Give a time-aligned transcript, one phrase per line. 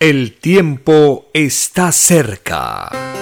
[0.00, 3.17] El tiempo está cerca.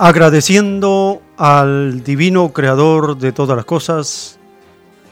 [0.00, 4.38] Agradeciendo al divino creador de todas las cosas,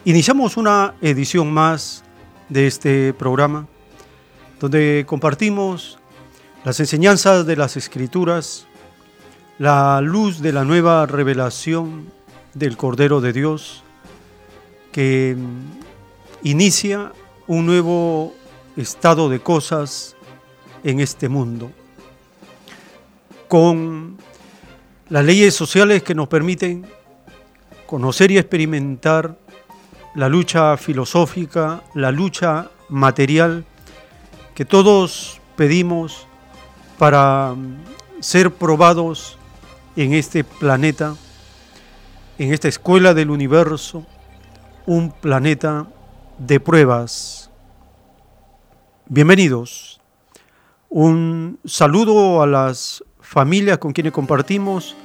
[0.05, 2.05] iniciamos una edición más
[2.49, 3.67] de este programa
[4.61, 5.99] donde compartimos
[6.63, 8.69] las enseñanzas de las escrituras,
[9.59, 12.13] la luz de la nueva revelación
[12.55, 13.83] del Cordero de Dios
[14.93, 15.37] que
[16.45, 17.11] inicia
[17.49, 18.35] un nuevo
[18.77, 20.15] estado de cosas
[20.85, 21.73] en este mundo
[23.49, 24.17] con
[25.09, 26.85] las leyes sociales que nos permiten
[27.87, 29.39] conocer y experimentar
[30.17, 33.65] la lucha filosófica, la lucha material
[34.55, 36.27] que todos pedimos
[36.99, 37.77] para mm,
[38.21, 39.39] ser probados
[39.95, 41.15] en este planeta,
[42.39, 44.05] en esta escuela del universo,
[44.87, 45.87] un planeta
[46.39, 47.51] de pruebas.
[49.07, 50.01] Bienvenidos.
[50.89, 53.05] Un saludo a las
[53.37, 54.97] familias con quienes compartimos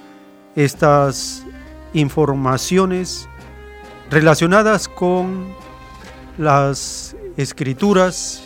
[0.56, 1.44] estas
[1.92, 3.28] informaciones
[4.10, 5.54] relacionadas con
[6.38, 8.42] las escrituras,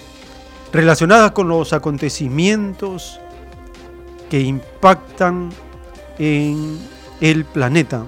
[0.74, 3.20] relacionadas con los acontecimientos
[4.28, 5.52] que impactan
[6.18, 6.80] en
[7.22, 8.06] el planeta.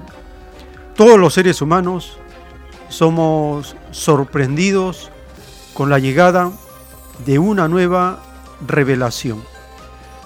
[0.95, 2.17] Todos los seres humanos
[2.89, 5.11] somos sorprendidos
[5.75, 6.51] con la llegada
[7.23, 8.23] de una nueva
[8.66, 9.56] revelación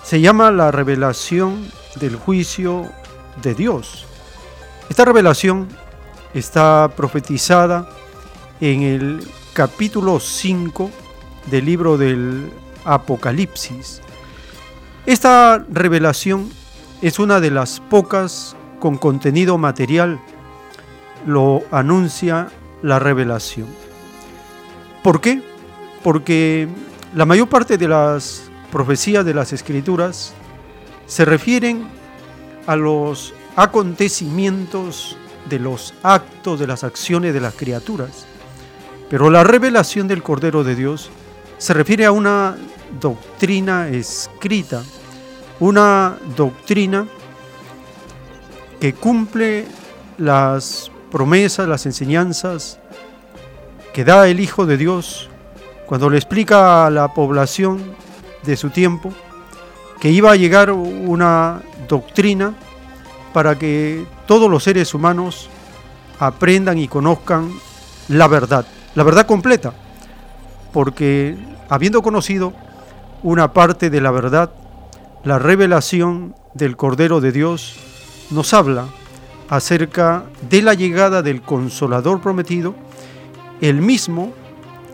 [0.04, 2.90] se llama la revelación del juicio
[3.42, 4.06] de Dios.
[4.90, 5.68] Esta revelación
[6.34, 7.90] está profetizada
[8.60, 10.92] en el capítulo 5
[11.50, 12.52] del libro del
[12.86, 14.02] Apocalipsis.
[15.06, 16.50] Esta revelación
[17.02, 20.20] es una de las pocas con contenido material,
[21.26, 22.50] lo anuncia
[22.82, 23.68] la revelación.
[25.04, 25.42] ¿Por qué?
[26.04, 26.68] Porque
[27.16, 30.34] la mayor parte de las profecías de las escrituras
[31.06, 31.88] se refieren
[32.66, 35.18] a los acontecimientos
[35.50, 38.26] de los actos, de las acciones de las criaturas.
[39.10, 41.10] Pero la revelación del Cordero de Dios
[41.58, 42.58] se refiere a una
[43.00, 44.84] doctrina escrita,
[45.60, 47.08] una doctrina
[48.80, 49.68] que cumple
[50.18, 52.80] las promesas, las enseñanzas
[53.94, 55.30] que da el Hijo de Dios
[55.86, 57.82] cuando le explica a la población
[58.44, 59.12] de su tiempo,
[60.00, 62.54] que iba a llegar una doctrina
[63.34, 65.50] para que todos los seres humanos
[66.20, 67.52] aprendan y conozcan
[68.08, 68.66] la verdad,
[68.96, 69.74] la verdad completa,
[70.74, 71.38] porque
[71.70, 72.54] habiendo conocido
[73.24, 74.52] una parte de la verdad,
[75.24, 77.76] la revelación del Cordero de Dios
[78.32, 78.86] nos habla
[79.50, 82.74] acerca de la llegada del Consolador prometido,
[83.62, 84.34] el mismo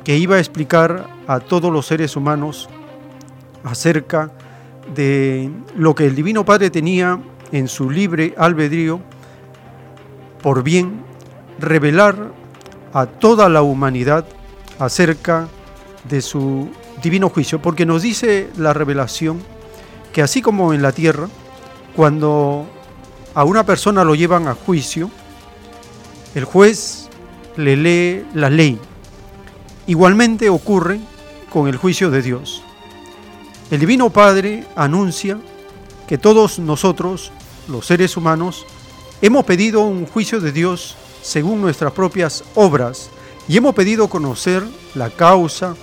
[0.03, 2.69] que iba a explicar a todos los seres humanos
[3.69, 4.31] acerca
[4.95, 7.19] de lo que el Divino Padre tenía
[7.51, 8.99] en su libre albedrío
[10.41, 11.01] por bien
[11.59, 12.31] revelar
[12.93, 14.25] a toda la humanidad
[14.79, 15.47] acerca
[16.07, 16.69] de su
[17.01, 19.39] divino juicio, porque nos dice la revelación
[20.13, 21.27] que así como en la tierra,
[21.95, 22.65] cuando
[23.33, 25.11] a una persona lo llevan a juicio,
[26.33, 27.09] el juez
[27.55, 28.79] le lee la ley.
[29.85, 30.99] Igualmente ocurre
[31.49, 32.63] con el juicio de Dios.
[33.69, 35.37] El Divino Padre anuncia
[36.07, 37.33] que todos nosotros,
[37.67, 38.65] los seres humanos,
[39.21, 43.09] hemos pedido un juicio de Dios según nuestras propias obras
[43.49, 44.63] y hemos pedido conocer
[44.95, 45.75] la causa,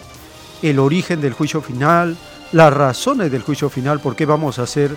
[0.62, 2.16] el origen del juicio final,
[2.52, 4.96] las razones del juicio final, por qué vamos a ser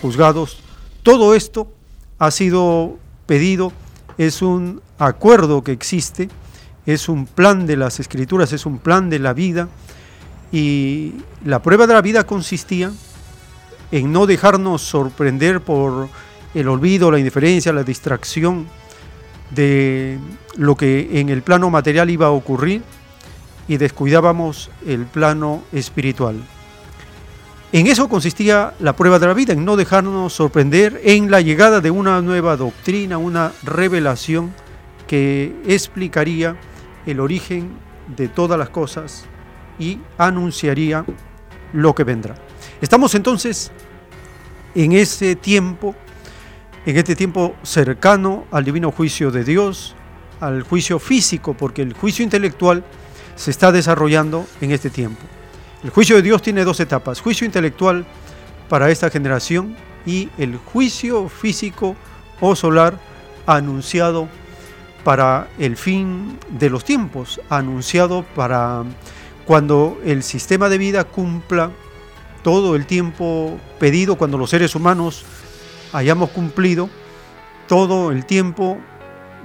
[0.00, 0.60] juzgados.
[1.02, 1.72] Todo esto
[2.20, 3.72] ha sido pedido,
[4.16, 6.28] es un acuerdo que existe,
[6.86, 9.68] es un plan de las escrituras, es un plan de la vida
[10.50, 11.14] y
[11.44, 12.90] la prueba de la vida consistía
[13.90, 16.08] en no dejarnos sorprender por
[16.54, 18.66] el olvido, la indiferencia, la distracción
[19.50, 20.18] de
[20.56, 22.82] lo que en el plano material iba a ocurrir
[23.66, 26.36] y descuidábamos el plano espiritual.
[27.70, 31.82] En eso consistía la prueba de la vida, en no dejarnos sorprender en la llegada
[31.82, 34.54] de una nueva doctrina, una revelación
[35.06, 36.56] que explicaría
[37.04, 37.72] el origen
[38.16, 39.26] de todas las cosas
[39.78, 41.04] y anunciaría
[41.72, 42.34] lo que vendrá.
[42.80, 43.70] Estamos entonces
[44.74, 45.94] en ese tiempo,
[46.86, 49.94] en este tiempo cercano al divino juicio de Dios,
[50.40, 52.84] al juicio físico, porque el juicio intelectual
[53.34, 55.22] se está desarrollando en este tiempo.
[55.82, 58.04] El juicio de Dios tiene dos etapas, juicio intelectual
[58.68, 61.96] para esta generación y el juicio físico
[62.40, 62.98] o solar
[63.46, 64.28] anunciado
[65.04, 68.84] para el fin de los tiempos, anunciado para
[69.48, 71.70] cuando el sistema de vida cumpla
[72.42, 75.24] todo el tiempo pedido, cuando los seres humanos
[75.94, 76.90] hayamos cumplido
[77.66, 78.76] todo el tiempo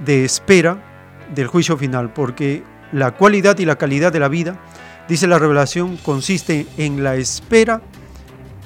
[0.04, 2.62] de espera del juicio final, porque
[2.92, 4.60] la cualidad y la calidad de la vida,
[5.08, 7.80] dice la revelación, consiste en la espera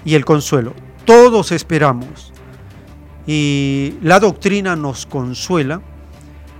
[0.04, 0.74] y el consuelo.
[1.04, 2.32] Todos esperamos
[3.28, 5.82] y la doctrina nos consuela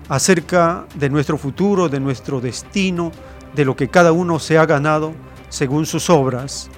[0.09, 3.11] acerca de nuestro futuro, de nuestro destino,
[3.55, 5.15] de lo que cada uno se ha ganado
[5.49, 6.71] según sus obras.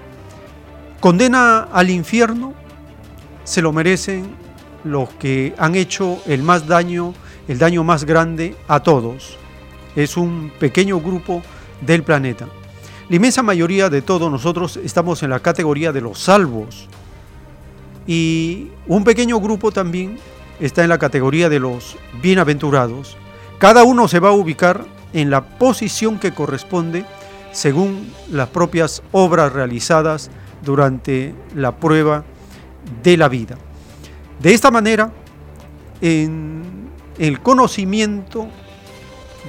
[1.00, 2.54] Condena al infierno,
[3.44, 4.34] se lo merecen
[4.84, 7.14] los que han hecho el más daño,
[7.48, 9.38] el daño más grande a todos
[9.96, 11.42] es un pequeño grupo
[11.80, 12.46] del planeta.
[13.08, 16.88] La inmensa mayoría de todos nosotros estamos en la categoría de los salvos
[18.06, 20.18] y un pequeño grupo también
[20.60, 23.16] está en la categoría de los bienaventurados.
[23.60, 27.04] Cada uno se va a ubicar en la posición que corresponde
[27.52, 30.30] según las propias obras realizadas
[30.64, 32.24] durante la prueba
[33.02, 33.58] de la vida.
[34.38, 35.12] De esta manera,
[36.00, 38.48] en el conocimiento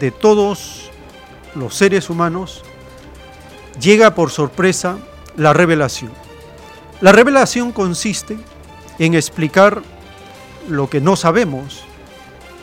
[0.01, 0.91] de todos
[1.55, 2.65] los seres humanos,
[3.79, 4.97] llega por sorpresa
[5.37, 6.11] la revelación.
[6.99, 8.37] La revelación consiste
[8.99, 9.81] en explicar
[10.67, 11.85] lo que no sabemos,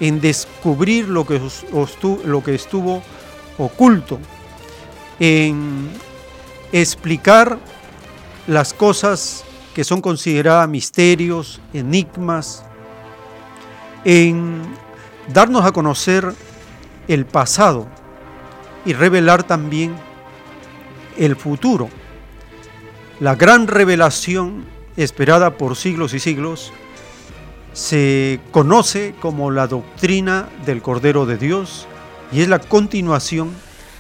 [0.01, 3.03] en descubrir lo que, estuvo
[3.59, 4.19] oculto,
[5.19, 5.91] en
[6.73, 7.59] explicar
[8.47, 12.65] las cosas que son consideradas misterios, enigmas,
[14.05, 14.63] en
[15.33, 16.35] darnos a conocer
[17.09, 17.87] el pasado
[18.85, 19.95] y revelar también
[21.17, 21.89] el futuro.
[23.21, 24.65] La gran revelación
[24.97, 26.73] esperada por siglos y siglos
[27.73, 31.87] se conoce como la doctrina del Cordero de Dios
[32.33, 33.55] y es la continuación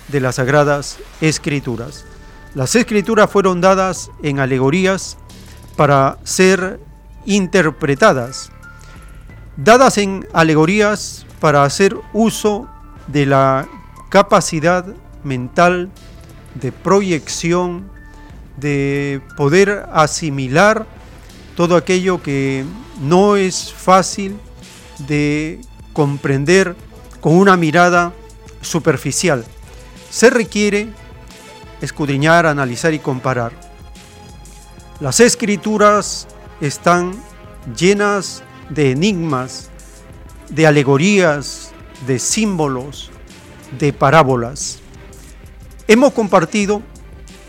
[0.08, 2.04] de las sagradas escrituras.
[2.54, 5.18] Las escrituras fueron dadas en alegorías
[5.76, 6.80] para ser
[7.24, 8.50] interpretadas,
[9.56, 12.68] dadas en alegorías para hacer uso
[13.06, 13.68] de la
[14.08, 14.84] capacidad
[15.24, 15.90] mental
[16.54, 17.90] de proyección,
[18.56, 20.86] de poder asimilar
[21.54, 22.64] todo aquello que
[23.00, 24.36] no es fácil
[25.06, 25.60] de
[25.92, 26.76] comprender
[27.20, 28.12] con una mirada
[28.60, 29.44] superficial.
[30.10, 30.88] Se requiere
[31.80, 33.52] escudriñar, analizar y comparar.
[35.00, 36.26] Las escrituras
[36.60, 37.12] están
[37.76, 39.70] llenas de enigmas,
[40.48, 41.72] de alegorías,
[42.06, 43.10] de símbolos,
[43.78, 44.80] de parábolas.
[45.86, 46.82] Hemos compartido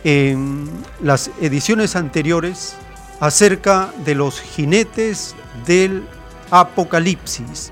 [0.03, 0.69] en
[1.01, 2.75] las ediciones anteriores
[3.19, 5.35] acerca de los jinetes
[5.65, 6.03] del
[6.51, 7.71] Apocalipsis.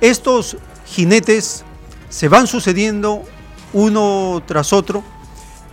[0.00, 1.64] Estos jinetes
[2.08, 3.22] se van sucediendo
[3.72, 5.02] uno tras otro.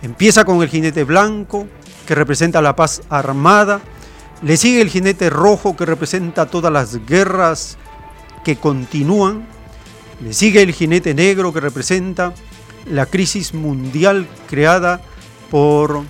[0.02, 1.66] Empieza con el jinete blanco,
[2.06, 3.80] que representa la paz armada.
[4.42, 7.78] Le sigue el jinete rojo, que representa todas las guerras
[8.44, 9.46] que continúan
[10.20, 12.34] Le sigue el jinete negro que representa
[12.86, 15.00] la crisis mundial creada
[15.50, 16.02] por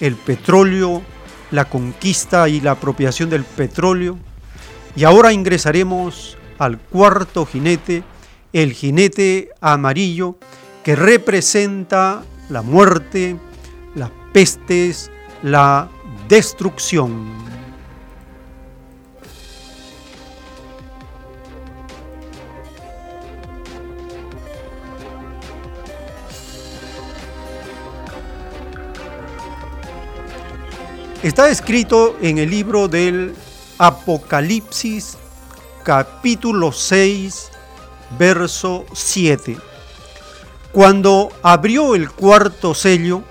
[0.00, 1.02] el petróleo,
[1.50, 4.18] la conquista y la apropiación del petróleo.
[4.94, 8.02] Y ahora ingresaremos al cuarto jinete,
[8.52, 10.38] el jinete amarillo,
[10.82, 13.36] que representa la muerte,
[13.94, 15.10] las pestes,
[15.42, 15.88] la
[16.28, 17.45] destrucción.
[31.26, 33.34] Está escrito en el libro del
[33.78, 35.18] Apocalipsis
[35.82, 37.50] capítulo 6,
[38.16, 39.58] verso 7.
[40.70, 43.24] Cuando abrió el cuarto sello,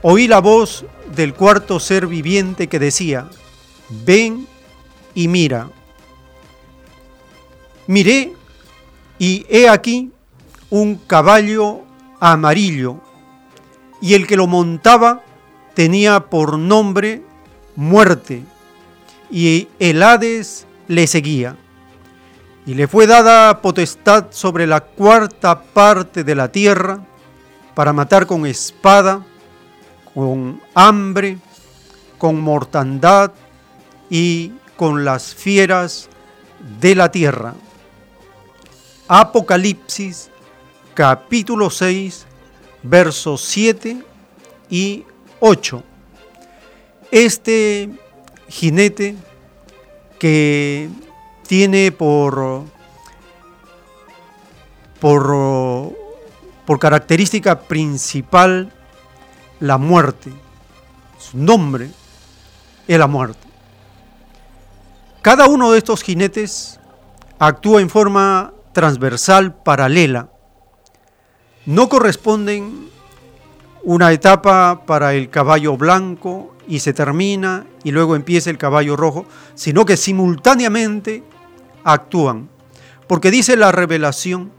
[0.00, 3.28] oí la voz del cuarto ser viviente que decía,
[3.90, 4.48] ven
[5.14, 5.68] y mira.
[7.88, 8.32] Miré
[9.18, 10.12] y he aquí
[10.70, 11.82] un caballo
[12.20, 13.02] amarillo,
[14.00, 15.22] y el que lo montaba
[15.74, 17.22] tenía por nombre
[17.76, 18.42] muerte,
[19.30, 21.56] y el Hades le seguía.
[22.66, 27.04] Y le fue dada potestad sobre la cuarta parte de la tierra
[27.74, 29.24] para matar con espada,
[30.14, 31.38] con hambre,
[32.18, 33.32] con mortandad
[34.08, 36.08] y con las fieras
[36.80, 37.54] de la tierra.
[39.08, 40.30] Apocalipsis
[40.94, 42.26] capítulo 6
[42.82, 44.04] versos 7
[44.70, 45.04] y
[45.44, 45.82] 8.
[47.10, 47.90] Este
[48.48, 49.16] jinete
[50.20, 50.88] que
[51.48, 52.62] tiene por,
[55.00, 55.96] por,
[56.64, 58.72] por característica principal
[59.58, 60.32] la muerte.
[61.18, 61.90] Su nombre
[62.86, 63.48] es la muerte.
[65.22, 66.78] Cada uno de estos jinetes
[67.40, 70.28] actúa en forma transversal, paralela.
[71.66, 72.91] No corresponden
[73.84, 79.26] una etapa para el caballo blanco y se termina y luego empieza el caballo rojo,
[79.54, 81.24] sino que simultáneamente
[81.84, 82.48] actúan.
[83.06, 84.52] Porque dice la revelación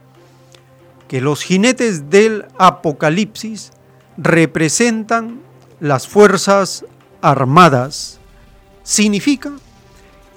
[1.08, 3.72] que los jinetes del Apocalipsis
[4.18, 5.42] representan
[5.80, 6.86] las fuerzas
[7.22, 8.20] armadas.
[8.84, 9.51] Significa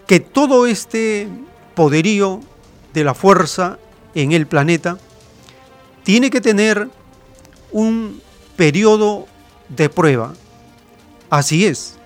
[0.06, 1.28] que todo este
[1.74, 2.40] poderío
[2.94, 3.78] de la fuerza
[4.14, 4.98] en el planeta
[6.04, 6.88] tiene que tener
[7.72, 8.22] un
[8.56, 9.26] periodo
[9.68, 10.34] de prueba.
[11.30, 11.96] Así es.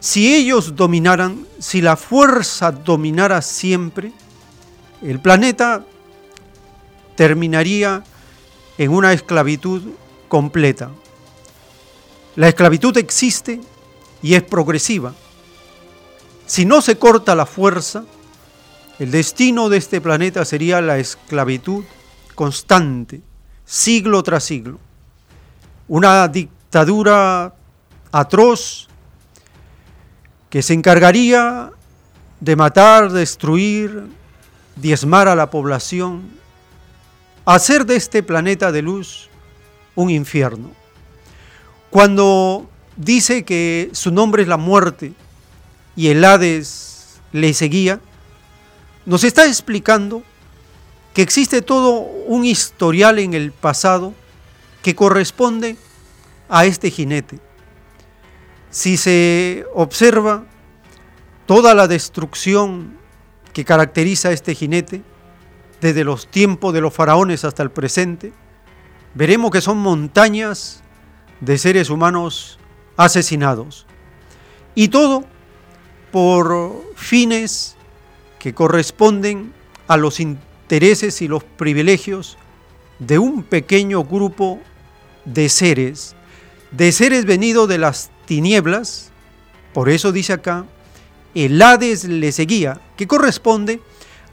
[0.00, 4.12] Si ellos dominaran, si la fuerza dominara siempre,
[5.00, 5.84] el planeta
[7.16, 8.02] terminaría
[8.78, 9.82] en una esclavitud
[10.28, 10.90] completa.
[12.34, 13.60] La esclavitud existe
[14.22, 15.14] y es progresiva.
[16.46, 18.04] Si no se corta la fuerza,
[18.98, 21.84] el destino de este planeta sería la esclavitud
[22.34, 23.20] constante,
[23.64, 24.80] siglo tras siglo
[25.88, 27.54] una dictadura
[28.10, 28.88] atroz
[30.50, 31.70] que se encargaría
[32.40, 34.04] de matar, destruir,
[34.76, 36.30] diezmar a la población,
[37.44, 39.28] hacer de este planeta de luz
[39.94, 40.70] un infierno.
[41.90, 45.12] Cuando dice que su nombre es la muerte
[45.96, 48.00] y el Hades le seguía,
[49.06, 50.22] nos está explicando
[51.14, 51.92] que existe todo
[52.26, 54.14] un historial en el pasado
[54.82, 55.76] que corresponde
[56.48, 57.38] a este jinete.
[58.70, 60.44] Si se observa
[61.46, 62.98] toda la destrucción
[63.52, 65.02] que caracteriza a este jinete,
[65.80, 68.32] desde los tiempos de los faraones hasta el presente,
[69.14, 70.82] veremos que son montañas
[71.40, 72.58] de seres humanos
[72.96, 73.86] asesinados.
[74.74, 75.24] Y todo
[76.12, 77.76] por fines
[78.38, 79.52] que corresponden
[79.88, 82.38] a los intereses y los privilegios
[82.98, 84.60] de un pequeño grupo
[85.24, 86.14] de seres,
[86.70, 89.10] de seres venidos de las tinieblas,
[89.72, 90.64] por eso dice acá,
[91.34, 93.80] el Hades le seguía, que corresponde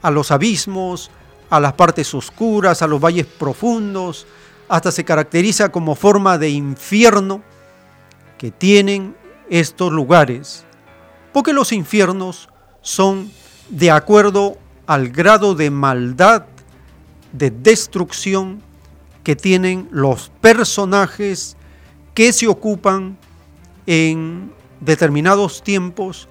[0.02, 1.10] a los abismos,
[1.48, 4.26] a las partes oscuras, a los valles profundos,
[4.68, 7.42] hasta se caracteriza como forma de infierno
[8.38, 9.16] que tienen
[9.48, 10.64] estos lugares,
[11.32, 12.48] porque los infiernos
[12.82, 13.30] son
[13.68, 14.56] de acuerdo
[14.86, 16.46] al grado de maldad,
[17.32, 18.62] de destrucción
[19.22, 21.56] que tienen los personajes
[22.14, 23.16] que se ocupan
[23.86, 26.28] en determinados tiempos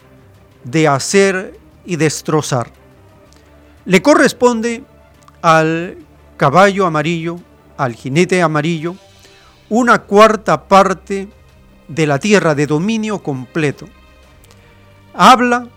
[0.63, 2.72] de hacer y destrozar.
[3.86, 4.84] Le corresponde
[5.41, 5.98] al
[6.38, 7.39] caballo amarillo,
[7.77, 8.96] al jinete amarillo,
[9.69, 11.29] una cuarta parte
[11.88, 13.88] de la tierra de dominio completo.
[15.13, 15.67] Habla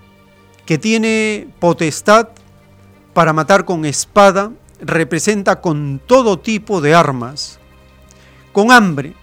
[0.66, 2.28] que tiene potestad
[3.12, 4.52] para matar con espada
[4.82, 7.58] representa con todo tipo de armas,
[8.52, 9.14] con hambre.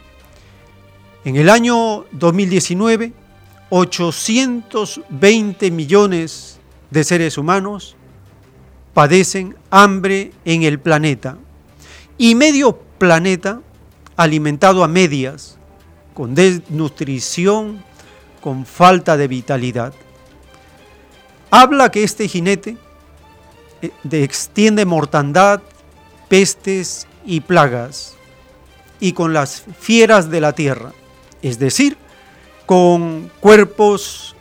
[1.26, 3.14] En el año 2019,
[3.70, 7.96] 820 millones de seres humanos
[8.94, 11.38] padecen hambre en el planeta
[12.18, 13.62] y medio planeta
[14.16, 15.58] alimentado a medias,
[16.14, 17.84] con desnutrición,
[18.42, 19.94] con falta de vitalidad.
[21.52, 22.78] Habla que este jinete
[23.82, 25.62] eh, extiende mortandad,
[26.28, 28.16] pestes y plagas,
[29.00, 30.94] y con las fieras de la tierra,
[31.42, 31.98] es decir,
[32.66, 34.36] con cuerpos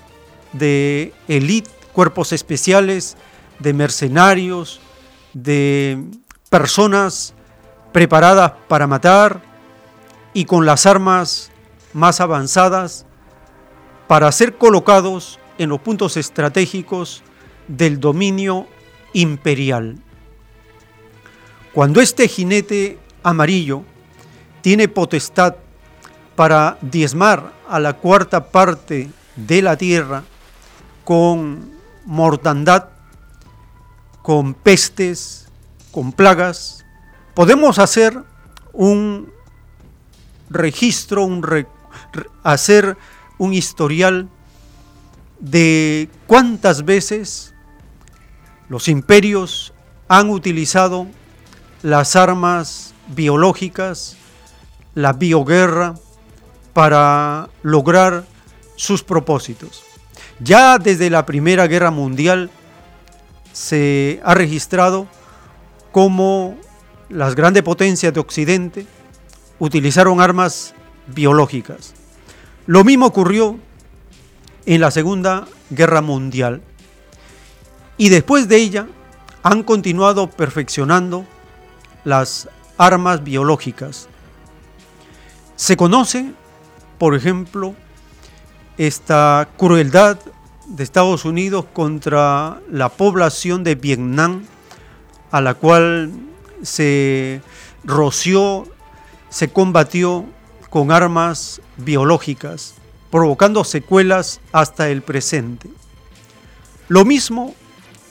[0.52, 3.16] de élite, cuerpos especiales,
[3.58, 4.80] de mercenarios,
[5.32, 6.02] de
[6.50, 7.34] personas
[7.92, 9.42] preparadas para matar
[10.32, 11.50] y con las armas
[11.92, 13.06] más avanzadas
[14.06, 17.22] para ser colocados en los puntos estratégicos
[17.66, 18.66] del dominio
[19.12, 19.96] imperial.
[21.72, 23.82] Cuando este jinete amarillo
[24.62, 25.56] tiene potestad
[26.34, 30.24] para diezmar a la cuarta parte de la tierra
[31.04, 31.70] con
[32.04, 32.88] mortandad,
[34.22, 35.48] con pestes,
[35.90, 36.84] con plagas,
[37.34, 38.22] podemos hacer
[38.72, 39.32] un
[40.50, 41.66] registro, un
[42.42, 42.96] hacer
[43.38, 44.28] un historial
[45.40, 47.54] de cuántas veces
[48.68, 49.72] los imperios
[50.08, 51.06] han utilizado
[51.82, 54.16] las armas biológicas,
[54.94, 55.94] la bioguerra,
[56.72, 58.24] para lograr
[58.76, 59.82] sus propósitos.
[60.38, 62.50] Ya desde la Primera Guerra Mundial
[63.52, 65.08] se ha registrado
[65.90, 66.56] cómo
[67.08, 68.86] las grandes potencias de Occidente
[69.58, 70.74] utilizaron armas
[71.08, 71.94] biológicas.
[72.66, 73.58] Lo mismo ocurrió
[74.66, 76.62] en la Segunda Guerra Mundial.
[77.98, 78.86] Y después de ella
[79.42, 81.26] han continuado perfeccionando
[82.04, 84.08] las armas biológicas.
[85.56, 86.32] Se conoce,
[86.96, 87.74] por ejemplo,
[88.78, 90.18] esta crueldad
[90.66, 94.44] de Estados Unidos contra la población de Vietnam,
[95.32, 96.12] a la cual
[96.62, 97.42] se
[97.82, 98.68] roció,
[99.28, 100.24] se combatió
[100.70, 102.74] con armas biológicas,
[103.10, 105.68] provocando secuelas hasta el presente.
[106.86, 107.54] Lo mismo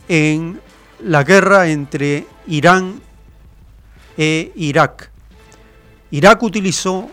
[0.07, 0.59] en
[0.99, 3.01] la guerra entre Irán
[4.17, 5.11] e Irak.
[6.11, 7.09] Irak utilizó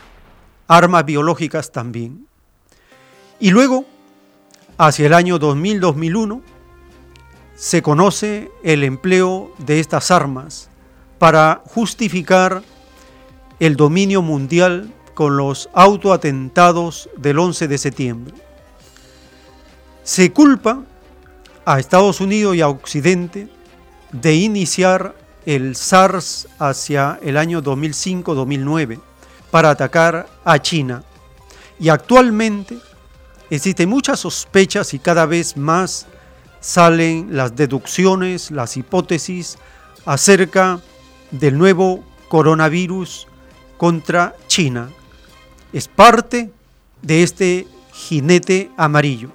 [0.68, 2.26] armas biológicas también.
[3.40, 3.85] Y luego,
[4.78, 6.40] hacia el año 2000-2001,
[7.57, 10.70] se conoce el empleo de estas armas
[11.18, 12.62] para justificar
[13.61, 18.35] el dominio mundial con los autoatentados del 11 de septiembre.
[20.02, 20.83] Se culpa
[21.64, 23.48] a Estados Unidos y a Occidente
[24.12, 25.14] de iniciar
[25.46, 29.00] el SARS hacia el año 2005-2009
[29.50, 31.03] para atacar a China.
[31.79, 32.79] Y actualmente
[33.50, 36.07] existen muchas sospechas y cada vez más
[36.61, 39.59] salen las deducciones, las hipótesis
[40.07, 40.81] acerca
[41.31, 43.27] del nuevo coronavirus
[43.77, 44.88] contra China.
[45.72, 46.50] Es parte
[47.03, 49.31] de este jinete amarillo.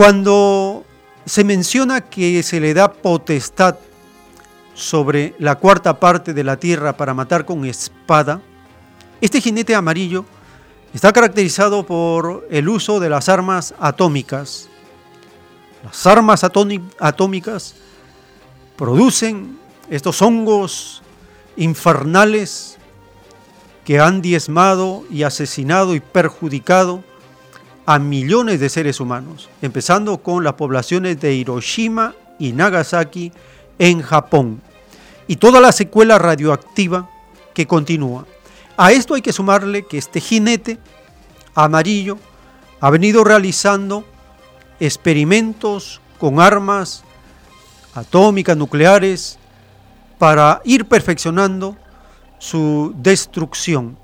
[0.00, 0.86] Cuando
[1.26, 3.76] se menciona que se le da potestad
[4.72, 8.40] sobre la cuarta parte de la tierra para matar con espada,
[9.20, 10.24] este jinete amarillo
[10.94, 14.70] está caracterizado por el uso de las armas atómicas.
[15.84, 17.74] Las armas atómicas
[18.76, 19.58] producen
[19.90, 21.02] estos hongos
[21.58, 22.78] infernales
[23.84, 27.04] que han diezmado y asesinado y perjudicado
[27.90, 33.32] a millones de seres humanos, empezando con las poblaciones de Hiroshima y Nagasaki
[33.80, 34.62] en Japón,
[35.26, 37.10] y toda la secuela radioactiva
[37.52, 38.26] que continúa.
[38.76, 40.78] A esto hay que sumarle que este jinete
[41.52, 42.16] amarillo
[42.78, 44.04] ha venido realizando
[44.78, 47.02] experimentos con armas
[47.92, 49.36] atómicas, nucleares,
[50.16, 51.76] para ir perfeccionando
[52.38, 53.98] su destrucción.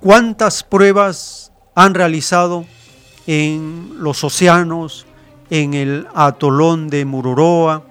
[0.00, 2.66] ¿Cuántas pruebas han realizado
[3.26, 5.06] en los océanos,
[5.50, 7.84] en el atolón de Mururoa,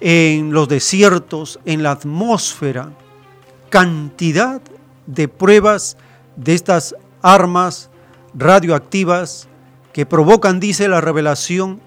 [0.00, 2.90] en los desiertos, en la atmósfera?
[3.70, 4.60] Cantidad
[5.06, 5.96] de pruebas
[6.36, 7.90] de estas armas
[8.34, 9.48] radioactivas
[9.92, 11.80] que provocan, dice la revelación,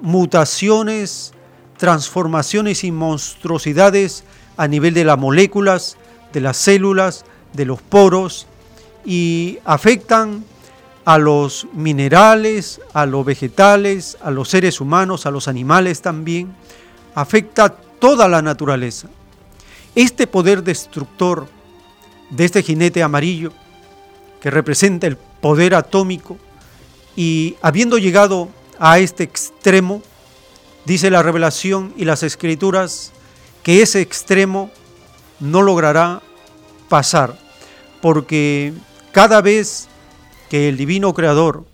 [0.00, 1.32] mutaciones,
[1.76, 4.24] transformaciones y monstruosidades
[4.56, 5.96] a nivel de las moléculas,
[6.32, 8.46] de las células, de los poros
[9.04, 10.44] y afectan
[11.06, 16.52] a los minerales, a los vegetales, a los seres humanos, a los animales también,
[17.14, 19.08] afecta toda la naturaleza.
[19.94, 21.46] Este poder destructor
[22.28, 23.52] de este jinete amarillo,
[24.40, 26.38] que representa el poder atómico,
[27.14, 28.48] y habiendo llegado
[28.80, 30.02] a este extremo,
[30.86, 33.12] dice la revelación y las escrituras,
[33.62, 34.72] que ese extremo
[35.38, 36.20] no logrará
[36.88, 37.38] pasar,
[38.02, 38.72] porque
[39.12, 39.88] cada vez
[40.50, 41.64] que el divino creador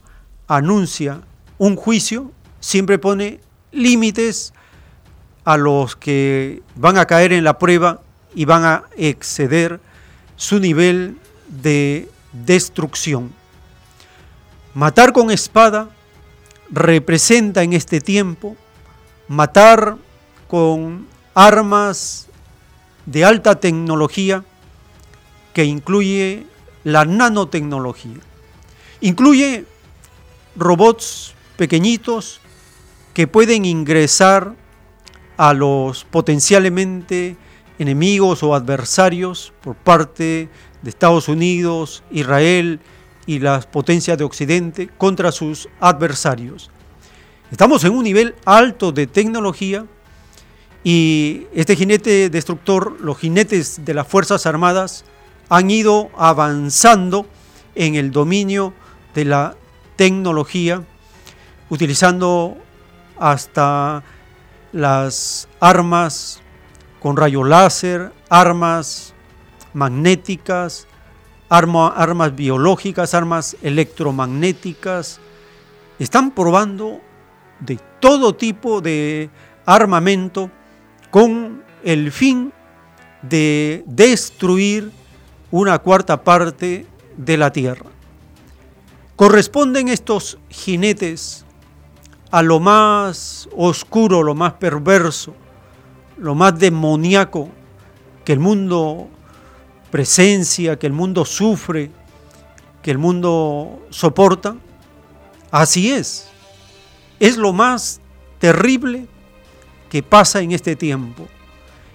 [0.49, 1.21] anuncia
[1.59, 4.53] un juicio, siempre pone límites
[5.45, 8.01] a los que van a caer en la prueba
[8.35, 9.81] y van a exceder
[10.37, 13.33] su nivel de destrucción.
[14.75, 15.91] Matar con espada
[16.71, 18.57] representa en este tiempo
[19.29, 19.97] matar
[20.49, 22.27] con armas
[23.07, 24.45] de alta tecnología
[25.53, 26.47] que incluye
[26.85, 28.19] la nanotecnología.
[29.03, 29.65] Incluye
[30.55, 32.41] robots pequeñitos
[33.15, 34.55] que pueden ingresar
[35.37, 37.37] a los potencialmente
[37.81, 40.49] enemigos o adversarios por parte
[40.83, 42.79] de Estados Unidos, Israel
[43.27, 46.71] y las potencias de Occidente contra sus adversarios.
[47.51, 49.85] Estamos en un nivel alto de tecnología
[50.85, 55.05] y este jinete destructor, los jinetes de las Fuerzas Armadas,
[55.49, 57.27] han ido avanzando
[57.75, 58.75] en el dominio
[59.14, 59.57] de la
[59.96, 60.83] tecnología,
[61.68, 62.57] utilizando
[63.18, 64.03] hasta
[64.72, 66.40] las armas
[67.01, 69.14] con rayo láser, armas
[69.75, 70.87] magnéticas,
[71.48, 75.20] armas biológicas, armas electromagnéticas.
[75.98, 77.01] Están probando
[77.61, 79.31] de todo tipo de
[79.66, 80.51] armamento
[81.11, 82.53] con el fin
[83.22, 84.90] de destruir
[85.51, 87.92] una cuarta parte de la tierra.
[89.23, 91.45] Corresponden estos jinetes
[92.33, 95.33] a lo más oscuro, lo más perverso,
[96.19, 97.49] lo más demoníaco
[98.25, 99.07] que el mundo
[99.93, 101.93] presencia, que el mundo sufre,
[102.83, 104.57] que el mundo soporta.
[105.53, 106.29] Así es.
[107.21, 108.01] Es lo más
[108.41, 109.07] terrible
[109.89, 111.29] que pasa en este tiempo.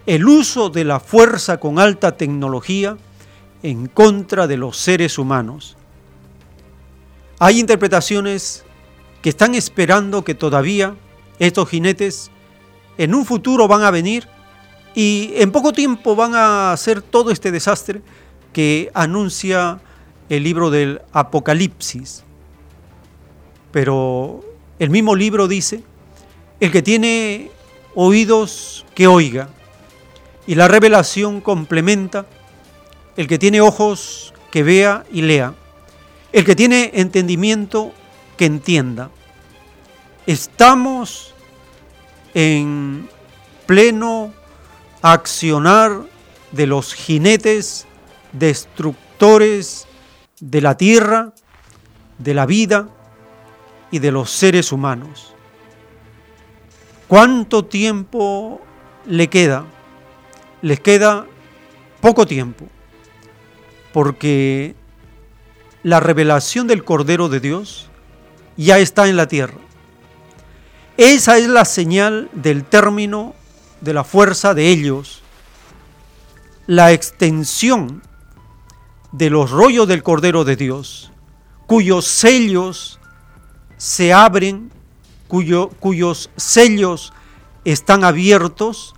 [0.06, 2.96] El uso de la fuerza con alta tecnología
[3.64, 5.76] en contra de los seres humanos.
[7.40, 8.64] Hay interpretaciones
[9.22, 10.96] que están esperando que todavía
[11.38, 12.32] estos jinetes
[12.98, 14.28] en un futuro van a venir
[14.96, 18.02] y en poco tiempo van a hacer todo este desastre
[18.54, 19.80] que anuncia
[20.30, 22.24] el libro del Apocalipsis.
[23.72, 24.44] Pero
[24.80, 25.84] el mismo libro dice,
[26.60, 27.52] el que tiene
[27.94, 29.50] oídos, que oiga.
[30.48, 32.26] Y la revelación complementa,
[33.16, 35.54] el que tiene ojos, que vea y lea.
[36.38, 37.94] El que tiene entendimiento,
[38.38, 39.10] que entienda.
[40.28, 41.34] Estamos
[42.36, 43.10] en
[43.66, 44.32] pleno
[45.02, 46.04] accionar
[46.52, 47.88] de los jinetes
[48.34, 49.88] destructores
[50.40, 51.34] de la tierra,
[52.20, 52.88] de la vida
[53.90, 55.34] y de los seres humanos.
[57.08, 58.62] ¿Cuánto tiempo
[59.08, 59.66] le queda?
[60.62, 61.26] Les queda
[62.00, 62.68] poco tiempo,
[63.92, 64.76] porque
[65.88, 67.88] la revelación del Cordero de Dios
[68.58, 69.58] ya está en la tierra.
[70.98, 73.34] Esa es la señal del término
[73.80, 75.22] de la fuerza de ellos,
[76.66, 78.02] la extensión
[79.14, 81.14] de los rollos del Cordero de Dios,
[81.68, 83.00] cuyos sellos
[83.78, 84.74] se abren,
[85.30, 87.14] cuyos sellos
[87.64, 88.94] están abiertos,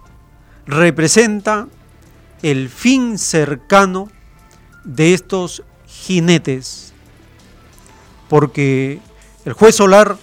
[0.66, 1.68] representa
[2.42, 4.10] el fin cercano
[4.86, 5.62] de estos
[6.00, 6.94] jinetes,
[8.28, 9.00] porque
[9.46, 10.18] el juez solar,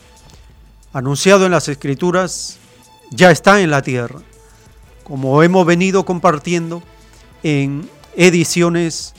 [0.93, 2.59] anunciado en las escrituras,
[3.11, 4.21] ya está en la tierra,
[5.05, 6.83] como hemos venido compartiendo
[7.43, 9.15] en ediciones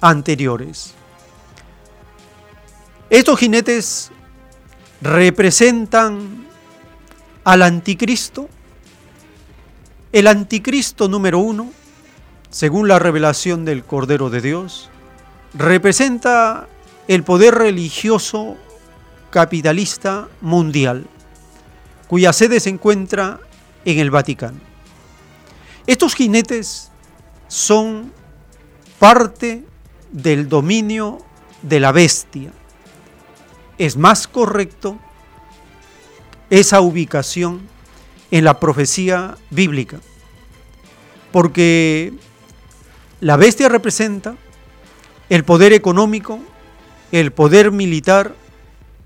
[0.00, 0.94] anteriores.
[3.10, 4.10] Estos jinetes
[5.00, 6.46] representan
[7.44, 8.48] al anticristo.
[10.12, 11.72] El anticristo número uno,
[12.50, 14.90] según la revelación del Cordero de Dios,
[15.54, 16.68] representa
[17.08, 18.56] el poder religioso
[19.30, 21.06] capitalista mundial,
[22.08, 23.40] cuya sede se encuentra
[23.84, 24.60] en el Vaticano.
[25.86, 26.90] Estos jinetes
[27.48, 28.12] son
[28.98, 29.64] parte
[30.12, 31.18] del dominio
[31.62, 32.52] de la bestia.
[33.78, 34.98] Es más correcto
[36.50, 37.68] esa ubicación
[38.30, 39.98] en la profecía bíblica,
[41.32, 42.12] porque
[43.20, 44.36] la bestia representa
[45.28, 46.40] el poder económico,
[47.10, 48.34] el poder militar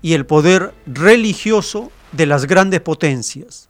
[0.01, 3.69] y el poder religioso de las grandes potencias.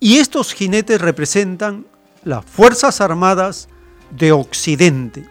[0.00, 1.86] Y estos jinetes representan
[2.24, 3.68] las Fuerzas Armadas
[4.10, 5.26] de Occidente,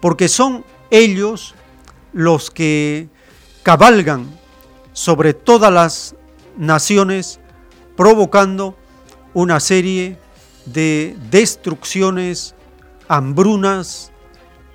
[0.00, 1.54] porque son ellos
[2.12, 3.08] los que
[3.62, 4.26] cabalgan
[4.92, 6.14] sobre todas las
[6.56, 7.40] naciones,
[7.96, 8.76] provocando
[9.34, 10.18] una serie
[10.66, 12.54] de destrucciones,
[13.08, 14.12] hambrunas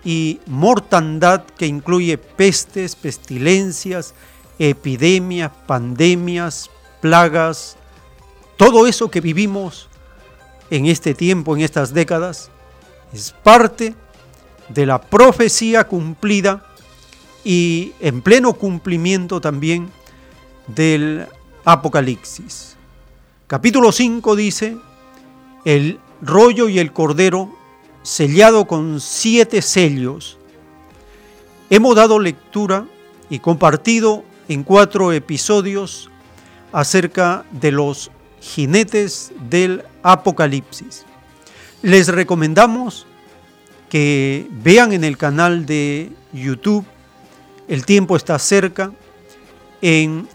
[0.04, 4.14] y mortandad que incluye pestes, pestilencias,
[4.60, 6.70] epidemias, pandemias,
[7.02, 7.78] plagas,
[8.58, 9.90] todo eso que vivimos
[10.70, 12.50] en este tiempo, en estas décadas,
[13.14, 13.96] es parte
[14.70, 16.66] de la profecía cumplida
[17.44, 19.90] y en pleno cumplimiento también
[20.68, 21.28] del
[21.66, 22.76] Apocalipsis.
[23.48, 24.78] Capítulo 5 dice,
[25.66, 27.54] el rollo y el cordero
[28.04, 30.38] sellado con siete sellos.
[31.70, 32.86] Hemos dado lectura
[33.30, 36.10] y compartido en cuatro episodios
[36.72, 38.12] acerca de los
[38.42, 41.06] jinetes del Apocalipsis.
[41.82, 43.08] Les recomendamos
[43.90, 46.86] que vean en el canal de YouTube,
[47.68, 48.92] el tiempo está cerca,
[49.82, 50.28] en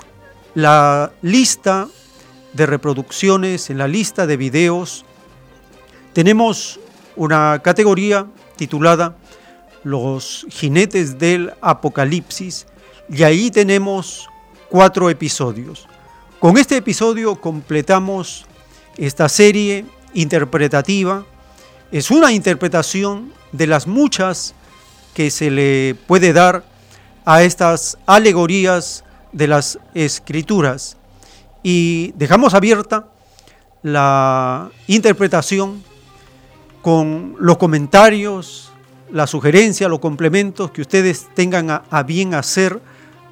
[0.55, 1.89] la lista
[2.53, 5.05] de reproducciones, en la lista de videos,
[6.13, 6.81] tenemos
[7.19, 8.27] una categoría
[8.57, 9.17] titulada
[9.85, 12.67] Los jinetes del Apocalipsis
[13.11, 14.29] y ahí tenemos
[14.71, 15.87] cuatro episodios.
[16.39, 18.47] Con este episodio completamos
[18.97, 21.25] esta serie interpretativa.
[21.91, 24.55] Es una interpretación de las muchas
[25.15, 26.65] que se le puede dar
[27.25, 30.97] a estas alegorías de las escrituras.
[31.65, 33.09] Y dejamos abierta
[33.83, 35.83] la interpretación
[36.83, 38.73] con los comentarios,
[39.11, 42.81] la sugerencia, los complementos que ustedes tengan a, a bien hacer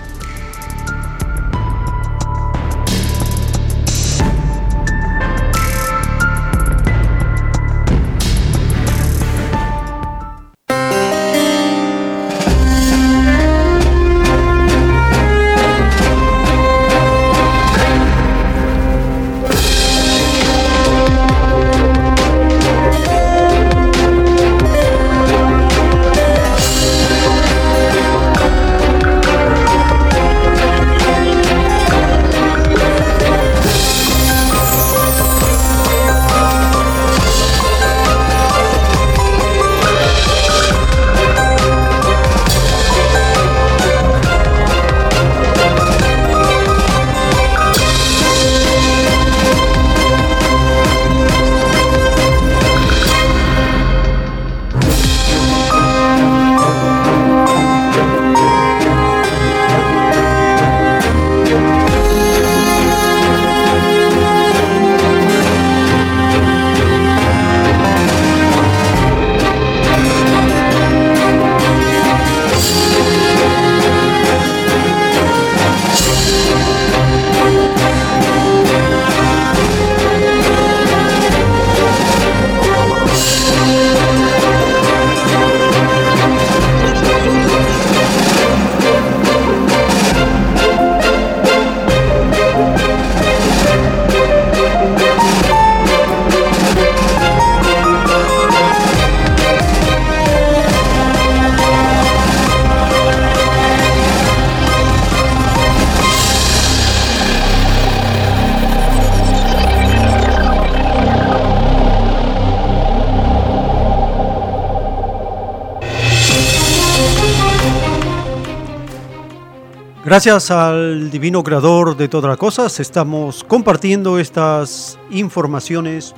[120.14, 126.14] Gracias al Divino Creador de todas las cosas, estamos compartiendo estas informaciones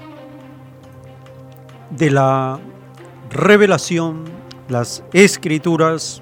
[1.91, 2.59] de la
[3.29, 4.25] revelación,
[4.67, 6.21] las escrituras,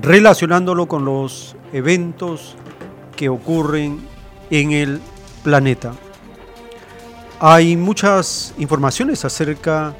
[0.00, 2.56] relacionándolo con los eventos
[3.14, 4.04] que ocurren
[4.50, 5.00] en el
[5.44, 5.92] planeta.
[7.38, 9.94] Hay muchas informaciones acerca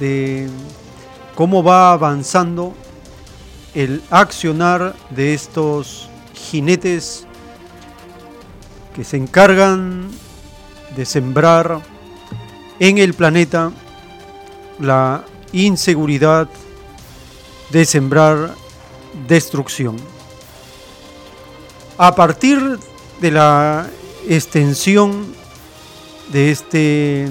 [0.00, 0.48] de
[1.34, 2.72] cómo va avanzando
[3.74, 6.08] el accionar de estos
[6.44, 7.26] jinetes
[8.94, 10.08] que se encargan
[10.96, 11.80] de sembrar
[12.78, 13.72] en el planeta
[14.78, 16.48] la inseguridad,
[17.70, 18.54] de sembrar
[19.28, 19.96] destrucción.
[21.98, 22.78] A partir
[23.20, 23.88] de la
[24.28, 25.34] extensión
[26.32, 27.28] de este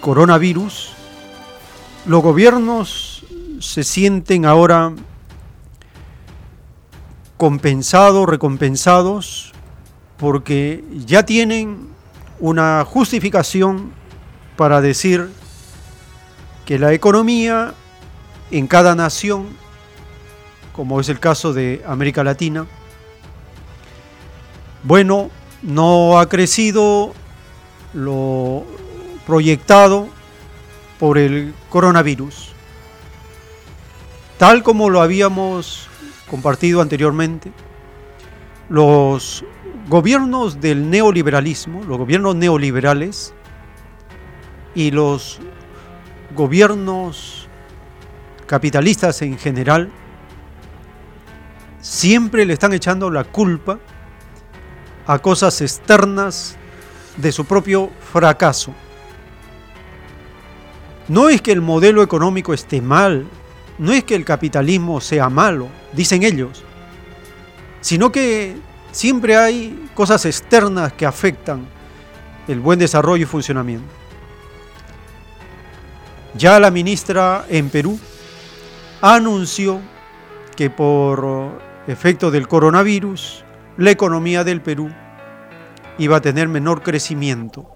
[0.00, 0.92] coronavirus,
[2.06, 3.24] los gobiernos
[3.60, 4.92] se sienten ahora
[7.36, 9.52] compensados, recompensados,
[10.16, 11.88] porque ya tienen
[12.40, 13.92] una justificación
[14.56, 15.30] para decir
[16.64, 17.74] que la economía
[18.50, 19.48] en cada nación,
[20.72, 22.66] como es el caso de América Latina,
[24.82, 25.30] bueno,
[25.62, 27.12] no ha crecido
[27.92, 28.64] lo
[29.26, 30.08] proyectado
[30.98, 32.52] por el coronavirus.
[34.38, 35.85] Tal como lo habíamos
[36.28, 37.52] compartido anteriormente,
[38.68, 39.44] los
[39.88, 43.34] gobiernos del neoliberalismo, los gobiernos neoliberales
[44.74, 45.38] y los
[46.34, 47.48] gobiernos
[48.46, 49.90] capitalistas en general
[51.80, 53.78] siempre le están echando la culpa
[55.06, 56.56] a cosas externas
[57.16, 58.74] de su propio fracaso.
[61.08, 63.26] No es que el modelo económico esté mal,
[63.78, 66.64] no es que el capitalismo sea malo, dicen ellos,
[67.80, 68.56] sino que
[68.90, 71.66] siempre hay cosas externas que afectan
[72.48, 73.86] el buen desarrollo y funcionamiento.
[76.36, 77.98] Ya la ministra en Perú
[79.00, 79.80] anunció
[80.54, 83.44] que por efecto del coronavirus,
[83.76, 84.90] la economía del Perú
[85.98, 87.70] iba a tener menor crecimiento.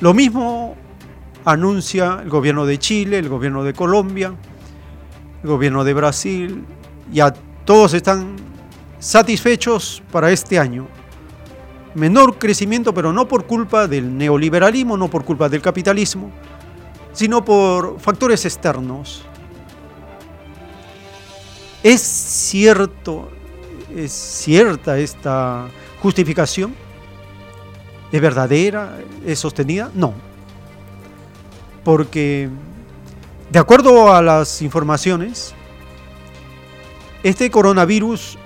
[0.00, 0.76] Lo mismo
[1.44, 4.34] anuncia el gobierno de Chile, el gobierno de Colombia,
[5.42, 6.64] el gobierno de Brasil,
[7.12, 7.32] ya
[7.64, 8.36] todos están
[8.98, 10.86] satisfechos para este año.
[11.94, 16.30] Menor crecimiento, pero no por culpa del neoliberalismo, no por culpa del capitalismo,
[17.12, 19.24] sino por factores externos.
[21.82, 23.30] ¿Es cierto,
[23.96, 25.68] es cierta esta
[26.00, 26.74] justificación?
[28.12, 28.98] ¿Es verdadera?
[29.24, 29.90] ¿Es sostenida?
[29.94, 30.12] No.
[31.82, 32.48] Porque,
[33.50, 35.54] de acuerdo a las informaciones,
[37.24, 38.38] este coronavirus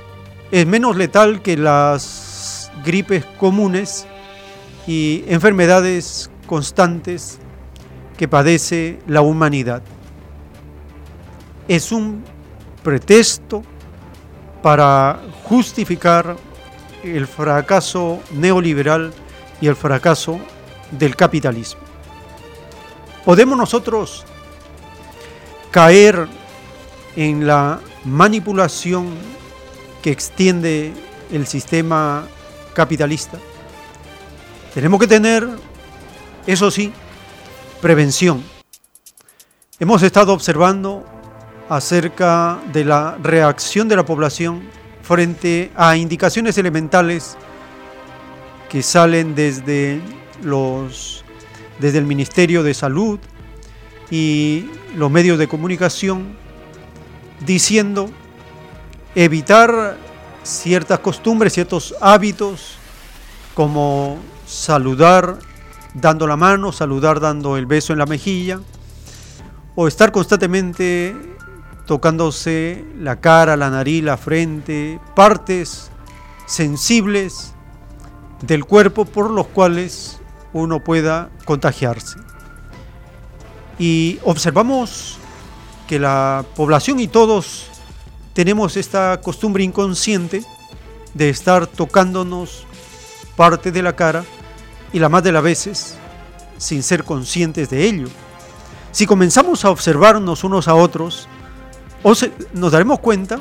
[0.51, 4.07] es menos letal que las gripes comunes
[4.87, 7.39] y enfermedades constantes
[8.17, 9.83] que padece la humanidad.
[11.69, 12.25] Es un
[12.83, 13.63] pretexto
[14.63, 16.37] para justificar
[17.03, 19.13] el fracaso neoliberal
[19.61, 20.41] y el fracaso
[20.91, 21.83] del capitalismo.
[23.25, 24.25] Podemos nosotros
[25.75, 26.29] caer
[27.17, 29.09] en la manipulación
[30.05, 30.93] que extiende
[31.33, 32.29] el sistema
[32.75, 33.41] capitalista.
[34.73, 35.49] Tenemos que tener,
[36.47, 36.93] eso sí,
[37.83, 38.45] prevención.
[39.81, 41.05] Hemos estado observando
[41.69, 44.63] acerca de la reacción de la población
[45.03, 47.37] frente a indicaciones elementales
[48.69, 50.01] que salen desde
[50.41, 51.25] los
[51.81, 53.19] desde el Ministerio de Salud
[54.11, 56.37] y los medios de comunicación
[57.45, 58.11] diciendo
[59.15, 59.97] evitar
[60.43, 62.77] ciertas costumbres, ciertos hábitos,
[63.55, 65.39] como saludar
[65.95, 68.61] dando la mano, saludar dando el beso en la mejilla,
[69.75, 71.17] o estar constantemente
[71.87, 75.91] tocándose la cara, la nariz, la frente, partes
[76.47, 77.55] sensibles
[78.43, 80.21] del cuerpo por los cuales
[80.53, 82.19] uno pueda contagiarse.
[83.79, 85.19] Y observamos
[85.87, 87.67] que la población y todos
[88.33, 90.45] tenemos esta costumbre inconsciente
[91.15, 92.67] de estar tocándonos
[93.37, 94.25] parte de la cara
[94.93, 95.97] y la más de las veces
[96.59, 98.09] sin ser conscientes de ello.
[98.93, 101.29] Si comenzamos a observarnos unos a otros,
[102.53, 103.41] nos daremos cuenta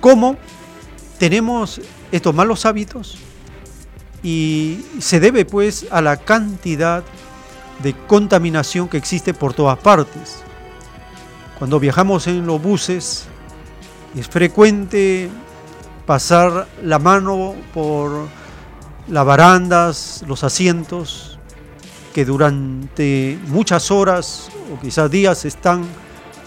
[0.00, 0.36] cómo
[1.18, 1.80] tenemos
[2.12, 3.18] estos malos hábitos
[4.22, 7.02] y se debe pues a la cantidad
[7.82, 10.42] de contaminación que existe por todas partes.
[11.58, 13.26] Cuando viajamos en los buses
[14.16, 15.30] es frecuente
[16.06, 18.26] pasar la mano por
[19.08, 21.38] las barandas, los asientos,
[22.12, 25.84] que durante muchas horas o quizás días están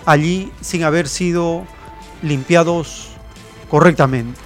[0.05, 1.65] allí sin haber sido
[2.21, 3.09] limpiados
[3.69, 4.39] correctamente.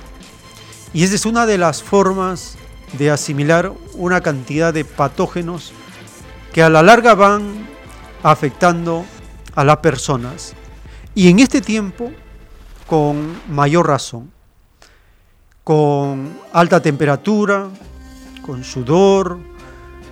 [0.93, 2.55] Y esa es una de las formas
[2.97, 5.73] de asimilar una cantidad de patógenos
[6.57, 7.67] que a la larga van
[8.23, 9.05] afectando
[9.53, 10.55] a las personas.
[11.13, 12.11] Y en este tiempo,
[12.87, 14.31] con mayor razón,
[15.63, 17.67] con alta temperatura,
[18.43, 19.37] con sudor,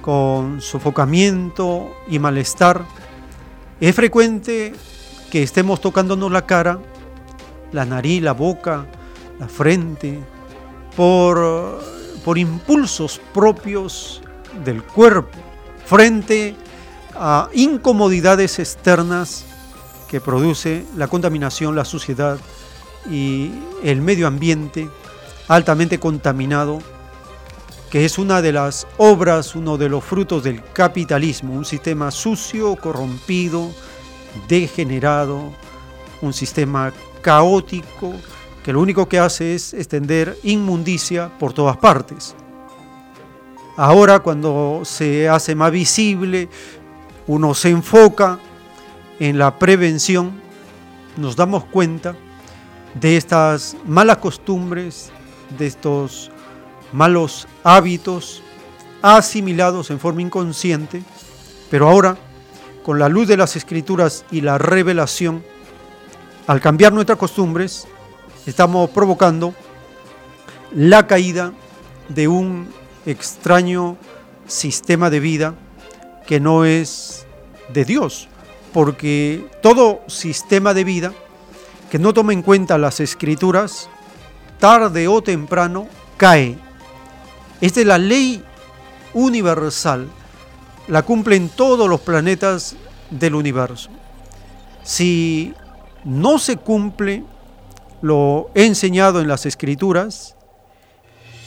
[0.04, 2.86] con sofocamiento y malestar,
[3.82, 4.72] es frecuente
[5.32, 6.78] que estemos tocándonos la cara,
[7.72, 8.86] la nariz, la boca,
[9.40, 10.20] la frente,
[10.96, 11.82] por,
[12.24, 14.22] por impulsos propios
[14.64, 15.40] del cuerpo,
[15.86, 16.56] frente
[17.16, 19.46] a incomodidades externas
[20.10, 22.38] que produce la contaminación, la suciedad
[23.10, 23.52] y
[23.84, 24.90] el medio ambiente
[25.48, 26.80] altamente contaminado,
[27.90, 32.76] que es una de las obras, uno de los frutos del capitalismo, un sistema sucio,
[32.76, 33.72] corrompido,
[34.48, 35.54] degenerado,
[36.22, 38.14] un sistema caótico
[38.64, 42.36] que lo único que hace es extender inmundicia por todas partes.
[43.78, 46.48] Ahora cuando se hace más visible,
[47.28, 48.40] uno se enfoca
[49.20, 50.40] en la prevención,
[51.18, 52.16] nos damos cuenta
[52.94, 55.12] de estas malas costumbres,
[55.58, 56.32] de estos
[56.94, 58.42] malos hábitos
[59.02, 61.04] asimilados en forma inconsciente,
[61.70, 62.18] pero ahora,
[62.82, 65.44] con la luz de las escrituras y la revelación,
[66.48, 67.88] al cambiar nuestras costumbres,
[68.46, 69.54] estamos provocando
[70.74, 71.52] la caída
[72.08, 72.70] de un
[73.06, 73.98] extraño
[74.48, 75.56] sistema de vida
[76.28, 77.26] que no es
[77.74, 78.28] de Dios,
[78.74, 81.14] porque todo sistema de vida
[81.90, 83.90] que no toma en cuenta las escrituras,
[84.60, 85.88] tarde o temprano
[86.18, 86.58] cae.
[87.62, 88.44] Esta es la ley
[89.14, 90.08] universal,
[90.88, 92.76] la cumplen todos los planetas
[93.10, 93.90] del universo.
[94.84, 95.54] Si
[96.04, 97.24] no se cumple
[98.02, 100.36] lo enseñado en las escrituras,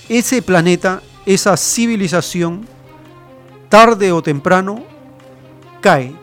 [0.08, 2.66] ese planeta, esa civilización,
[3.68, 4.84] tarde o temprano,
[5.80, 6.14] cae.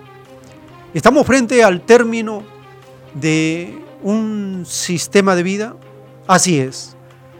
[0.93, 2.43] Estamos frente al término
[3.13, 5.75] de un sistema de vida.
[6.27, 6.95] Así es.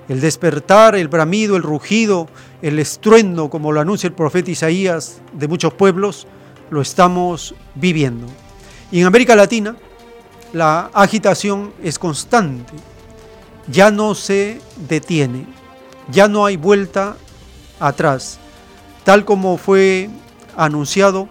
[0.07, 2.27] El despertar, el bramido, el rugido,
[2.61, 6.27] el estruendo, como lo anuncia el profeta Isaías de muchos pueblos,
[6.69, 8.27] lo estamos viviendo.
[8.91, 9.75] Y en América Latina,
[10.53, 12.73] la agitación es constante,
[13.67, 15.45] ya no se detiene,
[16.09, 17.17] ya no hay vuelta
[17.79, 18.39] atrás,
[19.03, 20.09] tal como fue
[20.55, 21.27] anunciado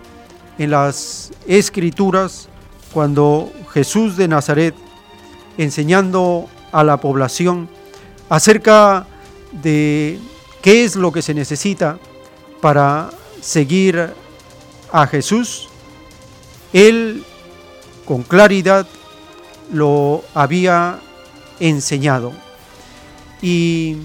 [0.59, 2.49] en las escrituras
[2.93, 4.75] cuando Jesús de Nazaret,
[5.59, 7.69] enseñando a la población
[8.29, 9.07] acerca
[9.51, 10.19] de
[10.63, 11.99] qué es lo que se necesita
[12.61, 14.13] para seguir
[14.93, 15.69] a Jesús,
[16.73, 17.25] él
[18.05, 18.87] con claridad
[19.73, 21.01] lo había
[21.61, 22.33] enseñado.
[23.43, 23.97] Y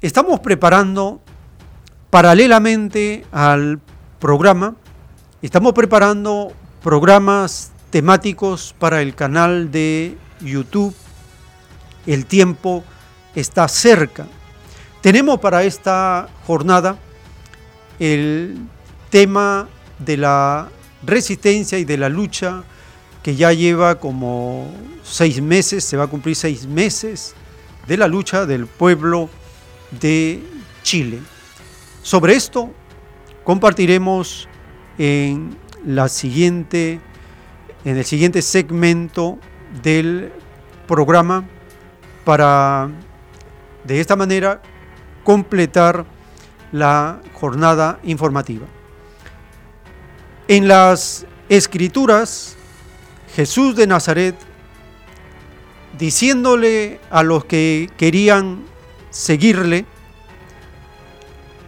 [0.00, 1.20] estamos preparando
[2.10, 3.80] paralelamente al
[4.20, 4.76] programa,
[5.42, 10.94] estamos preparando programas temáticos para el canal de YouTube.
[12.06, 12.84] El tiempo
[13.34, 14.26] está cerca.
[15.00, 16.96] Tenemos para esta jornada
[17.98, 18.56] el
[19.10, 19.68] tema
[19.98, 20.68] de la
[21.02, 22.62] resistencia y de la lucha
[23.22, 24.68] que ya lleva como
[25.02, 27.34] seis meses, se va a cumplir seis meses
[27.86, 29.28] de la lucha del pueblo
[29.90, 30.42] de
[30.82, 31.20] Chile.
[32.02, 32.72] Sobre esto
[33.44, 34.48] compartiremos
[34.98, 37.00] en la siguiente
[37.84, 39.38] en el siguiente segmento
[39.82, 40.32] del
[40.86, 41.48] programa
[42.24, 42.90] para
[43.84, 44.60] de esta manera
[45.24, 46.04] completar
[46.72, 48.66] la jornada informativa.
[50.48, 52.56] En las escrituras
[53.34, 54.34] Jesús de Nazaret,
[55.98, 58.64] diciéndole a los que querían
[59.10, 59.84] seguirle,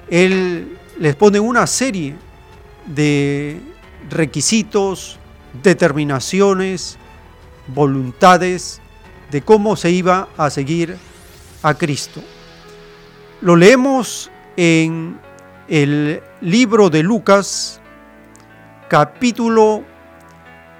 [0.09, 2.15] Él les pone una serie
[2.87, 3.61] de
[4.11, 5.19] requisitos,
[5.63, 6.99] determinaciones,
[7.69, 8.81] voluntades
[9.31, 10.97] de cómo se iba a seguir
[11.63, 12.23] a Cristo.
[13.41, 15.19] Lo leemos en
[15.69, 17.81] el libro de Lucas,
[18.89, 19.85] capítulo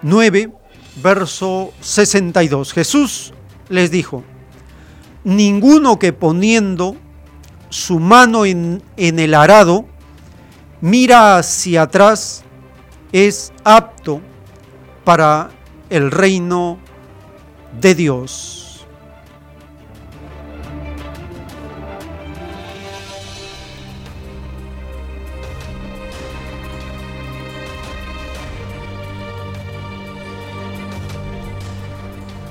[0.03, 0.53] 9,
[1.03, 2.73] verso 62.
[2.73, 3.33] Jesús
[3.69, 4.25] les dijo,
[5.25, 6.97] ninguno que poniendo
[7.69, 9.85] su mano en, el arado
[10.81, 12.43] mira hacia atrás
[13.13, 14.21] es apto
[15.05, 15.51] para
[15.89, 16.79] el reino
[17.81, 18.57] de Dios.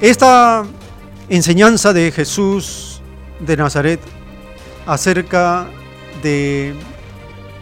[0.01, 0.65] Esta
[1.29, 3.01] enseñanza de Jesús
[3.39, 3.99] de Nazaret
[4.85, 5.67] acerca
[6.23, 6.73] de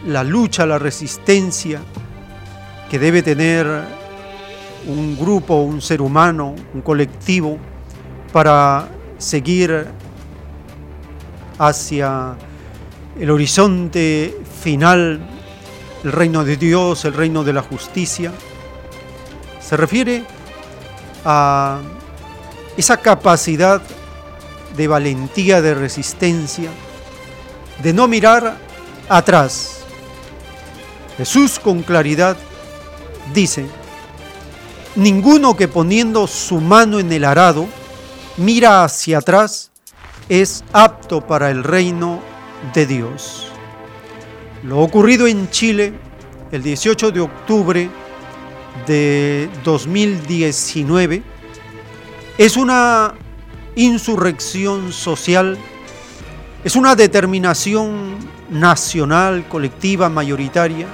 [0.06, 1.80] la lucha, la resistencia
[2.90, 3.66] que debe tener
[4.86, 7.58] un grupo, un ser humano, un colectivo
[8.32, 8.88] para
[9.18, 9.86] seguir
[11.58, 12.36] hacia
[13.18, 15.20] el horizonte final,
[16.04, 18.32] el reino de Dios, el reino de la justicia.
[19.60, 20.24] Se refiere
[21.24, 21.80] a
[22.78, 23.82] esa capacidad
[24.76, 26.70] de valentía, de resistencia,
[27.82, 28.56] de no mirar
[29.08, 29.80] atrás.
[31.16, 32.36] Jesús con claridad
[33.34, 33.66] dice,
[34.94, 37.66] ninguno que poniendo su mano en el arado
[38.36, 39.72] mira hacia atrás
[40.28, 42.20] es apto para el reino
[42.74, 43.48] de Dios.
[44.62, 45.94] Lo ocurrido en Chile
[46.52, 47.90] el 18 de octubre
[48.86, 51.37] de 2019
[52.38, 53.14] es una
[53.74, 55.58] insurrección social,
[56.62, 58.16] es una determinación
[58.48, 60.86] nacional, colectiva, mayoritaria,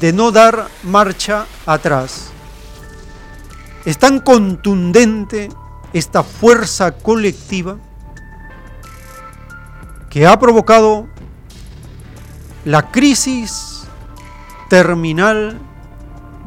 [0.00, 2.32] de no dar marcha atrás.
[3.84, 5.50] Es tan contundente
[5.92, 7.78] esta fuerza colectiva
[10.10, 11.06] que ha provocado
[12.64, 13.84] la crisis
[14.68, 15.60] terminal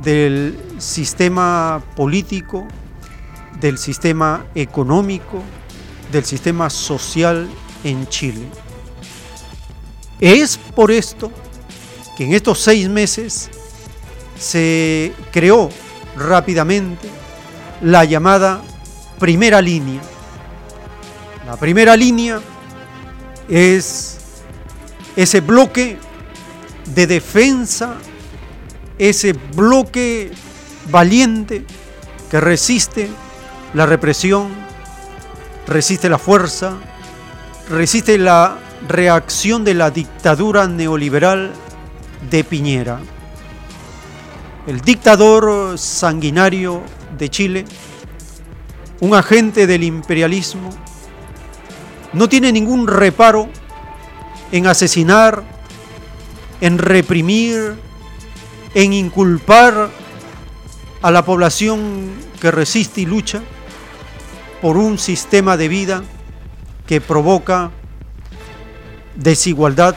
[0.03, 2.67] del sistema político,
[3.59, 5.41] del sistema económico,
[6.11, 7.47] del sistema social
[7.83, 8.45] en Chile.
[10.19, 11.31] Es por esto
[12.17, 13.49] que en estos seis meses
[14.39, 15.69] se creó
[16.15, 17.07] rápidamente
[17.81, 18.61] la llamada
[19.19, 20.01] primera línea.
[21.45, 22.41] La primera línea
[23.47, 24.17] es
[25.15, 25.97] ese bloque
[26.93, 27.95] de defensa,
[28.97, 30.31] ese bloque
[30.89, 31.65] valiente
[32.29, 33.09] que resiste
[33.77, 34.47] la represión,
[35.67, 36.73] resiste la fuerza,
[37.69, 38.57] resiste la
[38.87, 41.51] reacción de la dictadura neoliberal
[42.27, 42.99] de Piñera.
[44.65, 46.81] El dictador sanguinario
[47.19, 47.65] de Chile,
[48.99, 50.71] un agente del imperialismo,
[52.13, 53.47] no tiene ningún reparo
[54.51, 55.43] en asesinar,
[56.61, 57.75] en reprimir,
[58.73, 59.91] en inculpar
[61.03, 62.09] a la población
[62.41, 63.43] que resiste y lucha
[64.61, 66.03] por un sistema de vida
[66.85, 67.71] que provoca
[69.15, 69.95] desigualdad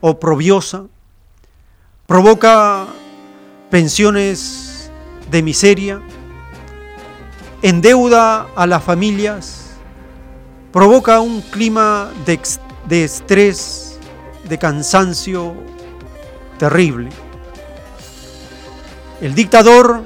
[0.00, 0.84] oprobiosa,
[2.06, 2.86] provoca
[3.70, 4.90] pensiones
[5.30, 6.00] de miseria,
[7.62, 9.70] endeuda a las familias,
[10.72, 12.40] provoca un clima de,
[12.88, 13.98] de estrés,
[14.48, 15.54] de cansancio
[16.58, 17.10] terrible.
[19.20, 20.02] El dictador,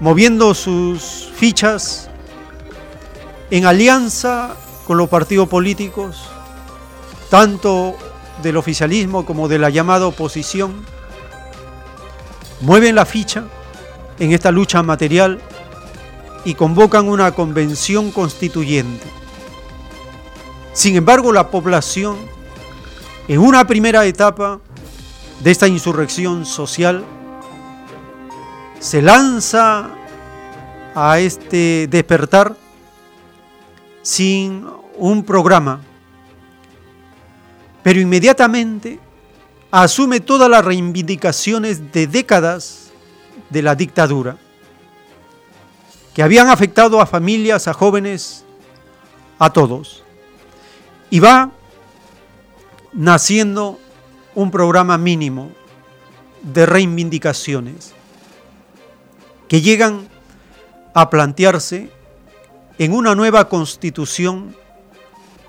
[0.00, 2.08] moviendo sus fichas
[3.50, 6.22] en alianza con los partidos políticos,
[7.30, 7.96] tanto
[8.42, 10.84] del oficialismo como de la llamada oposición,
[12.60, 13.44] mueven la ficha
[14.18, 15.40] en esta lucha material
[16.44, 19.06] y convocan una convención constituyente.
[20.72, 22.16] Sin embargo, la población,
[23.28, 24.60] en una primera etapa
[25.40, 27.04] de esta insurrección social,
[28.78, 29.90] se lanza
[30.94, 32.56] a este despertar
[34.02, 34.66] sin
[34.96, 35.80] un programa,
[37.82, 39.00] pero inmediatamente
[39.70, 42.90] asume todas las reivindicaciones de décadas
[43.50, 44.38] de la dictadura,
[46.14, 48.44] que habían afectado a familias, a jóvenes,
[49.38, 50.02] a todos.
[51.10, 51.50] Y va
[52.92, 53.78] naciendo
[54.34, 55.50] un programa mínimo
[56.42, 57.95] de reivindicaciones
[59.48, 60.08] que llegan
[60.94, 61.90] a plantearse
[62.78, 64.56] en una nueva constitución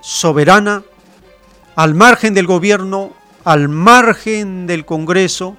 [0.01, 0.83] soberana
[1.75, 5.57] al margen del gobierno, al margen del Congreso,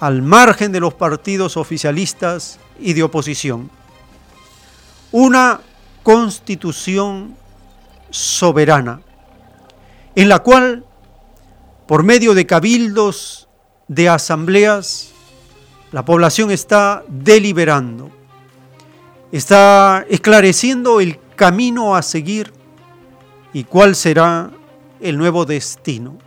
[0.00, 3.70] al margen de los partidos oficialistas y de oposición.
[5.12, 5.60] Una
[6.02, 7.36] constitución
[8.10, 9.00] soberana,
[10.14, 10.84] en la cual,
[11.86, 13.48] por medio de cabildos,
[13.88, 15.13] de asambleas,
[15.94, 18.10] la población está deliberando,
[19.30, 22.52] está esclareciendo el camino a seguir
[23.52, 24.50] y cuál será
[25.00, 26.18] el nuevo destino.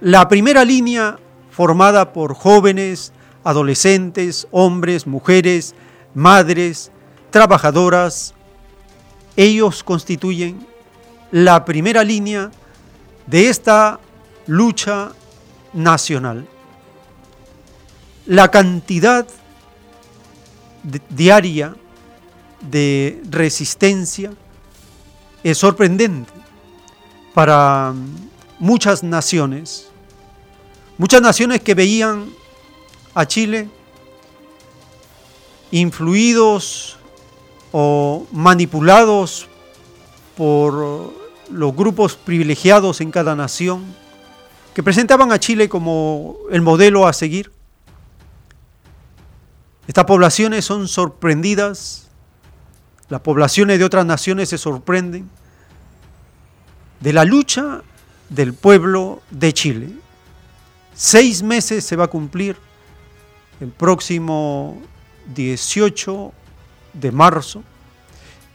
[0.00, 1.16] La primera línea,
[1.48, 3.12] formada por jóvenes,
[3.44, 5.76] adolescentes, hombres, mujeres,
[6.12, 6.90] madres,
[7.30, 8.34] trabajadoras,
[9.36, 10.66] ellos constituyen
[11.30, 12.50] la primera línea
[13.28, 14.00] de esta
[14.48, 15.12] lucha
[15.72, 16.48] nacional
[18.26, 19.26] la cantidad
[21.10, 21.74] diaria
[22.60, 24.32] de resistencia
[25.42, 26.32] es sorprendente
[27.34, 27.92] para
[28.58, 29.88] muchas naciones,
[30.96, 32.30] muchas naciones que veían
[33.14, 33.68] a Chile
[35.70, 36.96] influidos
[37.72, 39.48] o manipulados
[40.36, 41.12] por
[41.50, 43.84] los grupos privilegiados en cada nación,
[44.72, 47.50] que presentaban a Chile como el modelo a seguir.
[49.86, 52.08] Estas poblaciones son sorprendidas,
[53.10, 55.28] las poblaciones de otras naciones se sorprenden
[57.00, 57.82] de la lucha
[58.30, 59.90] del pueblo de Chile.
[60.94, 62.56] Seis meses se va a cumplir
[63.60, 64.80] el próximo
[65.34, 66.32] 18
[66.94, 67.62] de marzo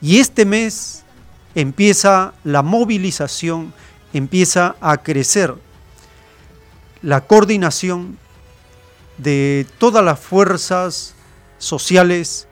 [0.02, 1.04] y este mes
[1.54, 3.72] empieza la movilización,
[4.14, 5.54] empieza a crecer
[7.04, 8.18] la coordinación
[9.18, 11.14] de todas las fuerzas
[11.60, 12.48] sociales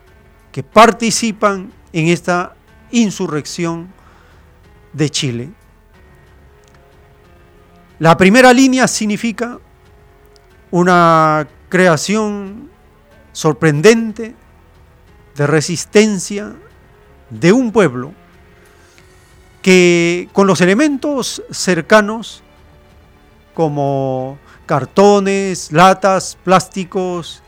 [0.52, 2.54] que participan en esta
[2.92, 3.92] insurrección
[4.92, 5.50] de Chile.
[7.98, 9.58] La primera línea significa
[10.70, 12.70] una creación
[13.32, 14.36] sorprendente
[15.34, 16.54] de resistencia
[17.30, 18.12] de un pueblo
[19.62, 22.42] que con los elementos cercanos
[23.54, 27.42] como cartones, latas, plásticos,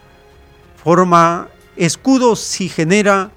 [0.82, 3.30] forma escudos y genera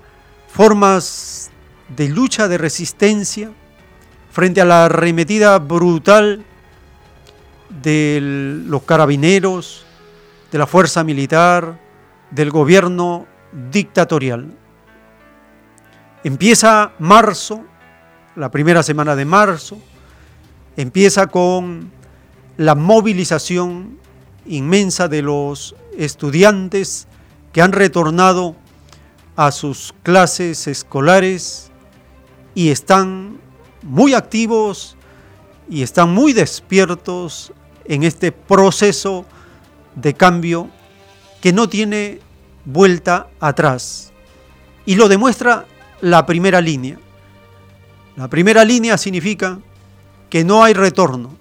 [0.48, 1.52] formas
[1.96, 3.52] de lucha, de resistencia
[4.32, 6.44] frente a la arremetida brutal
[7.70, 8.20] de
[8.66, 9.86] los carabineros,
[10.52, 11.80] de la fuerza militar,
[12.32, 13.28] del gobierno
[13.72, 14.52] dictatorial.
[16.24, 17.64] Empieza marzo,
[18.36, 19.78] la primera semana de marzo,
[20.78, 21.91] empieza con
[22.58, 24.00] la movilización
[24.46, 27.08] inmensa de los estudiantes
[27.54, 28.56] que han retornado
[29.36, 31.72] a sus clases escolares
[32.56, 33.39] y están
[33.84, 34.97] muy activos
[35.70, 37.54] y están muy despiertos
[37.86, 39.26] en este proceso
[39.95, 40.70] de cambio
[41.41, 42.20] que no tiene
[42.66, 44.12] vuelta atrás.
[44.86, 45.66] Y lo demuestra
[46.01, 46.99] la primera línea.
[48.16, 49.60] La primera línea significa
[50.30, 51.36] que no hay retorno,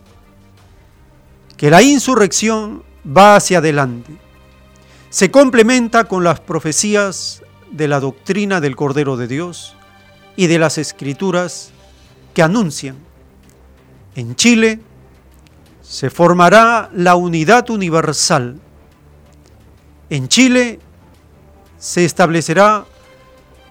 [1.57, 4.13] que la insurrección va hacia adelante.
[5.13, 9.77] Se complementa con las profecías de la doctrina del Cordero de Dios
[10.37, 11.71] y de las escrituras
[12.33, 12.97] que anuncian.
[14.15, 14.81] En Chile
[15.83, 18.59] se formará la unidad universal.
[20.09, 20.81] En Chile
[21.79, 22.87] se establecerá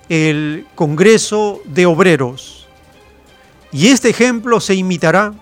[0.09, 2.67] el Congreso de Obreros
[3.71, 5.33] y este ejemplo se imitará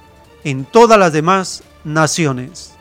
[0.45, 2.71] en todas las demás naciones.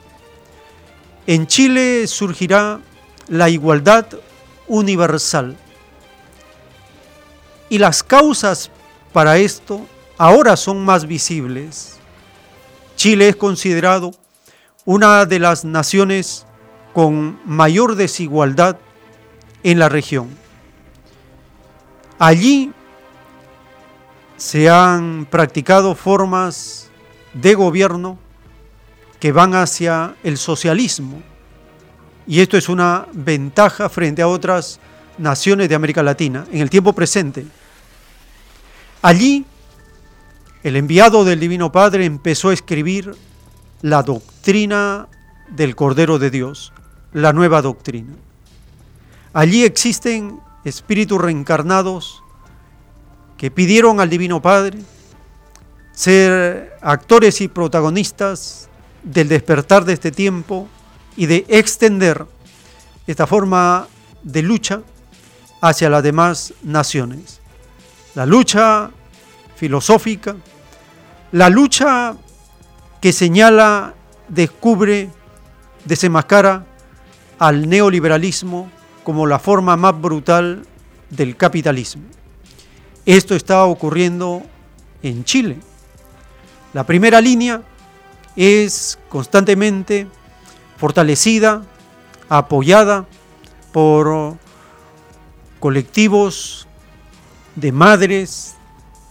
[1.26, 2.80] En Chile surgirá
[3.28, 4.06] la igualdad
[4.66, 5.56] universal
[7.68, 8.70] y las causas
[9.12, 11.98] para esto ahora son más visibles.
[12.96, 14.12] Chile es considerado
[14.84, 16.46] una de las naciones
[16.92, 18.78] con mayor desigualdad
[19.62, 20.28] en la región.
[22.18, 22.72] Allí
[24.36, 26.90] se han practicado formas
[27.34, 28.18] de gobierno
[29.20, 31.22] que van hacia el socialismo.
[32.28, 34.78] Y esto es una ventaja frente a otras
[35.16, 37.46] naciones de América Latina en el tiempo presente.
[39.00, 39.46] Allí
[40.62, 43.16] el enviado del Divino Padre empezó a escribir
[43.80, 45.08] la doctrina
[45.48, 46.74] del Cordero de Dios,
[47.14, 48.12] la nueva doctrina.
[49.32, 52.22] Allí existen espíritus reencarnados
[53.38, 54.78] que pidieron al Divino Padre
[55.92, 58.68] ser actores y protagonistas
[59.02, 60.68] del despertar de este tiempo
[61.18, 62.24] y de extender
[63.08, 63.88] esta forma
[64.22, 64.82] de lucha
[65.60, 67.40] hacia las demás naciones.
[68.14, 68.90] La lucha
[69.56, 70.36] filosófica,
[71.32, 72.14] la lucha
[73.00, 73.94] que señala,
[74.28, 75.10] descubre,
[75.84, 76.64] desenmascara
[77.40, 78.70] al neoliberalismo
[79.02, 80.64] como la forma más brutal
[81.10, 82.04] del capitalismo.
[83.04, 84.44] Esto está ocurriendo
[85.02, 85.58] en Chile.
[86.72, 87.60] La primera línea
[88.36, 90.06] es constantemente
[90.78, 91.64] fortalecida,
[92.28, 93.06] apoyada
[93.72, 94.36] por
[95.60, 96.66] colectivos
[97.56, 98.54] de madres,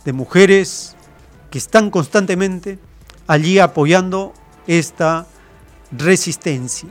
[0.05, 0.95] de mujeres
[1.51, 2.80] que están constantemente
[3.28, 4.34] allí apoyando
[4.65, 5.28] esta
[5.91, 6.89] resistencia.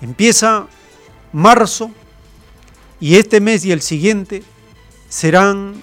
[0.00, 0.66] Empieza
[1.32, 1.90] marzo
[3.00, 4.42] y este mes y el siguiente
[5.08, 5.82] serán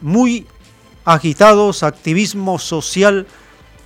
[0.00, 0.46] muy
[1.04, 3.26] agitados, activismo social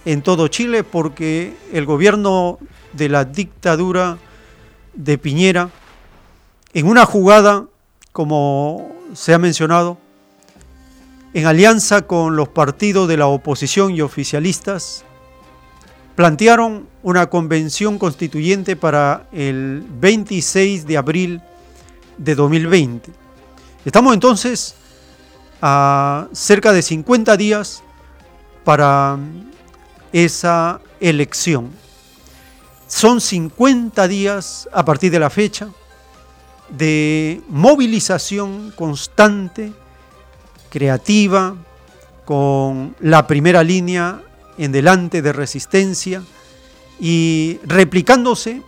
[0.04, 2.58] en todo Chile porque el gobierno
[2.92, 4.18] de la dictadura
[4.94, 5.70] de Piñera,
[6.74, 7.66] en una jugada,
[8.12, 9.98] como se ha mencionado,
[11.34, 15.04] en alianza con los partidos de la oposición y oficialistas,
[16.16, 21.40] plantearon una convención constituyente para el 26 de abril
[22.16, 23.12] de 2020.
[23.84, 24.74] Estamos entonces
[25.62, 27.82] a cerca de 50 días
[28.64, 29.16] para
[30.12, 31.70] esa elección.
[32.88, 35.68] Son 50 días a partir de la fecha
[36.70, 39.74] de movilización constante,
[40.70, 41.54] creativa,
[42.24, 44.22] con la primera línea
[44.56, 46.22] en delante de resistencia
[46.98, 48.62] y replicándose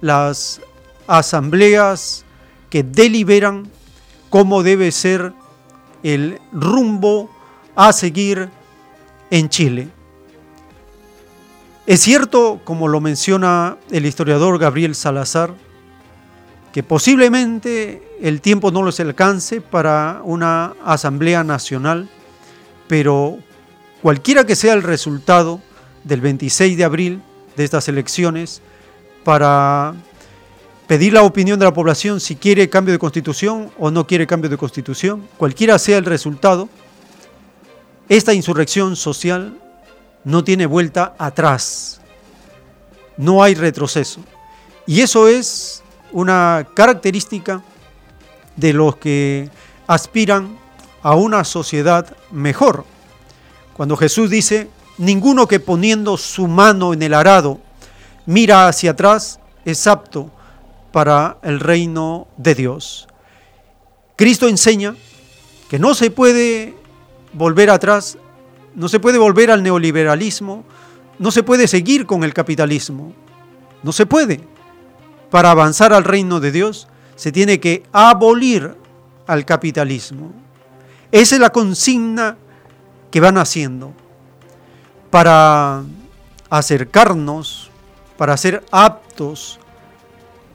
[0.00, 0.60] las
[1.06, 2.24] asambleas
[2.68, 3.70] que deliberan
[4.28, 5.32] cómo debe ser
[6.02, 7.30] el rumbo
[7.76, 8.50] a seguir
[9.30, 9.88] en Chile.
[11.84, 15.52] Es cierto, como lo menciona el historiador Gabriel Salazar,
[16.72, 22.08] que posiblemente el tiempo no les alcance para una Asamblea Nacional,
[22.86, 23.38] pero
[24.00, 25.60] cualquiera que sea el resultado
[26.04, 27.22] del 26 de abril
[27.56, 28.62] de estas elecciones,
[29.24, 29.94] para
[30.86, 34.48] pedir la opinión de la población si quiere cambio de constitución o no quiere cambio
[34.48, 36.68] de constitución, cualquiera sea el resultado,
[38.08, 39.58] esta insurrección social
[40.24, 42.00] no tiene vuelta atrás,
[43.16, 44.20] no hay retroceso.
[44.86, 47.62] Y eso es una característica
[48.56, 49.50] de los que
[49.86, 50.58] aspiran
[51.02, 52.84] a una sociedad mejor.
[53.74, 54.68] Cuando Jesús dice,
[54.98, 57.60] ninguno que poniendo su mano en el arado
[58.26, 60.30] mira hacia atrás es apto
[60.92, 63.08] para el reino de Dios.
[64.16, 64.94] Cristo enseña
[65.70, 66.74] que no se puede
[67.32, 68.18] volver atrás,
[68.74, 70.64] no se puede volver al neoliberalismo,
[71.18, 73.12] no se puede seguir con el capitalismo,
[73.82, 74.40] no se puede.
[75.30, 78.74] Para avanzar al reino de Dios se tiene que abolir
[79.26, 80.32] al capitalismo.
[81.10, 82.36] Esa es la consigna
[83.10, 83.92] que van haciendo
[85.10, 85.82] para
[86.48, 87.70] acercarnos,
[88.16, 89.58] para ser aptos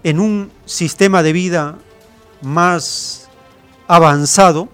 [0.04, 1.78] en un sistema de vida
[2.42, 3.30] más
[3.88, 4.70] avanzado,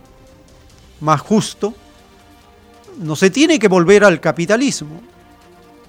[1.00, 1.74] más justo,
[2.98, 5.02] no se tiene que volver al capitalismo.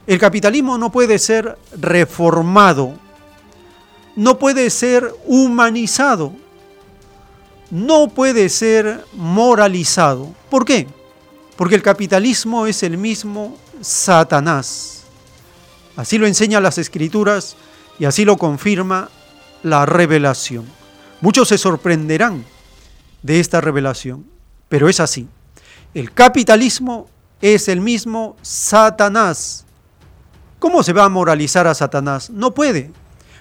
[0.06, 2.94] El capitalismo no puede ser reformado,
[4.16, 6.32] no puede ser humanizado,
[7.70, 10.34] no puede ser moralizado.
[10.50, 10.86] ¿Por qué?
[11.56, 15.04] Porque el capitalismo es el mismo Satanás.
[15.96, 17.56] Así lo enseñan las escrituras
[17.98, 19.08] y así lo confirma
[19.62, 20.66] la revelación.
[21.20, 22.44] Muchos se sorprenderán
[23.22, 24.26] de esta revelación,
[24.68, 25.28] pero es así.
[25.94, 27.08] El capitalismo
[27.40, 29.64] es el mismo Satanás.
[30.58, 32.30] ¿Cómo se va a moralizar a Satanás?
[32.30, 32.90] No puede,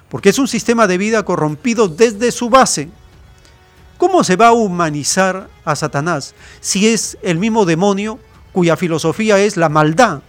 [0.07, 2.89] porque es un sistema de vida corrompido desde su base.
[3.97, 8.19] ¿Cómo se va a humanizar a Satanás si es el mismo demonio
[8.51, 10.21] cuya filosofía es la maldad?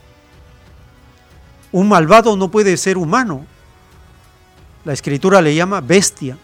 [1.73, 3.45] Un malvado no puede ser humano,
[4.85, 6.39] la escritura le llama bestia.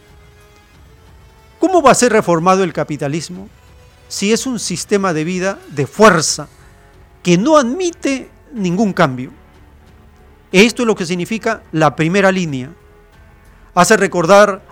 [1.58, 3.48] ¿Cómo va a ser reformado el capitalismo
[4.10, 6.48] si es un sistema de vida de fuerza
[7.22, 9.30] que no admite ningún cambio?
[10.52, 12.72] Esto es lo que significa la primera línea.
[13.72, 14.62] Hace recordar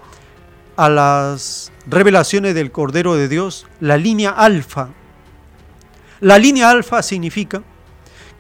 [0.77, 4.91] a las revelaciones del Cordero de Dios la línea alfa.
[6.21, 7.63] La línea alfa significa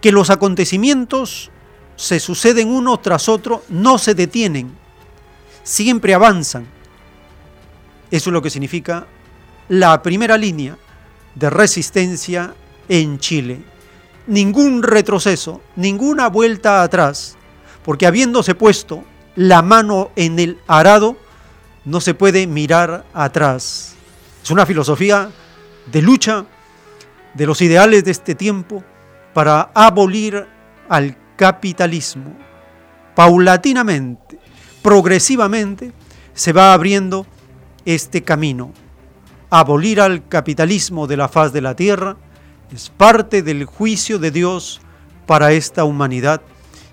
[0.02, 1.50] que los acontecimientos
[1.96, 4.76] se suceden uno tras otro, no se detienen
[5.68, 6.66] siempre avanzan.
[8.10, 9.06] Eso es lo que significa
[9.68, 10.78] la primera línea
[11.34, 12.54] de resistencia
[12.88, 13.62] en Chile.
[14.26, 17.36] Ningún retroceso, ninguna vuelta atrás,
[17.84, 19.04] porque habiéndose puesto
[19.36, 21.16] la mano en el arado,
[21.84, 23.94] no se puede mirar atrás.
[24.42, 25.30] Es una filosofía
[25.90, 26.44] de lucha
[27.34, 28.82] de los ideales de este tiempo
[29.32, 30.46] para abolir
[30.88, 32.36] al capitalismo.
[33.14, 34.38] Paulatinamente,
[34.82, 35.92] progresivamente
[36.34, 37.26] se va abriendo
[37.84, 38.72] este camino.
[39.50, 42.16] Abolir al capitalismo de la faz de la tierra
[42.70, 44.82] es parte del juicio de Dios
[45.26, 46.42] para esta humanidad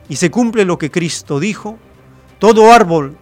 [0.08, 1.78] y se cumple lo que Cristo dijo,
[2.40, 3.18] todo árbol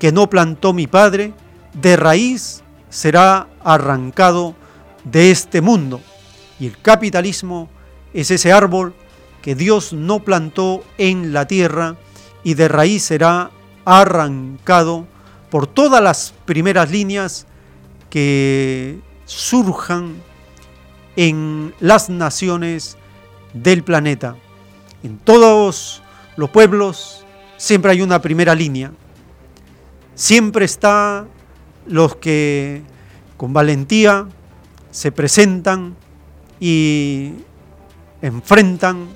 [0.00, 1.32] que no plantó mi Padre,
[1.74, 4.56] de raíz será arrancado
[5.04, 6.00] de este mundo.
[6.58, 7.68] Y el capitalismo
[8.12, 8.94] es ese árbol
[9.40, 11.96] que Dios no plantó en la tierra
[12.42, 13.50] y de raíz será
[13.84, 15.06] arrancado
[15.50, 17.46] por todas las primeras líneas
[18.14, 20.22] que surjan
[21.16, 22.96] en las naciones
[23.52, 24.36] del planeta.
[25.02, 26.00] En todos
[26.36, 27.24] los pueblos
[27.56, 28.92] siempre hay una primera línea.
[30.14, 31.26] Siempre está
[31.88, 32.82] los que
[33.36, 34.28] con valentía
[34.92, 35.96] se presentan
[36.60, 37.32] y
[38.22, 39.08] enfrentan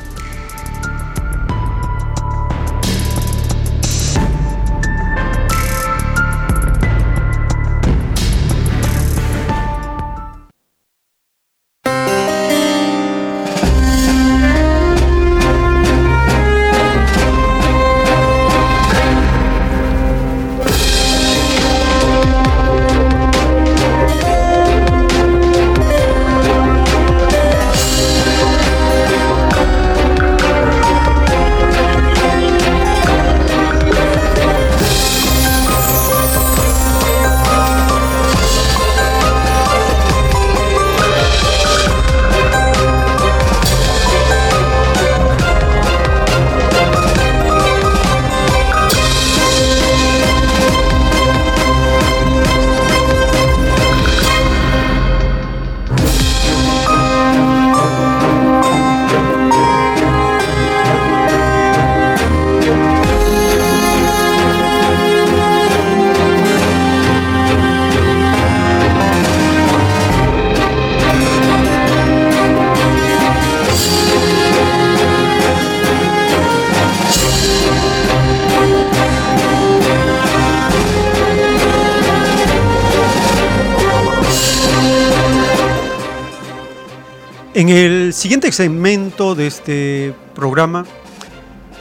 [88.31, 90.85] Siguiente segmento de este programa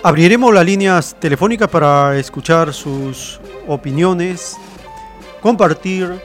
[0.02, 4.56] abriremos las líneas telefónicas para escuchar sus opiniones,
[5.40, 6.20] compartir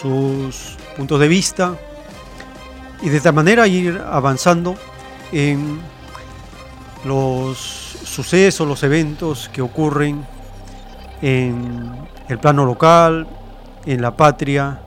[0.00, 1.76] sus puntos de vista
[3.02, 4.74] y de esta manera ir avanzando
[5.32, 5.78] en
[7.04, 10.24] los sucesos, los eventos que ocurren
[11.20, 11.94] en
[12.26, 13.26] el plano local,
[13.84, 14.80] en la patria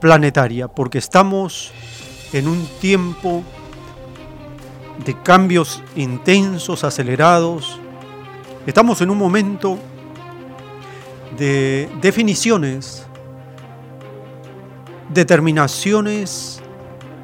[0.00, 1.72] planetaria, porque estamos
[2.36, 3.42] en un tiempo
[5.04, 7.80] de cambios intensos, acelerados.
[8.66, 9.78] Estamos en un momento
[11.38, 13.06] de definiciones,
[15.08, 16.60] determinaciones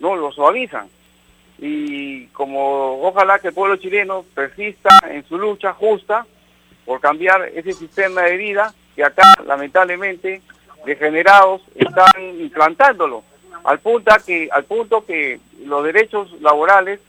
[0.00, 0.88] no lo suavizan.
[1.58, 6.26] Y como ojalá que el pueblo chileno persista en su lucha justa
[6.84, 10.42] por cambiar ese sistema de vida que acá lamentablemente
[10.84, 13.22] degenerados están implantándolo
[13.64, 17.00] al punto que al punto que los derechos laborales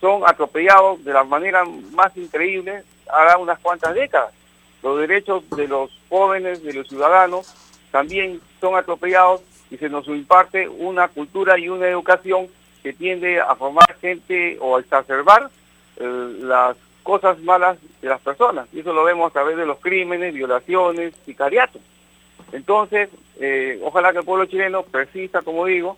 [0.00, 4.32] son atropellados de la manera más increíble hace unas cuantas décadas.
[4.82, 7.54] Los derechos de los jóvenes, de los ciudadanos,
[7.92, 9.42] también son atropellados
[9.72, 12.46] y se nos imparte una cultura y una educación
[12.82, 15.48] que tiende a formar gente o a exacerbar
[15.96, 18.68] eh, las cosas malas de las personas.
[18.74, 21.80] Y eso lo vemos a través de los crímenes, violaciones, sicariatos.
[22.52, 23.08] Entonces,
[23.40, 25.96] eh, ojalá que el pueblo chileno persista, como digo,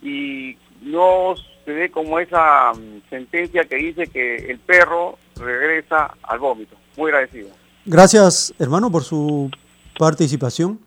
[0.00, 6.38] y no se dé como esa mm, sentencia que dice que el perro regresa al
[6.38, 6.76] vómito.
[6.96, 7.48] Muy agradecido.
[7.84, 9.50] Gracias, hermano, por su
[9.98, 10.78] participación.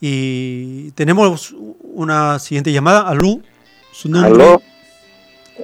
[0.00, 3.06] Y tenemos una siguiente llamada.
[3.08, 3.40] Aló,
[3.92, 4.32] su nombre.
[4.32, 4.62] Aló,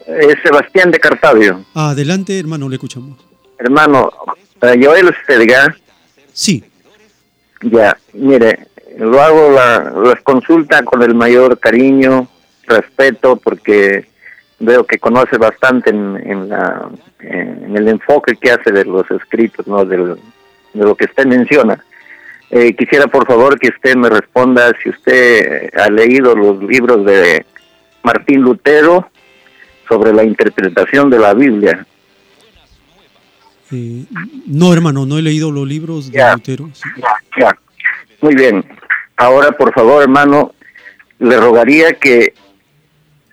[0.07, 1.65] es Sebastián de Cartavio.
[1.75, 3.19] Adelante, hermano, le escuchamos.
[3.59, 4.13] Hermano,
[4.61, 5.75] eh, Joel Estelga.
[6.33, 6.63] Sí.
[7.63, 8.69] Ya, mire,
[8.99, 12.29] lo hago la, las consulta con el mayor cariño,
[12.67, 14.07] respeto, porque
[14.59, 19.67] veo que conoce bastante en, en, la, en el enfoque que hace de los escritos,
[19.67, 19.87] ¿no?
[19.87, 20.17] Del,
[20.75, 21.83] de lo que usted menciona.
[22.51, 27.45] Eh, quisiera por favor que usted me responda si usted ha leído los libros de
[28.03, 29.11] Martín Lutero
[29.89, 31.85] sobre la interpretación de la Biblia.
[33.73, 34.05] Eh,
[34.47, 36.71] no, hermano, no he leído los libros de Lutero.
[37.39, 37.57] Ya,
[38.21, 38.65] Muy bien.
[39.17, 40.55] Ahora, por favor, hermano,
[41.19, 42.35] le rogaría que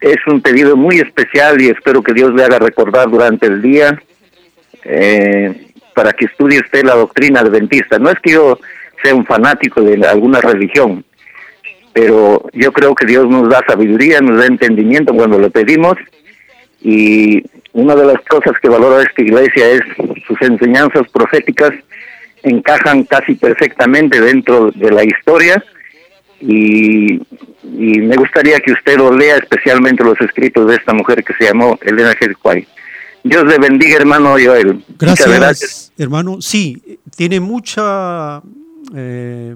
[0.02, 4.02] es un pedido muy especial y espero que Dios le haga recordar durante el día
[4.84, 8.00] eh, para que estudie usted la doctrina adventista.
[8.00, 8.60] No es que yo
[9.04, 11.04] sea un fanático de alguna religión,
[11.94, 15.96] pero yo creo que Dios nos da sabiduría, nos da entendimiento cuando le pedimos
[16.82, 17.44] y
[17.74, 19.82] una de las cosas que valora esta iglesia es
[20.28, 21.74] sus enseñanzas proféticas
[22.44, 25.64] encajan casi perfectamente dentro de la historia
[26.40, 27.22] y,
[27.66, 31.80] me gustaría que usted lo lea especialmente los escritos de esta mujer que se llamó
[31.82, 32.68] Elena G.
[33.24, 34.84] Dios le bendiga, hermano Joel.
[35.00, 36.42] Gracias, hermano.
[36.42, 38.42] Sí, tiene mucha...
[38.96, 39.56] Eh,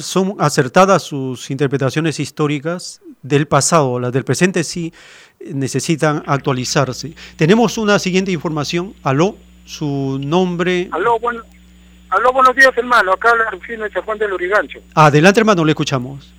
[0.00, 4.92] son acertadas sus interpretaciones históricas del pasado, las del presente sí
[5.40, 7.14] necesitan actualizarse.
[7.36, 8.94] Tenemos una siguiente información.
[9.02, 10.88] Aló, su nombre.
[10.92, 11.42] Aló, bueno,
[12.10, 13.12] aló buenos días, hermano.
[13.12, 14.80] Acá habla Rufino de Juan del Urigancho.
[14.94, 16.32] Adelante, hermano, le escuchamos.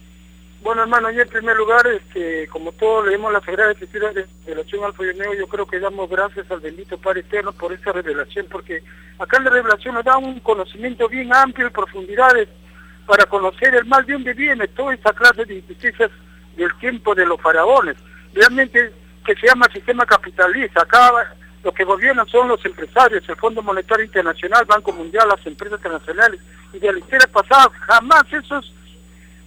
[0.61, 4.81] Bueno, hermano, y en primer lugar, este, como todos leemos la Sagrada Escritura de Revelación
[4.81, 8.83] y Omega, yo creo que damos gracias al bendito Padre Eterno por esta revelación, porque
[9.17, 12.49] acá la revelación nos da un conocimiento bien amplio y profundidades
[13.05, 16.11] para conocer el mal de dónde viene toda esta clase de injusticias
[16.57, 17.95] del tiempo de los faraones.
[18.33, 18.91] Realmente
[19.25, 20.81] que se llama sistema capitalista.
[20.81, 25.79] Acá los que gobiernan son los empresarios, el Fondo Monetario Internacional, Banco Mundial, las empresas
[25.79, 26.39] internacionales.
[26.73, 28.73] Y de la historia pasada jamás esos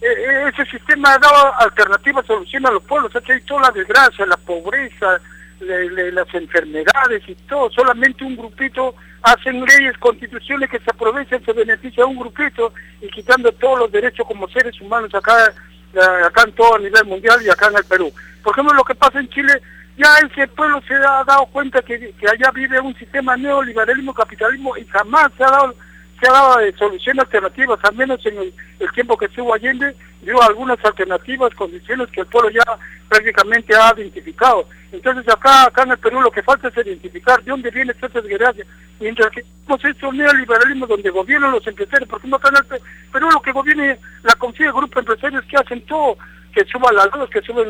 [0.03, 4.37] ese sistema ha dado alternativas, soluciones a los pueblos, ha traído toda la desgracia, la
[4.37, 5.19] pobreza,
[5.59, 7.69] las enfermedades y todo.
[7.71, 13.07] Solamente un grupito hacen leyes, constituciones que se aprovechan, se beneficia a un grupito y
[13.09, 15.53] quitando todos los derechos como seres humanos acá,
[15.93, 18.11] eh, acá en todo a nivel mundial y acá en el Perú.
[18.43, 19.53] Por ejemplo, lo que pasa en Chile,
[19.97, 24.75] ya ese pueblo se ha dado cuenta que, que allá vive un sistema neoliberalismo, capitalismo
[24.75, 25.75] y jamás se ha dado
[26.23, 30.41] se ha dado de soluciones alternativas, al menos en el, tiempo que estuvo Allende, dio
[30.41, 32.63] algunas alternativas, condiciones que el pueblo ya
[33.09, 34.67] prácticamente ha identificado.
[34.91, 38.21] Entonces acá, acá en el Perú lo que falta es identificar de dónde viene esta
[38.21, 38.65] desgracia.
[38.99, 43.29] Mientras que tenemos estos neoliberalismo donde gobiernan los empresarios, por ejemplo acá en el Perú
[43.29, 46.17] lo que gobierna la confía de grupos empresarios que hacen todo,
[46.53, 47.69] que suban la luz, que suben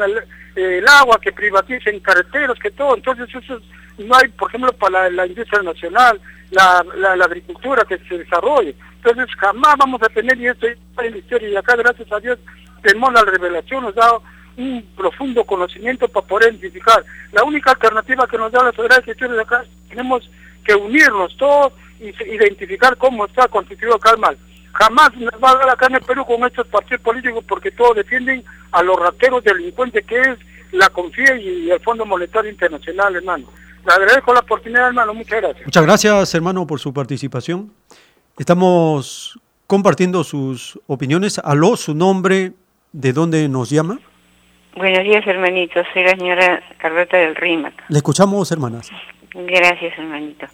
[0.55, 2.95] el, agua, que privaticen carreteros, que todo.
[2.95, 3.59] Entonces eso
[3.97, 6.19] no hay, por ejemplo, para la industria nacional,
[6.51, 8.75] la, la, agricultura que se desarrolle.
[9.03, 12.37] Entonces jamás vamos a tener, y esto es la historia, y acá gracias a Dios
[12.81, 14.11] tenemos la revelación, nos da
[14.57, 17.03] un profundo conocimiento para poder identificar.
[17.31, 20.29] La única alternativa que nos da la Sagrada Escritura de acá, tenemos
[20.63, 24.37] que unirnos todos y identificar cómo está constituido acá el mal.
[24.73, 27.95] Jamás nos va a dar acá en el Perú con estos partidos políticos porque todos
[27.95, 30.37] defienden a los rateros delincuentes que es
[30.71, 33.47] la CONFIE y el Fondo Monetario Internacional, hermano.
[33.85, 35.13] Le agradezco la oportunidad, hermano.
[35.13, 35.65] Muchas gracias.
[35.65, 37.71] Muchas gracias, hermano, por su participación.
[38.37, 41.39] Estamos compartiendo sus opiniones.
[41.39, 42.53] Aló, su nombre,
[42.91, 43.99] ¿de dónde nos llama?
[44.75, 45.81] Buenos días, hermanito.
[45.93, 47.73] Soy la señora Carlota del Rímac.
[47.89, 48.89] Le escuchamos, hermanas.
[49.35, 50.47] Gracias, hermanito.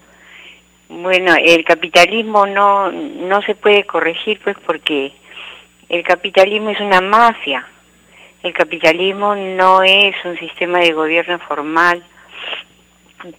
[0.89, 5.13] Bueno, el capitalismo no, no se puede corregir, pues, porque
[5.87, 7.65] el capitalismo es una mafia.
[8.43, 12.03] El capitalismo no es un sistema de gobierno formal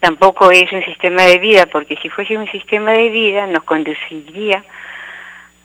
[0.01, 4.63] tampoco es un sistema de vida, porque si fuese un sistema de vida nos conduciría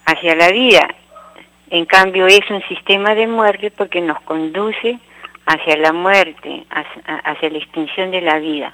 [0.05, 0.87] hacia la vida.
[1.69, 4.99] En cambio es un sistema de muerte porque nos conduce
[5.45, 8.73] hacia la muerte, hacia, la extinción de la vida.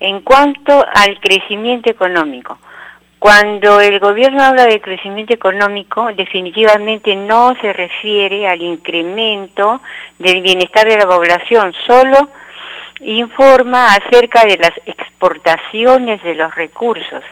[0.00, 2.58] En cuanto al crecimiento económico,
[3.18, 9.82] cuando el gobierno habla de crecimiento económico, definitivamente no se refiere al incremento
[10.18, 12.30] del bienestar de la población, solo
[13.00, 17.22] informa acerca de las exportaciones de los recursos,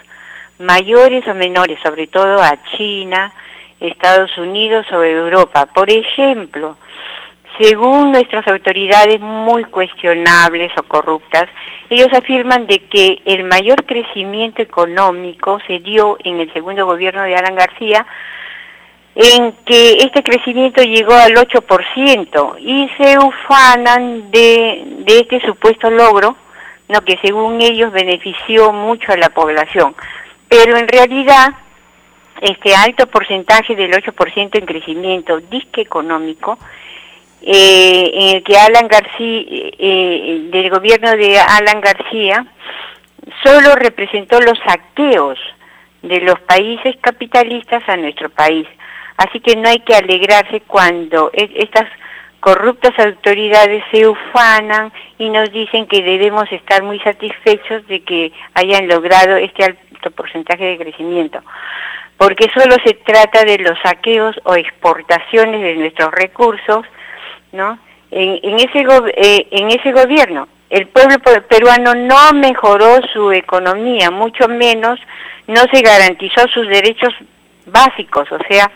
[0.59, 3.33] mayores o menores, sobre todo a China
[3.81, 5.66] Estados Unidos o Europa.
[5.66, 6.77] Por ejemplo,
[7.61, 11.49] según nuestras autoridades muy cuestionables o corruptas,
[11.91, 17.37] ellos afirman de que el mayor crecimiento económico se dio en el segundo gobierno de
[17.37, 18.07] Alan García,
[19.15, 26.37] en que este crecimiento llegó al 8% y se ufanan de, de este supuesto logro,
[26.89, 29.97] no que según ellos benefició mucho a la población.
[30.49, 31.49] Pero en realidad,
[32.41, 36.59] este alto porcentaje del 8% en crecimiento disque económico,
[37.43, 39.43] eh, en el que Alan García,
[39.78, 42.47] eh, del gobierno de Alan García,
[43.43, 45.39] solo representó los saqueos
[46.03, 48.66] de los países capitalistas a nuestro país.
[49.16, 51.89] Así que no hay que alegrarse cuando e, estas
[52.41, 58.86] corruptas autoridades se ufanan y nos dicen que debemos estar muy satisfechos de que hayan
[58.86, 61.41] logrado este alto porcentaje de crecimiento,
[62.16, 66.86] porque solo se trata de los saqueos o exportaciones de nuestros recursos,
[67.53, 67.78] ¿no?
[68.11, 68.86] En, ese,
[69.16, 71.16] eh, en ese gobierno, el pueblo
[71.49, 74.99] peruano no mejoró su economía, mucho menos
[75.46, 77.12] no se garantizó sus derechos
[77.66, 78.70] básicos, o sea,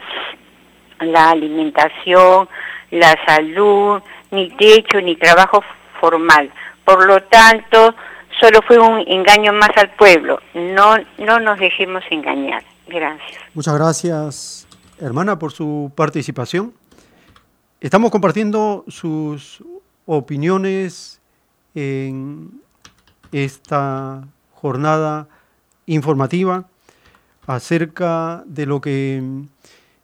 [1.00, 2.48] la alimentación,
[2.90, 5.62] la salud, ni techo, ni trabajo
[6.00, 6.50] formal.
[6.84, 7.94] Por lo tanto,
[8.40, 10.40] solo fue un engaño más al pueblo.
[10.54, 12.62] No, no nos dejemos engañar.
[12.86, 13.40] Gracias.
[13.54, 14.66] Muchas gracias,
[15.00, 16.74] hermana, por su participación.
[17.82, 19.60] Estamos compartiendo sus
[20.06, 21.20] opiniones
[21.74, 22.60] en
[23.32, 25.26] esta jornada
[25.86, 26.68] informativa
[27.44, 29.20] acerca de lo que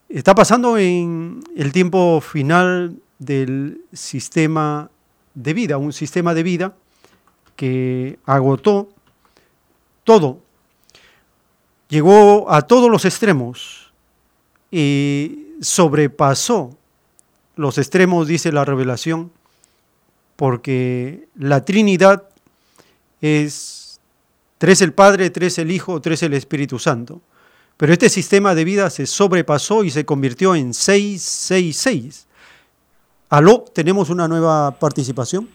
[0.09, 4.91] está pasando en el tiempo final del sistema
[5.35, 6.75] de vida, un sistema de vida
[7.55, 8.89] que agotó
[10.03, 10.41] todo,
[11.89, 13.93] llegó a todos los extremos
[14.69, 16.78] y sobrepasó
[17.59, 19.33] los extremos, dice la revelación,
[20.37, 22.23] porque la Trinidad
[23.21, 24.01] es
[24.59, 27.21] tres el Padre, tres el Hijo, tres el Espíritu Santo.
[27.77, 32.29] Pero este sistema de vida se sobrepasó y se convirtió en 666.
[33.29, 35.49] Aló, tenemos una nueva participación.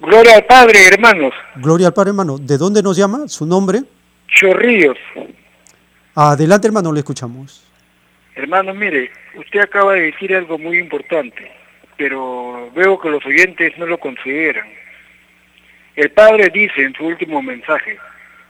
[0.00, 1.32] Gloria al Padre, hermanos.
[1.56, 2.38] Gloria al Padre, hermano.
[2.38, 3.26] ¿De dónde nos llama?
[3.26, 3.82] ¿Su nombre?
[4.28, 4.96] Chorrillos.
[6.14, 7.65] Adelante, hermano, le escuchamos.
[8.36, 11.50] Hermano, mire, usted acaba de decir algo muy importante,
[11.96, 14.68] pero veo que los oyentes no lo consideran.
[15.96, 17.96] El Padre dice en su último mensaje,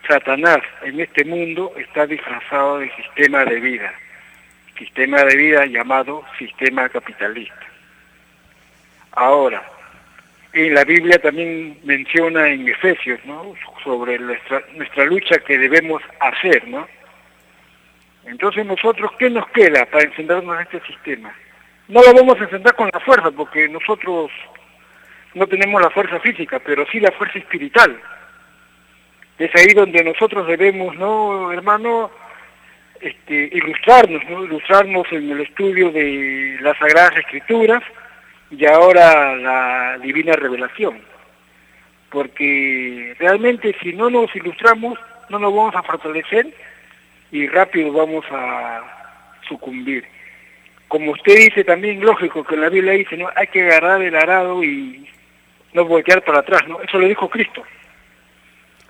[0.09, 3.95] Satanás en este mundo está disfrazado de sistema de vida,
[4.77, 7.67] sistema de vida llamado sistema capitalista.
[9.13, 9.63] Ahora,
[10.53, 13.55] en la Biblia también menciona en Efesios, ¿no?
[13.85, 16.89] Sobre nuestra, nuestra lucha que debemos hacer, ¿no?
[18.27, 21.33] Entonces nosotros, ¿qué nos queda para encendernos a este sistema?
[21.89, 24.31] No lo vamos a encender con la fuerza, porque nosotros
[25.35, 28.01] no tenemos la fuerza física, pero sí la fuerza espiritual.
[29.39, 32.11] Es ahí donde nosotros debemos, ¿no, hermano?
[33.01, 34.45] Este, ilustrarnos, ¿no?
[34.45, 37.83] Ilustrarnos en el estudio de las Sagradas Escrituras
[38.51, 41.01] y ahora la Divina Revelación.
[42.11, 44.99] Porque realmente si no nos ilustramos,
[45.29, 46.47] no nos vamos a fortalecer
[47.33, 48.83] y rápido vamos a
[49.49, 50.05] sucumbir.
[50.89, 53.29] Como usted dice también, lógico que la Biblia dice, ¿no?
[53.35, 55.09] Hay que agarrar el arado y
[55.73, 56.81] no voltear para atrás, ¿no?
[56.81, 57.63] Eso lo dijo Cristo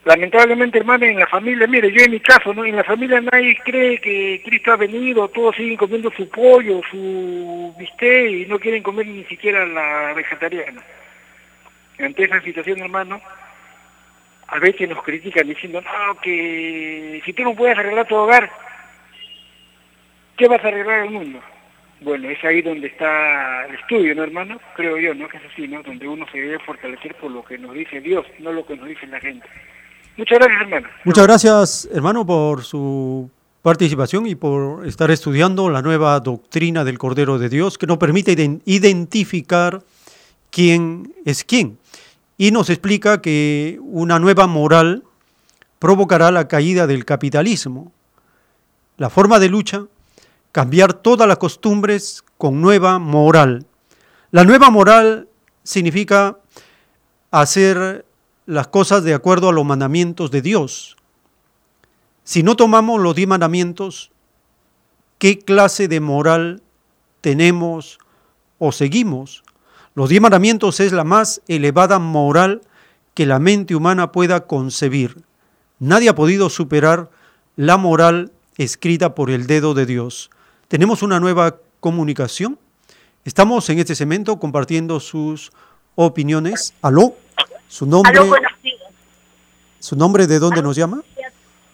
[0.06, 2.64] lamentablemente, hermano, en la familia, mire, yo en mi caso, ¿no?
[2.64, 7.74] En la familia nadie cree que Cristo ha venido, todos siguen comiendo su pollo, su
[7.76, 10.80] bistec y no quieren comer ni siquiera la vegetariana.
[11.98, 13.20] Ante esa situación, hermano,
[14.48, 18.50] a veces nos critican diciendo, no, que si tú no puedes arreglar tu hogar,
[20.36, 21.40] ¿qué vas a arreglar el mundo?
[22.00, 24.60] Bueno, es ahí donde está el estudio, ¿no, hermano?
[24.76, 25.28] Creo yo, ¿no?
[25.28, 25.82] Que es así, ¿no?
[25.82, 28.88] Donde uno se debe fortalecer por lo que nos dice Dios, no lo que nos
[28.88, 29.46] dice la gente.
[30.16, 30.88] Muchas gracias, hermano.
[31.04, 33.30] Muchas gracias, hermano, por su
[33.62, 38.36] participación y por estar estudiando la nueva doctrina del Cordero de Dios que nos permite
[38.64, 39.80] identificar
[40.50, 41.78] quién es quién.
[42.38, 45.04] Y nos explica que una nueva moral
[45.78, 47.92] provocará la caída del capitalismo.
[48.96, 49.86] La forma de lucha,
[50.52, 53.66] cambiar todas las costumbres con nueva moral.
[54.30, 55.28] La nueva moral
[55.62, 56.38] significa
[57.30, 58.04] hacer
[58.46, 60.96] las cosas de acuerdo a los mandamientos de Dios.
[62.24, 64.10] Si no tomamos los diez mandamientos,
[65.18, 66.62] ¿qué clase de moral
[67.20, 67.98] tenemos
[68.58, 69.42] o seguimos?
[69.96, 72.60] Los diez mandamientos es la más elevada moral
[73.14, 75.22] que la mente humana pueda concebir.
[75.78, 77.08] Nadie ha podido superar
[77.56, 80.28] la moral escrita por el dedo de Dios.
[80.68, 82.58] Tenemos una nueva comunicación.
[83.24, 85.50] Estamos en este segmento compartiendo sus
[85.94, 86.74] opiniones.
[86.82, 87.14] Aló,
[87.66, 88.12] su nombre.
[88.18, 88.76] Aló, buenos días.
[89.78, 91.02] ¿Su nombre de dónde nos llama?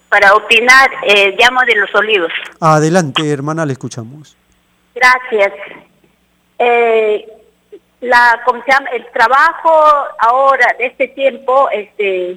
[0.09, 2.31] Para opinar, eh, llamo de Los Olivos.
[2.61, 4.37] Adelante, hermana, le escuchamos.
[4.95, 5.53] Gracias.
[6.61, 7.42] Eh,
[8.03, 8.91] la, ¿cómo se llama?
[8.91, 9.71] El trabajo
[10.19, 12.37] ahora, de este tiempo, este,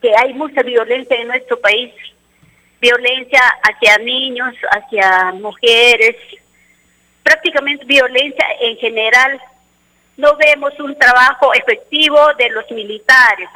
[0.00, 1.92] que hay mucha violencia en nuestro país,
[2.80, 6.16] violencia hacia niños, hacia mujeres,
[7.22, 9.40] prácticamente violencia en general.
[10.16, 13.50] No vemos un trabajo efectivo de los militares.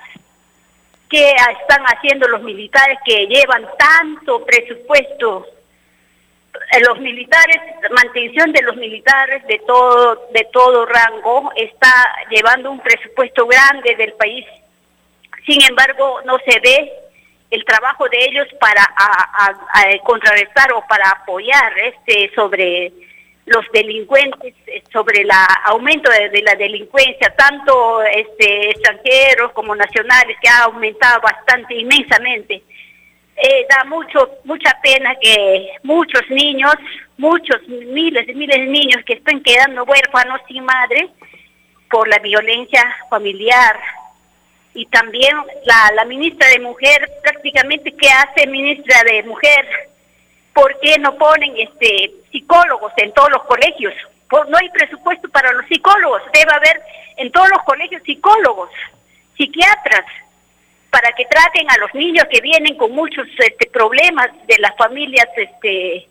[1.08, 5.46] ¿Qué están haciendo los militares que llevan tanto presupuesto
[6.86, 7.56] los militares,
[7.90, 11.92] mantención de los militares de todo, de todo rango, está
[12.30, 14.46] llevando un presupuesto grande del país.
[15.46, 16.92] Sin embargo, no se ve
[17.50, 18.88] el trabajo de ellos para
[20.04, 22.92] contrarrestar o para apoyar este sobre
[23.46, 24.54] los delincuentes,
[24.92, 25.30] sobre el
[25.64, 32.62] aumento de, la delincuencia, tanto este, extranjeros como nacionales, que ha aumentado bastante, inmensamente.
[33.42, 36.74] Eh, da mucho mucha pena que muchos niños,
[37.16, 41.08] muchos miles y miles de niños que están quedando huérfanos sin madre
[41.90, 43.78] por la violencia familiar.
[44.74, 49.66] Y también la, la ministra de Mujer, prácticamente, ¿qué hace ministra de Mujer?
[50.52, 53.94] ¿Por qué no ponen este psicólogos en todos los colegios?
[54.48, 56.22] no hay presupuesto para los psicólogos.
[56.32, 56.82] Debe haber
[57.16, 58.70] en todos los colegios psicólogos,
[59.36, 60.04] psiquiatras,
[60.90, 65.28] para que traten a los niños que vienen con muchos este, problemas de las familias
[65.36, 66.06] este,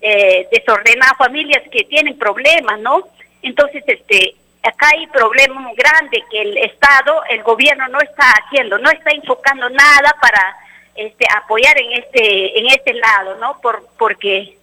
[0.00, 3.08] eh, desordenadas, familias que tienen problemas, ¿no?
[3.42, 8.78] Entonces, este, acá hay problema muy grande que el Estado, el gobierno no está haciendo,
[8.78, 10.56] no está enfocando nada para
[10.96, 13.60] este, apoyar en este, en este lado, ¿no?
[13.60, 14.56] Por, porque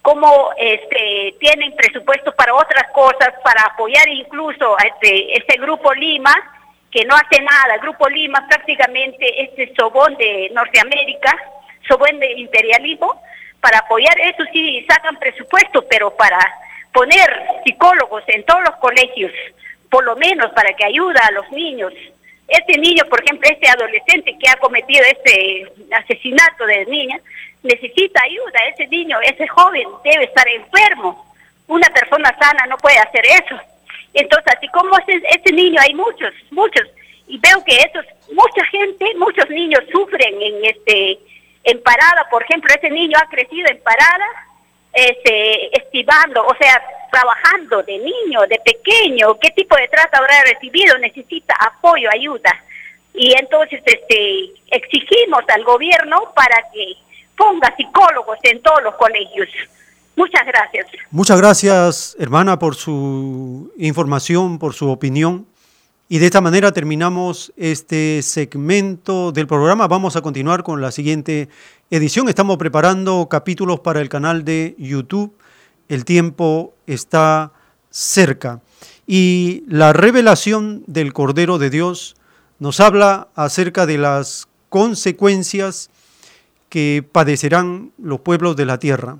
[0.00, 6.34] como este, tienen presupuesto para otras cosas, para apoyar incluso a este, este grupo Lima,
[6.90, 7.74] que no hace nada.
[7.74, 11.36] El Grupo Lima prácticamente este sobón de Norteamérica,
[11.86, 13.20] sobón de imperialismo,
[13.60, 16.38] para apoyar eso sí sacan presupuesto, pero para
[16.92, 17.28] poner
[17.64, 19.32] psicólogos en todos los colegios,
[19.90, 21.92] por lo menos para que ayude a los niños.
[22.46, 27.20] Este niño, por ejemplo, este adolescente que ha cometido este asesinato de niña,
[27.62, 28.60] necesita ayuda.
[28.72, 31.26] Ese niño, ese joven debe estar enfermo.
[31.66, 33.60] Una persona sana no puede hacer eso.
[34.14, 36.84] Entonces, así como ese, ese niño, hay muchos, muchos,
[37.26, 41.18] y veo que esos, mucha gente, muchos niños sufren en este,
[41.64, 44.26] en parada, por ejemplo, ese niño ha crecido en parada,
[44.92, 46.82] este, estivando, o sea,
[47.12, 52.64] trabajando de niño, de pequeño, qué tipo de trato habrá recibido, necesita apoyo, ayuda.
[53.14, 56.94] Y entonces este, exigimos al gobierno para que
[57.36, 59.48] ponga psicólogos en todos los colegios.
[60.18, 60.86] Muchas gracias.
[61.12, 65.46] Muchas gracias, hermana, por su información, por su opinión.
[66.08, 69.86] Y de esta manera terminamos este segmento del programa.
[69.86, 71.48] Vamos a continuar con la siguiente
[71.88, 72.28] edición.
[72.28, 75.38] Estamos preparando capítulos para el canal de YouTube.
[75.88, 77.52] El tiempo está
[77.88, 78.60] cerca.
[79.06, 82.16] Y la revelación del Cordero de Dios
[82.58, 85.90] nos habla acerca de las consecuencias
[86.70, 89.18] que padecerán los pueblos de la tierra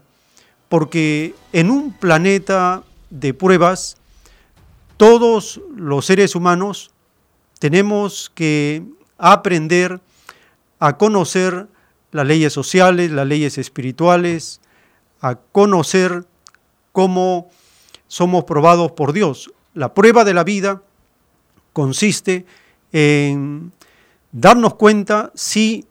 [0.69, 3.97] porque en un planeta de pruebas,
[4.97, 6.91] todos los seres humanos
[7.59, 8.83] tenemos que
[9.17, 10.01] aprender
[10.79, 11.67] a conocer
[12.13, 14.61] las leyes sociales, las leyes espirituales,
[15.21, 16.25] a conocer
[16.93, 17.49] cómo
[18.07, 19.53] somos probados por Dios.
[19.75, 20.83] La prueba de la vida
[21.73, 22.47] consiste
[22.93, 23.73] en
[24.33, 25.87] darnos cuenta si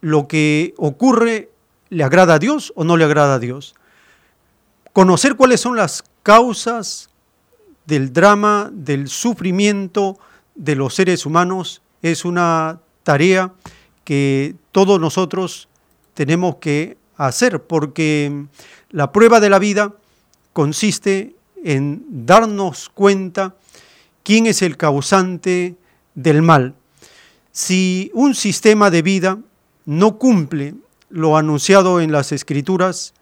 [0.00, 1.50] lo que ocurre
[1.88, 3.74] le agrada a Dios o no le agrada a Dios
[4.92, 7.10] conocer cuáles son las causas
[7.86, 10.18] del drama, del sufrimiento
[10.54, 13.52] de los seres humanos es una tarea
[14.04, 15.68] que todos nosotros
[16.14, 18.46] tenemos que hacer, porque
[18.90, 19.94] la prueba de la vida
[20.52, 21.34] consiste
[21.64, 23.54] en darnos cuenta
[24.22, 25.76] quién es el causante
[26.14, 26.74] del mal.
[27.52, 29.38] Si un sistema de vida
[29.84, 30.74] no cumple
[31.08, 33.14] lo anunciado en las escrituras,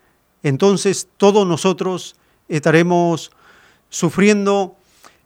[0.42, 2.16] entonces todos nosotros
[2.48, 3.30] estaremos
[3.90, 4.76] sufriendo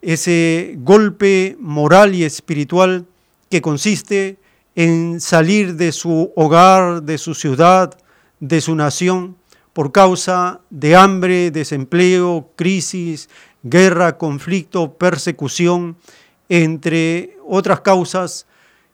[0.01, 3.07] ese golpe moral y espiritual
[3.51, 4.39] que consiste
[4.75, 7.97] en salir de su hogar, de su ciudad,
[8.41, 9.37] de su nación,
[9.73, 13.29] por causa de hambre, desempleo, crisis,
[13.63, 15.97] guerra, conflicto, persecución,
[16.49, 18.47] entre otras causas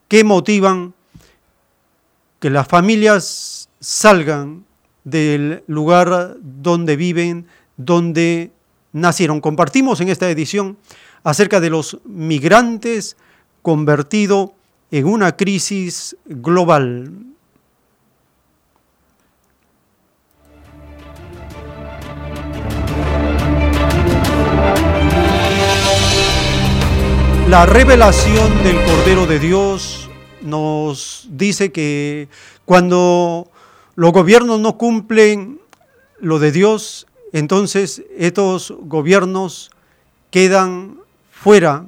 [0.07, 0.95] que motivan
[2.39, 4.65] que las familias salgan
[5.11, 8.51] del lugar donde viven, donde
[8.93, 9.41] nacieron.
[9.41, 10.77] Compartimos en esta edición
[11.23, 13.17] acerca de los migrantes
[13.63, 14.51] convertidos
[14.91, 17.13] en una crisis global.
[27.49, 30.11] La revelación del Cordero de Dios
[30.43, 32.29] nos dice que
[32.67, 33.51] cuando
[33.99, 35.61] los gobiernos no cumplen
[36.21, 39.73] lo de Dios, entonces estos gobiernos
[40.31, 41.01] quedan
[41.33, 41.85] fuera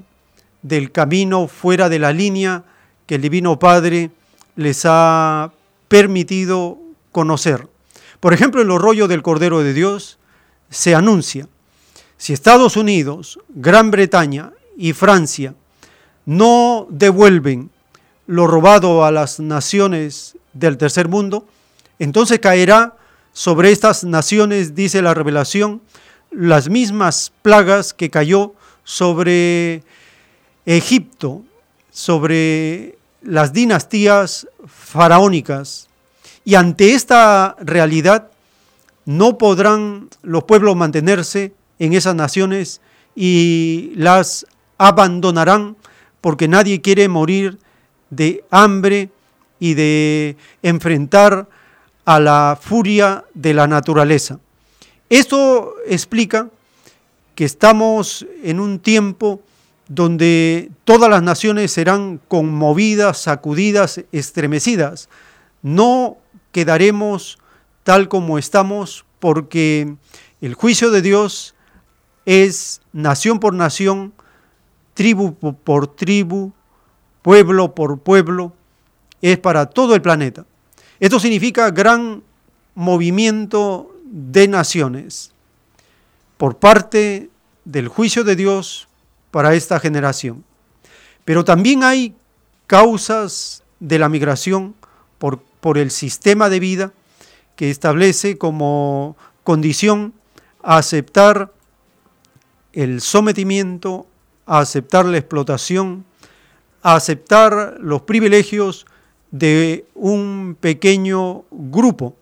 [0.60, 2.64] del camino, fuera de la línea
[3.06, 4.10] que el Divino Padre
[4.56, 5.52] les ha
[5.86, 6.78] permitido
[7.12, 7.68] conocer.
[8.18, 10.18] Por ejemplo, en los rollos del Cordero de Dios
[10.68, 11.46] se anuncia,
[12.16, 15.54] si Estados Unidos, Gran Bretaña y Francia
[16.26, 17.70] no devuelven
[18.26, 21.46] lo robado a las naciones del tercer mundo,
[22.00, 22.96] entonces caerá
[23.32, 25.82] sobre estas naciones, dice la revelación,
[26.32, 28.54] las mismas plagas que cayó
[28.84, 29.84] sobre
[30.66, 31.42] Egipto,
[31.92, 35.88] sobre las dinastías faraónicas.
[36.44, 38.30] Y ante esta realidad
[39.04, 42.80] no podrán los pueblos mantenerse en esas naciones
[43.14, 44.46] y las
[44.78, 45.76] abandonarán
[46.20, 47.58] porque nadie quiere morir
[48.08, 49.10] de hambre
[49.58, 51.48] y de enfrentar
[52.10, 54.40] a la furia de la naturaleza.
[55.08, 56.48] Esto explica
[57.36, 59.40] que estamos en un tiempo
[59.86, 65.08] donde todas las naciones serán conmovidas, sacudidas, estremecidas.
[65.62, 66.16] No
[66.50, 67.38] quedaremos
[67.84, 69.94] tal como estamos porque
[70.40, 71.54] el juicio de Dios
[72.26, 74.12] es nación por nación,
[74.94, 76.50] tribu por tribu,
[77.22, 78.52] pueblo por pueblo,
[79.22, 80.44] es para todo el planeta.
[81.00, 82.22] Esto significa gran
[82.74, 85.32] movimiento de naciones
[86.36, 87.30] por parte
[87.64, 88.88] del juicio de Dios
[89.30, 90.44] para esta generación.
[91.24, 92.14] Pero también hay
[92.66, 94.74] causas de la migración
[95.18, 96.92] por, por el sistema de vida
[97.56, 100.14] que establece como condición
[100.62, 101.52] aceptar
[102.72, 104.06] el sometimiento
[104.50, 106.04] aceptar la explotación,
[106.82, 108.84] aceptar los privilegios
[109.30, 112.16] de un pequeño grupo.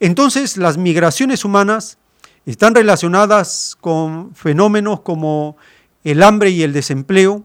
[0.00, 1.98] Entonces las migraciones humanas
[2.46, 5.56] están relacionadas con fenómenos como
[6.04, 7.42] el hambre y el desempleo,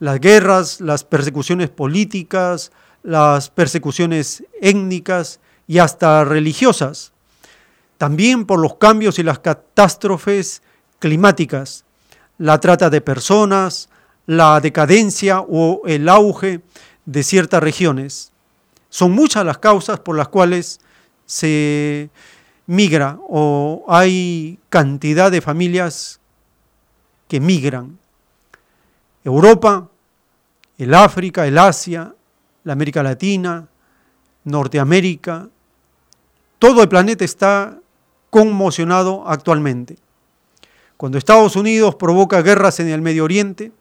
[0.00, 2.72] las guerras, las persecuciones políticas,
[3.02, 7.12] las persecuciones étnicas y hasta religiosas.
[7.96, 10.62] También por los cambios y las catástrofes
[10.98, 11.84] climáticas
[12.38, 13.88] la trata de personas,
[14.26, 16.60] la decadencia o el auge
[17.04, 18.32] de ciertas regiones.
[18.94, 20.80] Son muchas las causas por las cuales
[21.26, 22.10] se
[22.68, 26.20] migra o hay cantidad de familias
[27.26, 27.98] que migran.
[29.24, 29.88] Europa,
[30.78, 32.14] el África, el Asia,
[32.62, 33.66] la América Latina,
[34.44, 35.48] Norteamérica,
[36.60, 37.76] todo el planeta está
[38.30, 39.96] conmocionado actualmente.
[40.96, 43.72] Cuando Estados Unidos provoca guerras en el Medio Oriente,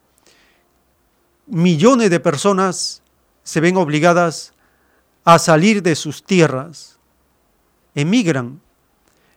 [1.46, 3.04] millones de personas
[3.44, 4.53] se ven obligadas
[5.24, 6.98] a salir de sus tierras,
[7.96, 8.62] emigran.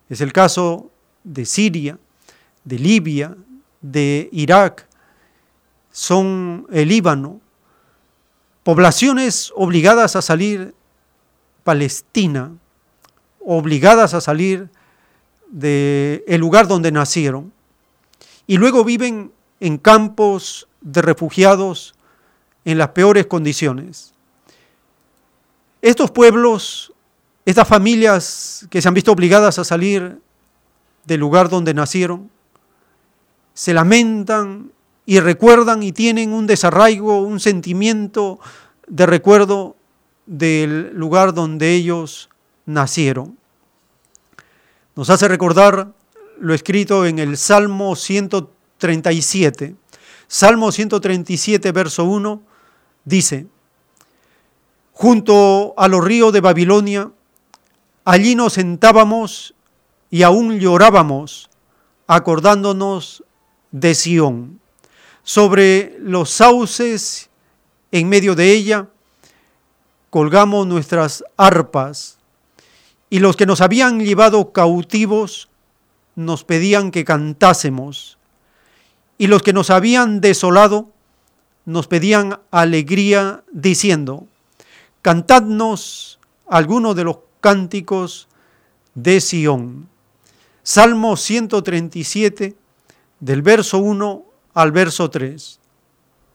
[0.08, 0.90] Es el caso
[1.24, 1.98] de Siria,
[2.64, 3.36] de Libia,
[3.80, 4.86] de Irak,
[5.92, 7.40] son el Líbano,
[8.62, 10.74] poblaciones obligadas a salir
[11.64, 12.52] Palestina,
[13.40, 14.68] obligadas a salir
[15.48, 17.52] del lugar donde nacieron
[18.46, 21.94] y luego viven en campos de refugiados
[22.64, 24.15] en las peores condiciones.
[25.86, 26.92] Estos pueblos,
[27.44, 30.20] estas familias que se han visto obligadas a salir
[31.04, 32.28] del lugar donde nacieron,
[33.54, 34.72] se lamentan
[35.04, 38.40] y recuerdan y tienen un desarraigo, un sentimiento
[38.88, 39.76] de recuerdo
[40.26, 42.30] del lugar donde ellos
[42.64, 43.38] nacieron.
[44.96, 45.92] Nos hace recordar
[46.40, 49.76] lo escrito en el Salmo 137.
[50.26, 52.42] Salmo 137, verso 1,
[53.04, 53.46] dice,
[54.98, 57.10] junto a los ríos de Babilonia,
[58.06, 59.55] allí nos sentábamos
[60.09, 61.51] y aún llorábamos,
[62.06, 63.23] acordándonos
[63.73, 64.59] de Sión.
[65.23, 67.28] Sobre los sauces
[67.93, 68.89] en medio de ella,
[70.09, 72.16] colgamos nuestras arpas,
[73.10, 75.51] y los que nos habían llevado cautivos
[76.14, 78.16] nos pedían que cantásemos,
[79.18, 80.89] y los que nos habían desolado
[81.66, 84.27] nos pedían alegría diciendo,
[85.06, 86.18] cantadnos
[86.48, 88.26] algunos de los cánticos
[88.96, 89.88] de Sión.
[90.64, 92.56] Salmo 137,
[93.20, 94.24] del verso 1
[94.54, 95.60] al verso 3.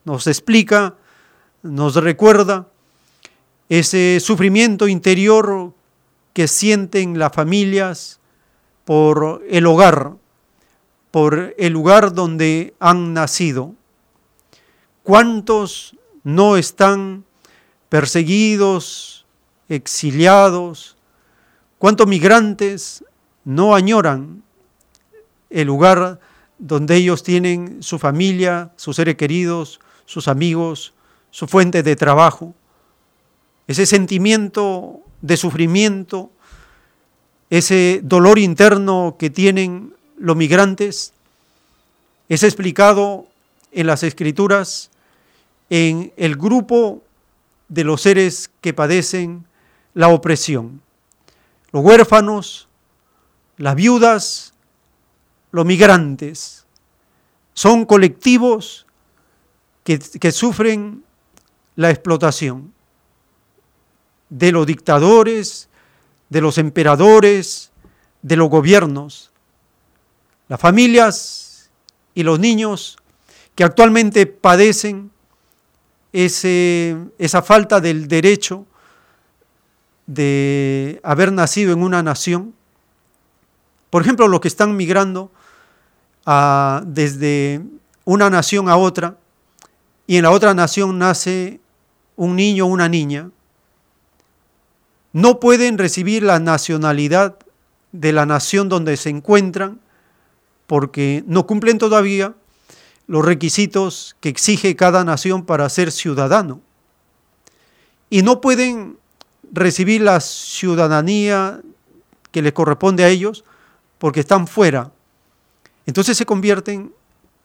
[0.06, 0.96] Nos explica,
[1.64, 2.70] nos recuerda
[3.68, 5.74] ese sufrimiento interior
[6.32, 8.22] que sienten las familias
[8.86, 10.14] por el hogar,
[11.12, 13.76] por el lugar donde han nacido.
[15.04, 17.26] ¿Cuántos no están
[17.92, 19.26] perseguidos,
[19.68, 20.96] exiliados?
[21.78, 23.04] ¿Cuántos migrantes
[23.44, 24.44] no añoran
[25.50, 26.18] el lugar
[26.58, 30.94] donde ellos tienen su familia, sus seres queridos, sus amigos,
[31.32, 32.56] su fuente de trabajo?
[33.68, 36.32] Ese sentimiento de sufrimiento,
[37.50, 41.12] ese dolor interno que tienen los migrantes,
[42.30, 43.28] es explicado
[43.74, 44.92] en las escrituras
[45.70, 47.04] en el grupo
[47.72, 49.46] de los seres que padecen
[49.94, 50.82] la opresión.
[51.72, 52.68] Los huérfanos,
[53.56, 54.54] las viudas,
[55.52, 56.66] los migrantes,
[57.54, 58.86] son colectivos
[59.86, 61.06] que, sufren
[61.78, 62.74] la explotación
[64.30, 65.70] de los dictadores,
[66.30, 67.72] de los emperadores,
[68.22, 69.32] de los gobiernos.
[70.50, 71.72] Las familias
[72.14, 72.98] y los niños
[73.56, 75.10] que actualmente padecen
[76.14, 78.66] esa falta del derecho
[80.08, 82.54] de haber nacido en una nación.
[83.90, 85.32] Por ejemplo, los que están migrando
[86.26, 87.62] a, desde
[88.06, 89.18] una nación a otra
[90.08, 91.60] y en la otra nación nace
[92.16, 93.30] un niño o una niña,
[95.14, 97.38] no pueden recibir la nacionalidad
[97.92, 99.80] de la nación donde se encuentran
[100.68, 102.34] porque no cumplen todavía
[103.12, 106.62] los requisitos que exige cada nación para ser ciudadano.
[108.10, 108.98] Y no pueden
[109.52, 111.60] recibir la ciudadanía
[112.32, 113.44] que les corresponde a ellos
[113.98, 114.94] porque están fuera.
[115.86, 116.94] Entonces se convierten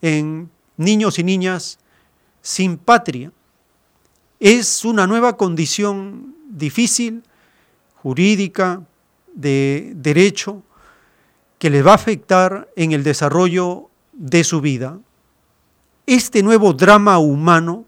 [0.02, 1.80] en niños y niñas
[2.43, 3.32] sin patria.
[4.38, 7.24] Es una nueva condición difícil,
[7.97, 8.82] jurídica,
[9.34, 10.62] de derecho,
[11.59, 15.01] que les va a afectar en el desarrollo de su vida.
[16.06, 17.84] Este nuevo drama humano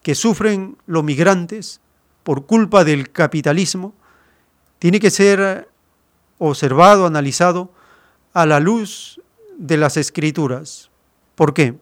[0.00, 1.80] que sufren los migrantes
[2.22, 3.94] por culpa del capitalismo
[4.78, 5.68] tiene que ser
[6.38, 7.72] observado, analizado
[8.32, 9.20] a la luz
[9.58, 10.90] de las escrituras.
[11.34, 11.74] ¿Por qué?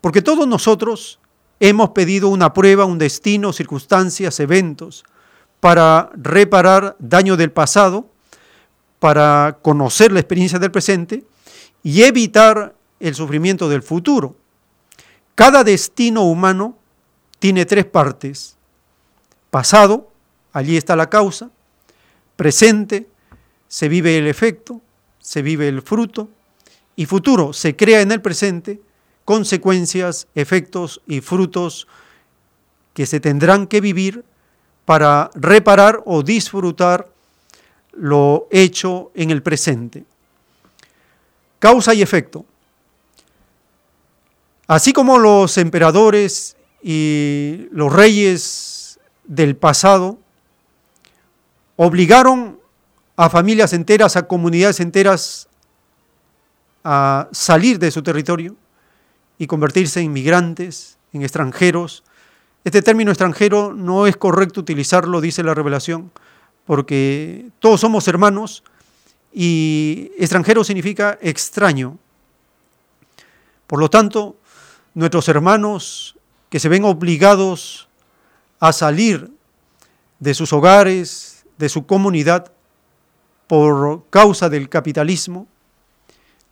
[0.00, 1.20] Porque todos nosotros
[1.60, 5.04] hemos pedido una prueba, un destino, circunstancias, eventos,
[5.60, 8.10] para reparar daño del pasado,
[8.98, 11.24] para conocer la experiencia del presente
[11.84, 14.34] y evitar el sufrimiento del futuro.
[15.36, 16.78] Cada destino humano
[17.38, 18.56] tiene tres partes.
[19.50, 20.10] Pasado,
[20.52, 21.50] allí está la causa.
[22.36, 23.06] Presente,
[23.68, 24.80] se vive el efecto,
[25.20, 26.30] se vive el fruto.
[26.96, 28.80] Y futuro, se crea en el presente
[29.26, 31.86] consecuencias, efectos y frutos
[32.94, 34.24] que se tendrán que vivir
[34.86, 37.10] para reparar o disfrutar
[37.92, 40.06] lo hecho en el presente.
[41.58, 42.46] Causa y efecto.
[44.66, 50.18] Así como los emperadores y los reyes del pasado
[51.76, 52.58] obligaron
[53.16, 55.48] a familias enteras, a comunidades enteras
[56.82, 58.56] a salir de su territorio
[59.38, 62.02] y convertirse en migrantes, en extranjeros.
[62.64, 66.10] Este término extranjero no es correcto utilizarlo, dice la revelación,
[66.64, 68.64] porque todos somos hermanos
[69.32, 71.98] y extranjero significa extraño.
[73.66, 74.36] Por lo tanto,
[74.96, 76.16] nuestros hermanos
[76.48, 77.86] que se ven obligados
[78.58, 79.30] a salir
[80.20, 82.50] de sus hogares, de su comunidad,
[83.46, 85.46] por causa del capitalismo,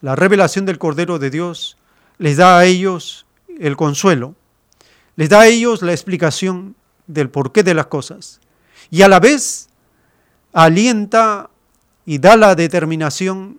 [0.02, 1.78] la revelación del Cordero de Dios
[2.18, 3.24] les da a ellos
[3.58, 4.34] el consuelo,
[5.16, 6.76] les da a ellos la explicación
[7.06, 8.40] del porqué de las cosas
[8.90, 9.70] y a la vez
[10.52, 11.48] alienta
[12.04, 13.58] y da la determinación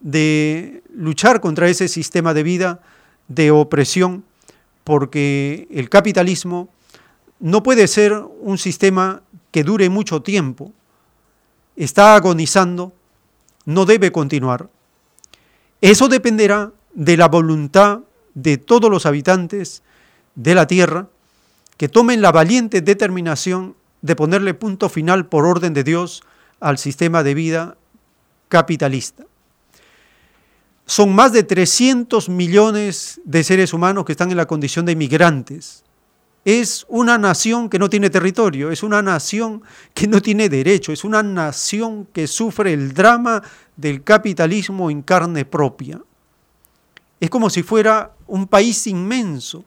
[0.00, 2.82] de luchar contra ese sistema de vida
[3.28, 4.24] de opresión,
[4.84, 6.68] porque el capitalismo
[7.40, 10.72] no puede ser un sistema que dure mucho tiempo.
[11.76, 12.92] Está agonizando,
[13.64, 14.68] no debe continuar.
[15.80, 18.00] Eso dependerá de la voluntad
[18.34, 19.82] de todos los habitantes
[20.34, 21.08] de la tierra
[21.76, 26.22] que tomen la valiente determinación de ponerle punto final por orden de Dios
[26.60, 27.76] al sistema de vida
[28.48, 29.24] capitalista.
[30.86, 35.82] Son más de 300 millones de seres humanos que están en la condición de inmigrantes.
[36.44, 39.62] es una nación que no tiene territorio, es una nación
[39.94, 43.42] que no tiene derecho, es una nación que sufre el drama
[43.76, 46.00] del capitalismo en carne propia.
[47.18, 49.64] Es como si fuera un país inmenso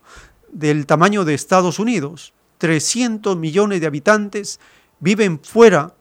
[0.54, 2.32] del tamaño de Estados Unidos.
[2.60, 4.62] 300 millones de habitantes
[5.02, 5.94] viven fuera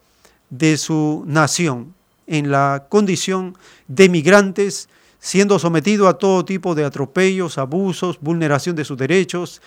[0.48, 1.92] de su nación,
[2.28, 3.56] en la condición
[3.88, 4.88] de migrantes,
[5.18, 9.60] siendo sometidos a todo tipo de atropellos, abusos, vulneración de sus derechos,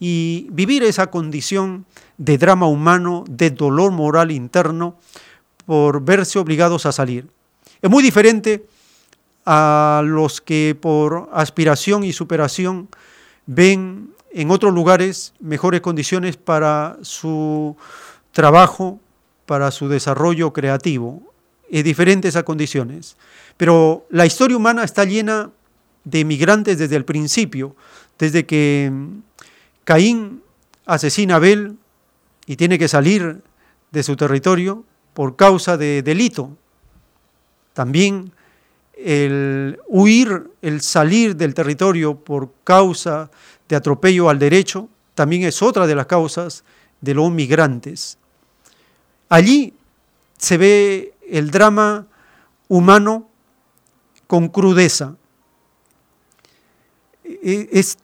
[0.00, 1.84] y vivir esa condición
[2.18, 4.96] de drama humano, de dolor moral interno,
[5.66, 7.26] por verse obligados a salir.
[7.82, 8.64] Es muy diferente
[9.44, 12.88] a los que por aspiración y superación
[13.46, 17.76] ven en otros lugares mejores condiciones para su
[18.32, 19.00] trabajo,
[19.46, 21.22] para su desarrollo creativo.
[21.70, 23.16] Es diferente esas condiciones.
[23.58, 25.50] Pero la historia humana está llena
[26.04, 27.76] de migrantes desde el principio,
[28.18, 28.90] desde que
[29.84, 30.42] Caín
[30.86, 31.76] asesina a Abel
[32.46, 33.42] y tiene que salir
[33.90, 36.56] de su territorio por causa de delito.
[37.74, 38.32] También
[38.94, 43.30] el huir, el salir del territorio por causa
[43.68, 46.64] de atropello al derecho, también es otra de las causas
[47.00, 48.18] de los migrantes.
[49.28, 49.74] Allí
[50.36, 52.06] se ve el drama
[52.68, 53.28] humano
[54.28, 55.16] con crudeza.
[57.24, 57.98] E, es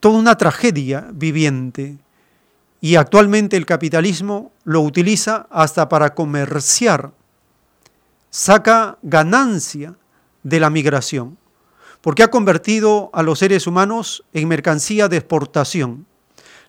[0.00, 1.98] toda una tragedia viviente.
[2.80, 7.12] Y actualmente el capitalismo lo utiliza hasta para comerciar,
[8.30, 9.94] saca ganancia
[10.42, 11.38] de la migración,
[12.00, 16.06] porque ha convertido a los seres humanos en mercancía de exportación.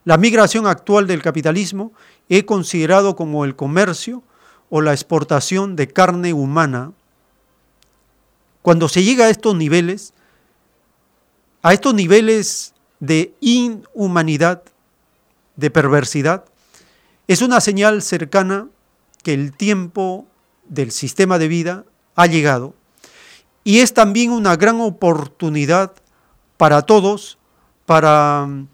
[0.04, 1.92] La migración actual del capitalismo
[2.28, 4.22] es considerado como el comercio
[4.70, 6.92] o la exportación de carne humana.
[8.68, 10.12] Cuando se llega a estos niveles,
[11.62, 14.62] a estos niveles de inhumanidad,
[15.56, 16.44] de perversidad,
[17.28, 18.68] es una señal cercana
[19.22, 20.26] que el tiempo
[20.68, 22.74] del sistema de vida ha llegado.
[23.64, 25.94] Y es también una gran oportunidad
[26.58, 27.38] para todos
[27.86, 28.68] para mm,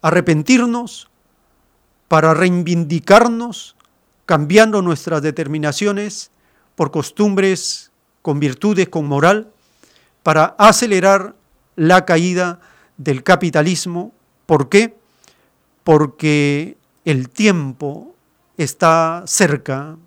[0.00, 1.10] arrepentirnos,
[2.08, 3.76] para reivindicarnos,
[4.24, 6.30] cambiando nuestras determinaciones
[6.76, 7.90] por costumbres,
[8.24, 9.52] con virtudes, con moral,
[10.22, 11.34] para acelerar
[11.76, 12.58] la caída
[12.96, 14.14] del capitalismo.
[14.46, 14.96] ¿Por qué?
[15.84, 18.14] Porque el tiempo
[18.56, 19.98] está cerca.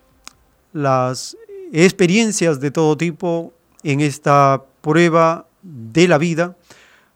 [0.71, 1.35] las
[1.73, 6.55] experiencias de todo tipo en esta prueba de la vida,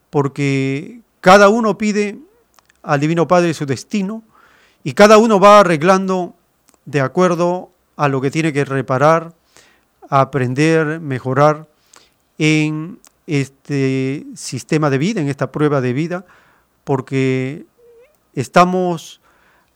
[0.10, 2.20] porque cada uno pide
[2.84, 4.24] al Divino Padre su destino
[4.84, 6.36] y cada uno va arreglando
[6.86, 9.34] de acuerdo a lo que tiene que reparar,
[10.10, 11.68] aprender, mejorar
[12.38, 16.26] en este sistema de vida, en esta prueba de vida,
[16.84, 17.66] porque
[18.34, 19.22] estamos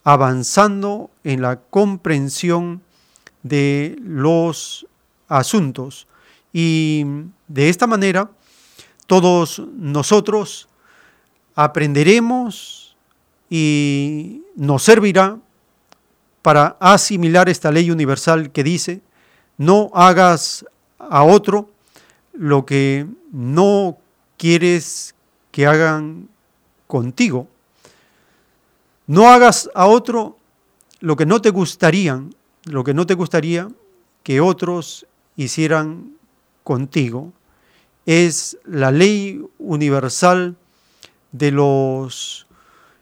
[0.02, 2.82] avanzando en la comprensión
[3.42, 4.86] de los
[5.28, 6.06] asuntos
[6.58, 7.04] y
[7.48, 8.30] de esta manera
[9.06, 10.70] todos nosotros
[11.54, 12.96] aprenderemos
[13.50, 15.38] y nos servirá
[16.40, 19.02] para asimilar esta ley universal que dice,
[19.58, 20.64] no hagas
[20.98, 21.68] a otro
[22.32, 23.98] lo que no
[24.38, 25.14] quieres
[25.50, 26.26] que hagan
[26.86, 27.48] contigo.
[29.06, 30.38] No hagas a otro
[31.00, 32.22] lo que no te gustaría,
[32.64, 33.68] lo que no te gustaría
[34.22, 35.04] que otros
[35.36, 36.15] hicieran
[36.66, 37.32] contigo.
[38.06, 40.56] Es la ley universal
[41.30, 42.48] de los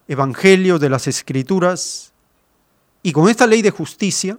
[0.07, 2.13] evangelios, de las escrituras,
[3.03, 4.39] y con esta ley de justicia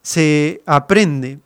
[0.00, 1.40] se aprende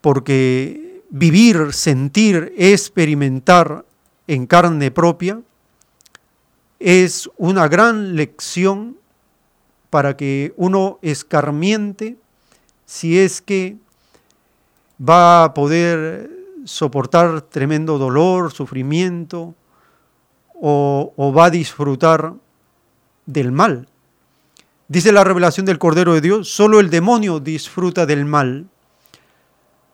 [0.00, 3.84] porque vivir, sentir, experimentar
[4.26, 5.40] en carne propia
[6.80, 8.96] es una gran lección
[9.90, 12.16] para que uno escarmiente
[12.84, 13.76] si es que
[15.00, 16.30] va a poder
[16.64, 19.54] soportar tremendo dolor, sufrimiento,
[20.60, 22.34] o, va a disfrutar
[23.24, 23.88] del mal.
[24.88, 28.66] Dice la revelación del Cordero de Dios, solo el demonio disfruta del mal.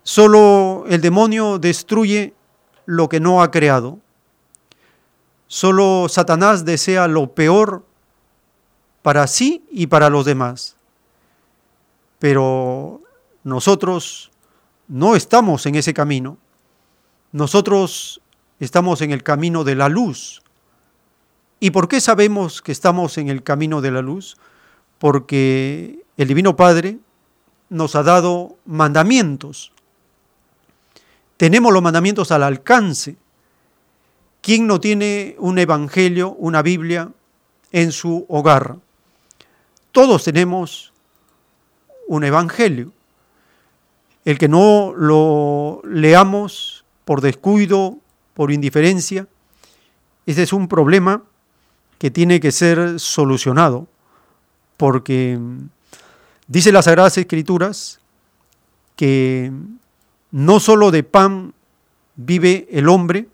[0.03, 2.35] Solo el demonio destruye
[2.87, 3.99] lo que no ha creado.
[5.47, 7.85] Solo Satanás desea lo peor
[9.03, 10.77] para sí y para los demás.
[12.19, 13.03] Pero
[13.45, 14.33] nosotros
[14.89, 16.39] no estamos en ese camino.
[17.33, 18.21] Nosotros
[18.61, 20.43] estamos en el camino de la luz.
[21.61, 24.37] ¿Y por qué sabemos que estamos en el camino de la luz?
[24.99, 26.99] porque el Divino Padre
[27.69, 29.73] nos ha dado mandamientos.
[31.37, 33.17] Tenemos los mandamientos al alcance.
[34.41, 37.11] ¿Quién no tiene un evangelio, una Biblia
[37.73, 38.77] en su hogar?
[39.93, 40.93] Todos tenemos
[42.07, 42.93] un evangelio.
[44.27, 47.97] El que no lo leamos por descuido,
[48.35, 49.29] por indiferencia,
[50.27, 51.23] ese es un problema
[51.99, 53.87] que tiene que ser solucionado
[54.77, 55.39] porque
[56.49, 58.01] dice las Sagradas Escrituras
[58.97, 59.53] que
[60.33, 61.55] no solo de pan
[62.17, 63.29] vive el hombre,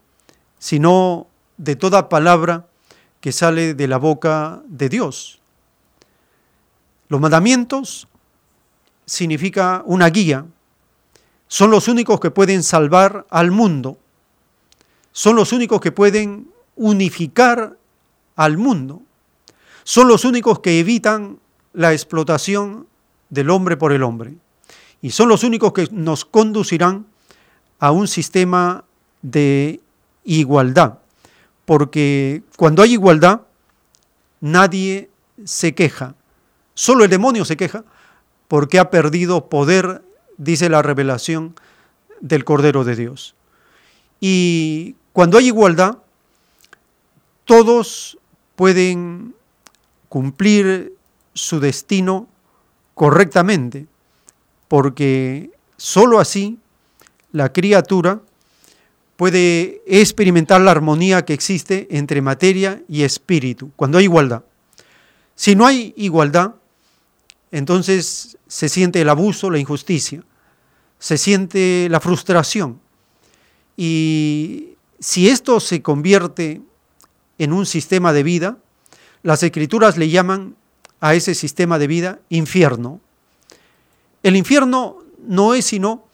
[0.59, 2.67] sino de toda palabra
[3.23, 5.41] que sale de la boca de Dios.
[7.09, 8.09] Los mandamientos
[9.07, 10.45] significa una guía,
[11.53, 13.99] son los únicos que pueden salvar al mundo,
[15.13, 17.77] son los únicos que pueden unificar
[18.37, 19.03] al mundo
[19.85, 21.39] son los únicos que evitan
[21.73, 22.87] la explotación
[23.31, 24.35] del hombre por el hombre.
[25.01, 27.07] Y son los únicos que nos conducirán
[27.79, 28.85] a un sistema
[29.23, 29.81] de
[30.25, 30.99] igualdad.
[31.65, 33.43] Porque cuando hay igualdad,
[34.41, 35.11] nadie
[35.45, 36.15] se queja.
[36.75, 37.85] Solo el demonio se queja
[38.47, 40.03] porque ha perdido poder,
[40.37, 41.55] dice la revelación
[42.21, 43.35] del Cordero de Dios.
[44.21, 45.99] Y cuando hay igualdad,
[47.45, 48.19] todos
[48.57, 49.35] pueden
[50.09, 50.95] cumplir
[51.35, 52.29] su destino
[52.95, 53.87] correctamente,
[54.69, 56.59] porque sólo así
[57.33, 58.21] la criatura
[59.17, 64.43] puede experimentar la armonía que existe entre materia y espíritu, cuando hay igualdad.
[65.35, 66.55] Si no hay igualdad,
[67.53, 70.25] entonces se siente el abuso, la injusticia,
[70.99, 72.81] se siente la frustración.
[73.77, 76.63] Y si esto se convierte
[77.39, 78.57] en un sistema de vida,
[79.23, 80.57] las escrituras le llaman
[81.01, 83.01] a ese sistema de vida infierno.
[84.23, 86.07] El infierno no es sino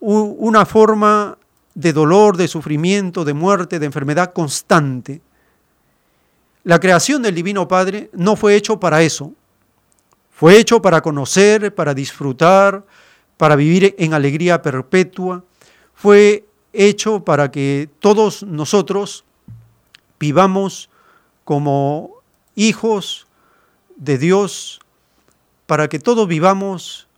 [0.00, 1.38] una forma
[1.74, 5.22] de dolor, de sufrimiento, de muerte, de enfermedad constante.
[6.64, 9.32] La creación del Divino Padre no fue hecho para eso.
[10.36, 12.84] Fue hecho para conocer, para disfrutar,
[13.38, 15.42] para vivir en alegría perpetua.
[15.94, 16.44] Fue
[16.74, 19.24] hecho para que todos nosotros
[20.20, 20.90] vivamos
[21.42, 22.16] como
[22.54, 23.26] hijos
[23.96, 24.80] de Dios,
[25.64, 27.08] para que todos vivamos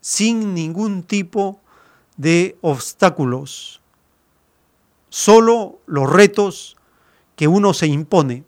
[0.00, 1.60] sin ningún tipo
[2.16, 3.80] de obstáculos,
[5.08, 6.76] solo los retos
[7.36, 8.42] que uno se impone.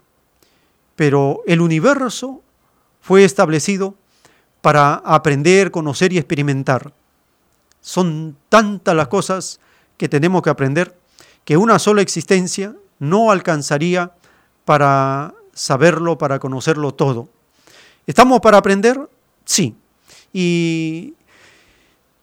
[0.96, 2.42] Pero el universo
[3.06, 3.94] fue establecido
[4.62, 6.92] para aprender, conocer y experimentar.
[7.80, 9.60] Son tantas las cosas
[9.96, 10.96] que tenemos que aprender
[11.44, 14.10] que una sola existencia no alcanzaría
[14.64, 17.28] para saberlo, para conocerlo todo.
[18.08, 18.98] ¿Estamos para aprender?
[19.44, 19.76] Sí.
[20.32, 21.14] ¿Y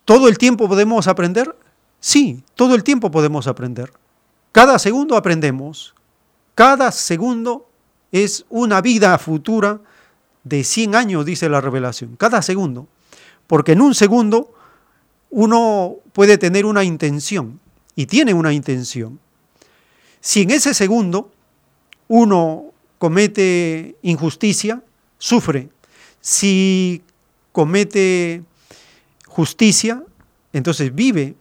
[0.04, 1.56] todo el tiempo podemos aprender?
[2.02, 3.94] Sí, todo el tiempo podemos aprender.
[4.52, 5.96] Cada segundo aprendemos.
[6.56, 7.70] Cada segundo
[8.12, 9.80] es una vida futura
[10.44, 12.16] de 100 años, dice la revelación.
[12.16, 12.88] Cada segundo.
[13.48, 14.54] Porque en un segundo
[15.30, 17.60] uno puede tener una intención
[17.96, 19.20] y tiene una intención.
[20.22, 21.32] Si en ese segundo
[22.08, 22.66] uno
[22.98, 24.82] comete injusticia,
[25.18, 25.70] sufre.
[26.22, 27.02] Si
[27.52, 28.44] comete
[29.28, 30.04] justicia,
[30.54, 31.36] entonces vive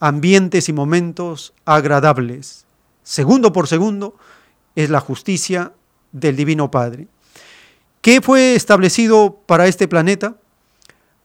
[0.00, 2.64] ambientes y momentos agradables.
[3.02, 4.16] Segundo por segundo
[4.74, 5.72] es la justicia
[6.12, 7.08] del Divino Padre.
[8.06, 10.36] ¿Qué fue establecido para este planeta?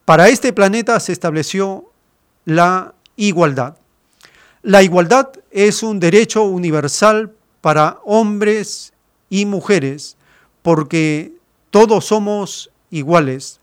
[0.03, 1.91] Para este planeta se estableció
[2.43, 3.77] la igualdad.
[4.63, 8.93] La igualdad es un derecho universal para hombres
[9.29, 10.17] y mujeres,
[10.63, 11.33] porque
[11.69, 13.59] todos somos iguales.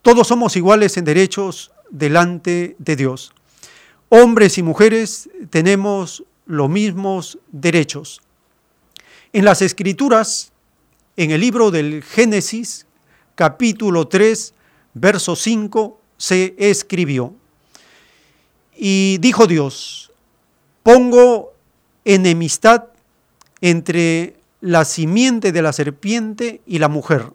[0.00, 3.34] Todos somos iguales en derechos delante de Dios.
[4.08, 8.22] Hombres y mujeres tenemos los mismos derechos.
[9.34, 10.52] En las escrituras,
[11.16, 12.86] en el libro del Génesis,
[13.34, 14.54] capítulo 3,
[14.94, 17.34] verso 5, se escribió,
[18.76, 20.12] y dijo Dios,
[20.82, 21.54] pongo
[22.04, 22.84] enemistad
[23.60, 27.32] entre la simiente de la serpiente y la mujer.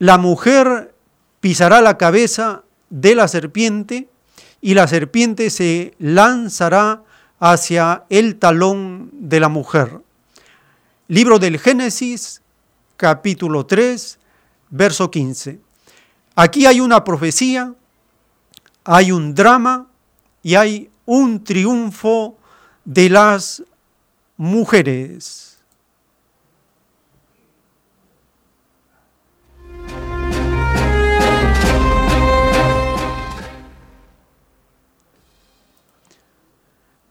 [0.00, 0.94] la mujer
[1.40, 4.08] pisará la cabeza de la serpiente
[4.60, 7.02] y la serpiente se lanzará
[7.40, 10.00] hacia el talón de la mujer.
[11.08, 12.42] Libro del Génesis,
[12.98, 14.18] capítulo 3,
[14.70, 15.60] verso 15.
[16.34, 17.72] Aquí hay una profecía,
[18.84, 19.86] hay un drama
[20.42, 22.36] y hay un triunfo
[22.84, 23.62] de las
[24.36, 25.58] mujeres.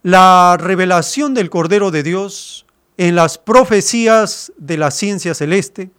[0.04, 2.67] La revelación del Cordero de Dios
[2.98, 5.92] en las profecías de la ciencia celeste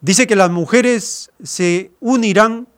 [0.00, 2.68] dice que las mujeres se unirán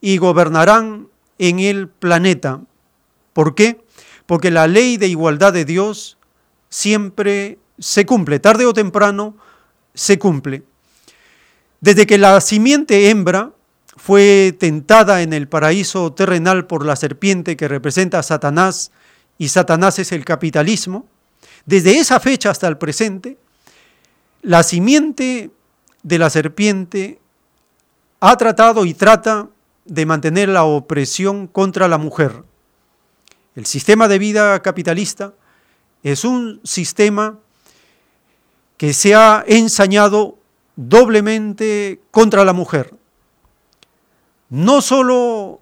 [0.00, 1.08] y gobernarán
[1.38, 2.60] en el planeta.
[3.32, 3.82] ¿Por qué?
[4.26, 6.18] Porque la ley de igualdad de Dios
[6.68, 9.36] siempre se cumple, tarde o temprano
[9.94, 10.62] se cumple.
[11.80, 13.52] Desde que la simiente hembra
[13.96, 18.92] fue tentada en el paraíso terrenal por la serpiente que representa a Satanás
[19.38, 21.06] y Satanás es el capitalismo,
[21.66, 23.38] desde esa fecha hasta el presente,
[24.42, 25.50] la simiente
[26.02, 27.20] de la serpiente
[28.20, 29.48] ha tratado y trata
[29.84, 32.44] de mantener la opresión contra la mujer.
[33.56, 35.32] El sistema de vida capitalista
[36.02, 37.38] es un sistema
[38.76, 40.38] que se ha ensañado
[40.76, 42.94] doblemente contra la mujer.
[44.48, 45.60] No solo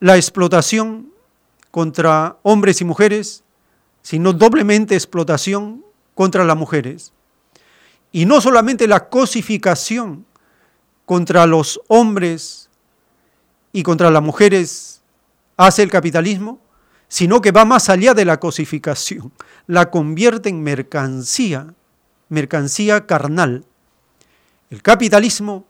[0.00, 1.10] la explotación
[1.70, 3.43] contra hombres y mujeres,
[4.04, 5.82] sino doblemente explotación
[6.14, 7.12] contra las mujeres.
[8.12, 10.26] Y no solamente la cosificación
[11.06, 12.68] contra los hombres
[13.72, 15.00] y contra las mujeres
[15.56, 16.60] hace el capitalismo,
[17.08, 19.32] sino que va más allá de la cosificación,
[19.66, 21.72] la convierte en mercancía,
[22.28, 23.64] mercancía carnal.
[24.68, 25.64] El capitalismo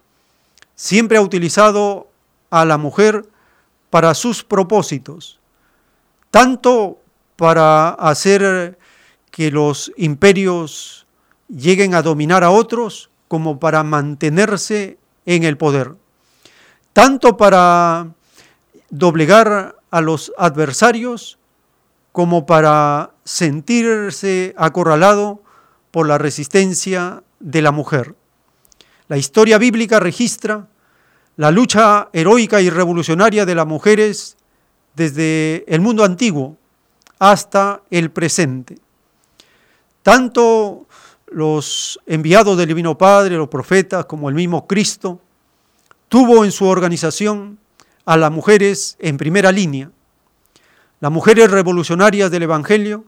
[0.74, 2.08] siempre ha utilizado
[2.50, 3.28] a la mujer
[3.90, 5.38] para sus propósitos,
[6.32, 6.98] tanto
[7.36, 8.78] para hacer
[9.30, 11.06] que los imperios
[11.48, 15.94] lleguen a dominar a otros como para mantenerse en el poder,
[16.92, 18.08] tanto para
[18.90, 21.38] doblegar a los adversarios
[22.12, 25.42] como para sentirse acorralado
[25.90, 28.14] por la resistencia de la mujer.
[29.08, 30.68] La historia bíblica registra
[31.36, 34.36] la lucha heroica y revolucionaria de las mujeres
[34.94, 36.56] desde el mundo antiguo
[37.30, 38.76] hasta el presente.
[40.02, 40.86] Tanto
[41.28, 45.20] los enviados del Divino Padre, los profetas, como el mismo Cristo,
[46.08, 47.58] tuvo en su organización
[48.04, 49.90] a las mujeres en primera línea.
[51.00, 53.06] Las mujeres revolucionarias del Evangelio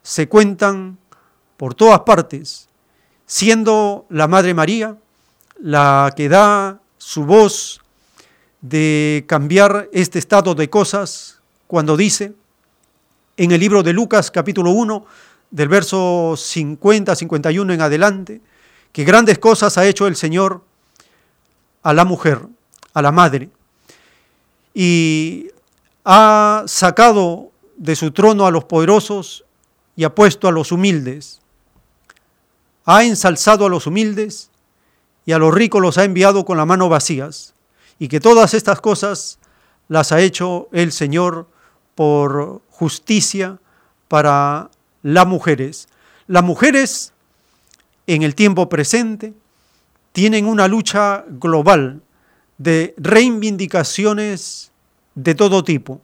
[0.00, 0.96] se cuentan
[1.56, 2.68] por todas partes,
[3.26, 4.96] siendo la Madre María
[5.58, 7.80] la que da su voz
[8.60, 12.32] de cambiar este estado de cosas cuando dice
[13.36, 15.04] en el libro de Lucas capítulo 1
[15.50, 18.40] del verso 50, 51 en adelante,
[18.92, 20.62] que grandes cosas ha hecho el Señor
[21.82, 22.46] a la mujer,
[22.94, 23.50] a la madre,
[24.74, 25.48] y
[26.04, 29.44] ha sacado de su trono a los poderosos
[29.96, 31.40] y ha puesto a los humildes.
[32.84, 34.50] Ha ensalzado a los humildes
[35.24, 37.54] y a los ricos los ha enviado con la mano vacías
[37.98, 39.38] y que todas estas cosas
[39.88, 41.48] las ha hecho el Señor
[41.94, 43.58] por justicia
[44.08, 44.70] para
[45.02, 45.88] las mujeres.
[46.26, 47.12] Las mujeres
[48.06, 49.32] en el tiempo presente
[50.12, 52.02] tienen una lucha global
[52.58, 54.72] de reivindicaciones
[55.14, 56.00] de todo tipo.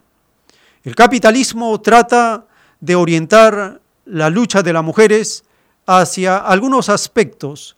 [0.82, 2.47] El capitalismo trata
[2.81, 5.44] de orientar la lucha de las mujeres
[5.86, 7.77] hacia algunos aspectos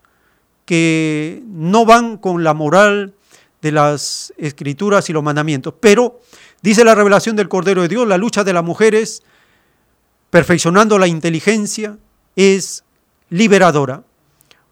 [0.65, 3.15] que no van con la moral
[3.61, 5.75] de las escrituras y los mandamientos.
[5.81, 6.21] Pero,
[6.65, 9.23] dice la revelación del Cordero de Dios, la lucha de las mujeres,
[10.31, 11.99] perfeccionando la inteligencia,
[12.37, 12.85] es
[13.29, 14.03] liberadora,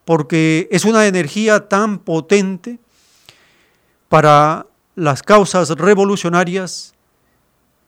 [0.07, 2.79] porque es una energía tan potente
[4.09, 4.65] para
[4.95, 6.95] las causas revolucionarias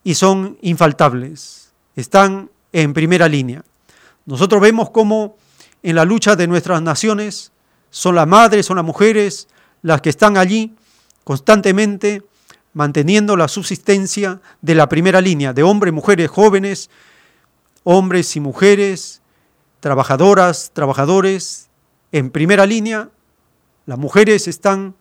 [0.04, 3.64] y son infaltables, están en primera línea.
[4.26, 5.38] Nosotros vemos cómo
[5.82, 7.52] en la lucha de nuestras naciones
[7.88, 9.48] son las madres, son las mujeres
[9.80, 10.74] las que están allí
[11.24, 12.22] constantemente
[12.74, 16.90] manteniendo la subsistencia de la primera línea, de hombres, mujeres, jóvenes,
[17.84, 19.22] hombres y mujeres,
[19.80, 21.68] trabajadoras, trabajadores,
[22.12, 23.08] en primera línea,
[23.86, 24.94] las mujeres están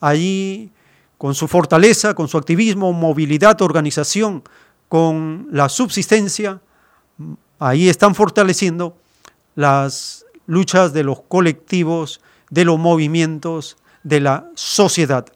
[0.00, 0.70] allí
[1.18, 4.42] con su fortaleza, con su activismo, movilidad, organización,
[4.88, 6.60] con la subsistencia,
[7.58, 8.96] ahí están fortaleciendo
[9.54, 12.20] las luchas de los colectivos,
[12.50, 15.26] de los movimientos, de la sociedad.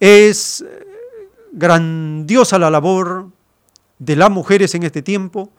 [0.00, 0.64] Es
[1.52, 3.28] grandiosa la labor
[3.98, 5.52] de las mujeres en este tiempo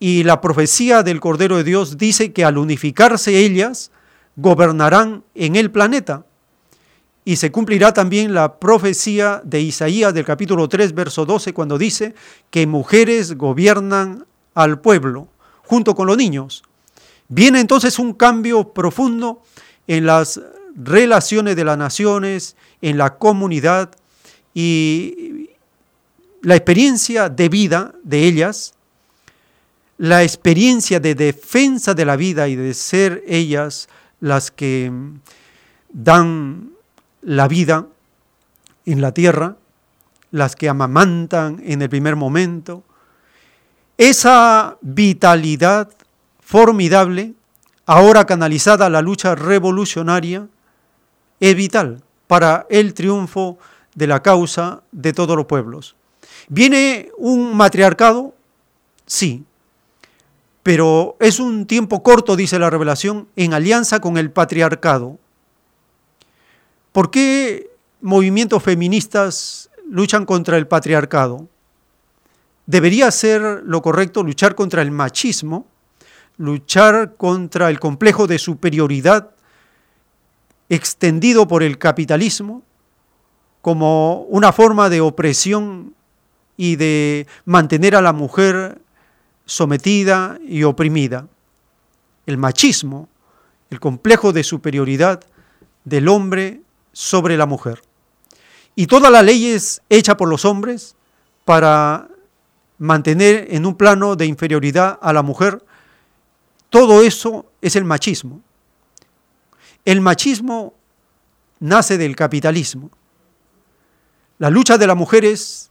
[0.00, 3.92] y la profecía del Cordero de Dios dice que al unificarse ellas
[4.34, 6.24] gobernarán en el planeta.
[7.22, 12.14] Y se cumplirá también la profecía de Isaías del capítulo 3, verso 12, cuando dice
[12.48, 14.24] que mujeres gobiernan
[14.54, 15.28] al pueblo
[15.64, 16.62] junto con los niños.
[17.28, 19.42] Viene entonces un cambio profundo
[19.86, 20.40] en las
[20.74, 23.90] relaciones de las naciones, en la comunidad
[24.54, 25.50] y
[26.42, 28.74] la experiencia de vida de ellas,
[29.98, 33.88] la experiencia de defensa de la vida y de ser ellas
[34.20, 34.90] las que
[35.92, 36.70] dan
[37.22, 37.86] la vida
[38.86, 39.56] en la tierra,
[40.30, 42.84] las que amamantan en el primer momento.
[43.98, 45.90] Esa vitalidad
[46.40, 47.34] formidable,
[47.84, 50.48] ahora canalizada a la lucha revolucionaria,
[51.40, 53.58] es vital para el triunfo
[54.00, 55.94] de la causa de todos los pueblos.
[56.48, 58.34] ¿Viene un matriarcado?
[59.04, 59.44] Sí,
[60.62, 65.18] pero es un tiempo corto, dice la revelación, en alianza con el patriarcado.
[66.92, 67.70] ¿Por qué
[68.00, 71.46] movimientos feministas luchan contra el patriarcado?
[72.64, 75.66] Debería ser lo correcto luchar contra el machismo,
[76.38, 79.32] luchar contra el complejo de superioridad
[80.70, 82.62] extendido por el capitalismo
[83.62, 85.94] como una forma de opresión
[86.56, 88.80] y de mantener a la mujer
[89.44, 91.26] sometida y oprimida.
[92.26, 93.08] El machismo,
[93.70, 95.20] el complejo de superioridad
[95.84, 96.60] del hombre
[96.92, 97.82] sobre la mujer.
[98.76, 100.96] Y toda la ley es hecha por los hombres
[101.44, 102.08] para
[102.78, 105.64] mantener en un plano de inferioridad a la mujer.
[106.70, 108.40] Todo eso es el machismo.
[109.84, 110.74] El machismo
[111.58, 112.90] nace del capitalismo.
[114.40, 115.70] La lucha de las mujeres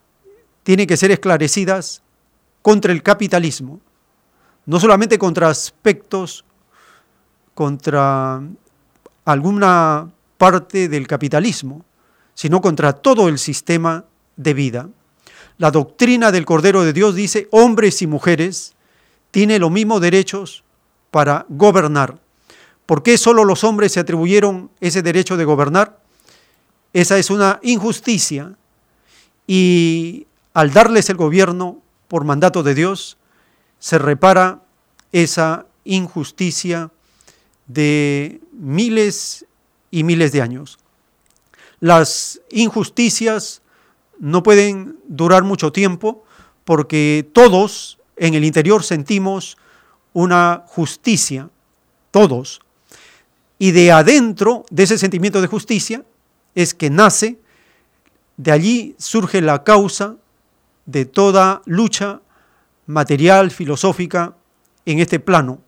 [0.62, 2.04] tiene que ser esclarecidas
[2.62, 3.80] contra el capitalismo,
[4.68, 6.46] no solamente contra aspectos,
[7.56, 8.44] contra
[9.26, 11.84] alguna parte del capitalismo,
[12.36, 14.06] sino contra todo el sistema
[14.36, 14.88] de vida.
[15.58, 18.76] La doctrina del Cordero de Dios dice, hombres y mujeres
[19.32, 20.64] tienen los mismos derechos
[21.10, 22.20] para gobernar.
[22.86, 25.98] ¿Por qué solo los hombres se atribuyeron ese derecho de gobernar?
[26.94, 28.56] Esa es una injusticia.
[29.52, 33.18] Y al darles el gobierno por mandato de Dios,
[33.80, 34.62] se repara
[35.12, 36.92] esa injusticia
[37.66, 39.48] de miles
[39.90, 40.78] y miles de años.
[41.80, 43.64] Las injusticias
[44.20, 46.24] no pueden durar mucho tiempo
[46.64, 49.58] porque todos en el interior sentimos
[50.14, 51.50] una justicia,
[52.12, 52.62] todos.
[53.58, 56.06] Y de adentro de ese sentimiento de justicia
[56.54, 57.40] es que nace,
[58.40, 60.16] de allí surge la causa
[60.86, 62.22] de toda lucha
[62.86, 64.34] material, filosófica,
[64.86, 65.60] en este plano.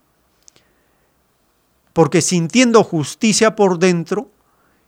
[1.92, 4.30] Porque sintiendo justicia por dentro,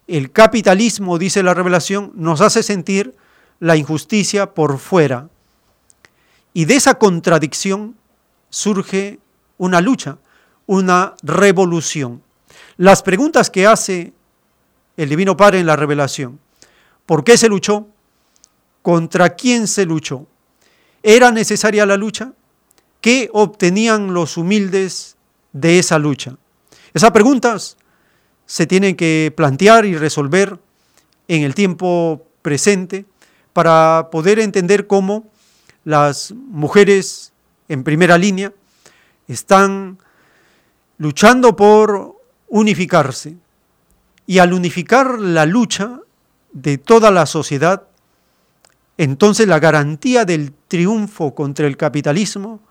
[0.07, 3.15] el capitalismo, dice la revelación, nos hace sentir
[3.59, 5.29] la injusticia por fuera.
[6.53, 7.95] Y de esa contradicción
[8.49, 9.19] surge
[9.59, 10.17] una lucha,
[10.65, 12.23] una revolución.
[12.77, 14.11] Las preguntas que hace
[14.97, 16.39] el Divino Padre en la revelación,
[17.05, 17.87] ¿por qué se luchó?
[18.81, 20.27] ¿Contra quién se luchó?
[21.03, 22.33] ¿Era necesaria la lucha?
[23.01, 25.17] ¿Qué obtenían los humildes
[25.53, 26.37] de esa lucha?
[26.93, 27.77] Esas preguntas
[28.45, 30.59] se tienen que plantear y resolver
[31.27, 33.05] en el tiempo presente
[33.53, 35.31] para poder entender cómo
[35.83, 37.33] las mujeres
[37.67, 38.53] en primera línea
[39.27, 39.97] están
[40.97, 43.37] luchando por unificarse.
[44.27, 45.99] Y al unificar la lucha
[46.55, 47.83] de toda la sociedad,
[48.97, 52.61] entonces la garantía del triunfo contra el capitalismo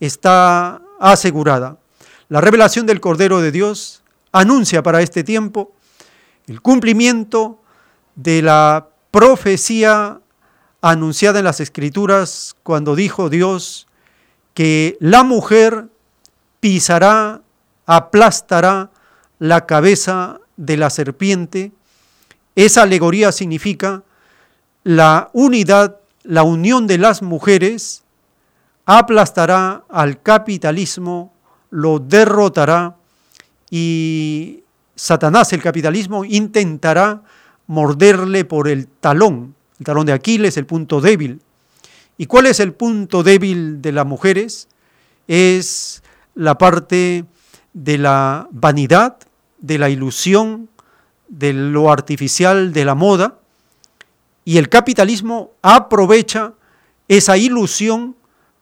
[0.00, 1.76] está asegurada.
[2.28, 4.02] La revelación del Cordero de Dios
[4.32, 5.72] anuncia para este tiempo
[6.46, 7.60] el cumplimiento
[8.14, 10.20] de la profecía
[10.80, 13.86] anunciada en las Escrituras cuando dijo Dios
[14.54, 15.88] que la mujer
[16.60, 17.42] pisará,
[17.84, 18.90] aplastará
[19.38, 21.72] la cabeza de la serpiente.
[22.56, 24.02] Esa alegoría significa
[24.82, 28.02] la unidad, la unión de las mujeres
[28.86, 31.34] aplastará al capitalismo,
[31.70, 32.96] lo derrotará
[33.70, 34.62] y
[34.94, 37.22] Satanás, el capitalismo, intentará
[37.66, 41.42] morderle por el talón, el talón de Aquiles, el punto débil.
[42.16, 44.68] ¿Y cuál es el punto débil de las mujeres?
[45.28, 46.02] Es
[46.34, 47.26] la parte
[47.74, 49.18] de la vanidad,
[49.58, 50.70] de la ilusión,
[51.28, 53.38] de lo artificial, de la moda,
[54.48, 56.52] Y el capitalismo aprovecha
[57.08, 58.14] esa ilusión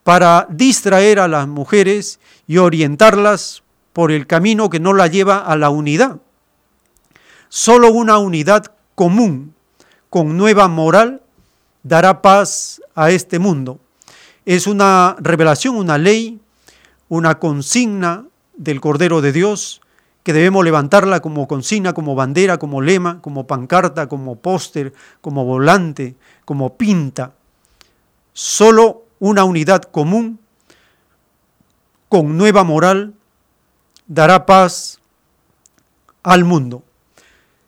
[0.03, 3.63] para distraer a las mujeres y orientarlas
[3.93, 6.21] por el camino que no la lleva a la unidad.
[7.51, 9.55] Solo una unidad común,
[10.09, 11.21] con nueva moral,
[11.83, 13.79] dará paz a este mundo.
[14.47, 16.41] Es una revelación, una ley,
[17.09, 18.25] una consigna
[18.57, 19.81] del Cordero de Dios
[20.25, 26.17] que debemos levantarla como consigna, como bandera, como lema, como pancarta, como póster, como volante,
[26.47, 27.35] como pinta.
[28.33, 30.41] Solo una unidad común,
[32.09, 33.15] con nueva moral,
[34.07, 34.99] dará paz
[36.23, 36.83] al mundo.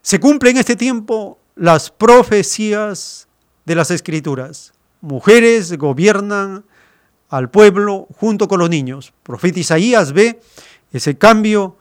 [0.01, 3.29] Se cumplen en este tiempo las profecías
[3.67, 4.73] de las escrituras.
[5.03, 6.65] Mujeres gobiernan
[7.29, 9.13] al pueblo junto con los niños.
[9.23, 10.41] Profeta Isaías ve
[10.93, 11.76] ese cambio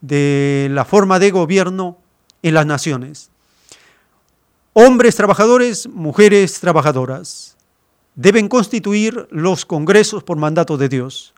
[0.00, 1.98] de la forma de gobierno
[2.42, 3.30] en las naciones.
[4.72, 7.56] Hombres trabajadores, mujeres trabajadoras
[8.14, 11.34] deben constituir los congresos por mandato de Dios.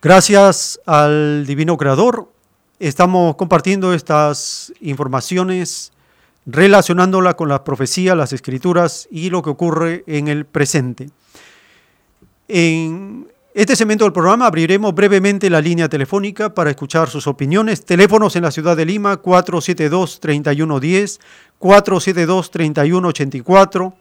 [0.00, 2.30] Gracias al Divino Creador,
[2.78, 5.90] estamos compartiendo estas informaciones
[6.46, 11.10] relacionándola con las profecías, las escrituras y lo que ocurre en el presente.
[12.46, 17.84] En este segmento del programa abriremos brevemente la línea telefónica para escuchar sus opiniones.
[17.84, 21.18] Teléfonos en la ciudad de Lima 472-3110,
[21.58, 23.94] 472-3184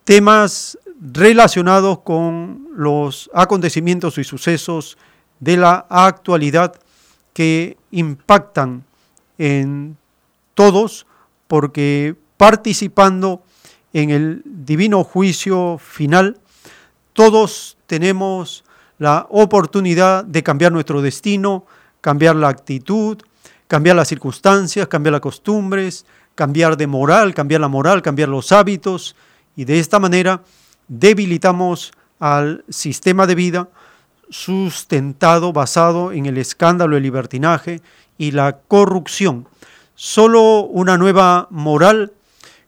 [0.05, 4.97] temas relacionados con los acontecimientos y sucesos
[5.39, 6.73] de la actualidad
[7.33, 8.85] que impactan
[9.37, 9.97] en
[10.53, 11.05] todos
[11.47, 13.43] porque participando
[13.93, 16.39] en el divino juicio final,
[17.13, 18.63] todos tenemos
[18.99, 21.65] la oportunidad de cambiar nuestro destino,
[22.01, 23.17] cambiar la actitud,
[23.67, 26.05] cambiar las circunstancias, cambiar las costumbres,
[26.35, 29.15] cambiar de moral, cambiar la moral, cambiar los hábitos
[29.55, 30.41] y de esta manera
[30.87, 33.69] debilitamos al sistema de vida
[34.29, 37.81] sustentado, basado en el escándalo, el libertinaje
[38.17, 39.47] y la corrupción.
[39.95, 42.13] Solo una nueva moral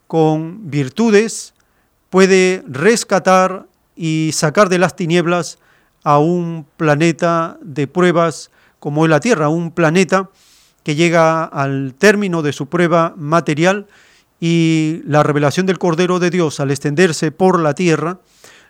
[0.07, 1.53] con virtudes
[2.09, 5.59] puede rescatar y sacar de las tinieblas
[6.03, 10.29] a un planeta de pruebas como es la Tierra, un planeta
[10.83, 13.87] que llega al término de su prueba material
[14.39, 18.19] y la revelación del Cordero de Dios al extenderse por la Tierra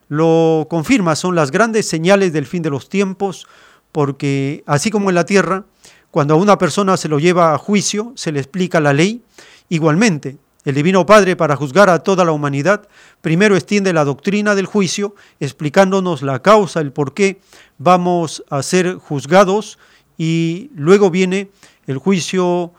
[0.09, 3.47] lo confirma, son las grandes señales del fin de los tiempos,
[3.93, 5.63] porque así como en la Tierra,
[6.11, 9.23] cuando a una persona se lo lleva a juicio, se le explica la ley,
[9.69, 12.87] igualmente el Divino Padre, para juzgar a toda la humanidad,
[13.21, 17.41] primero extiende la doctrina del juicio, explicándonos la causa, el por qué
[17.79, 19.79] vamos a ser juzgados,
[20.17, 21.49] y luego viene
[21.87, 22.73] el juicio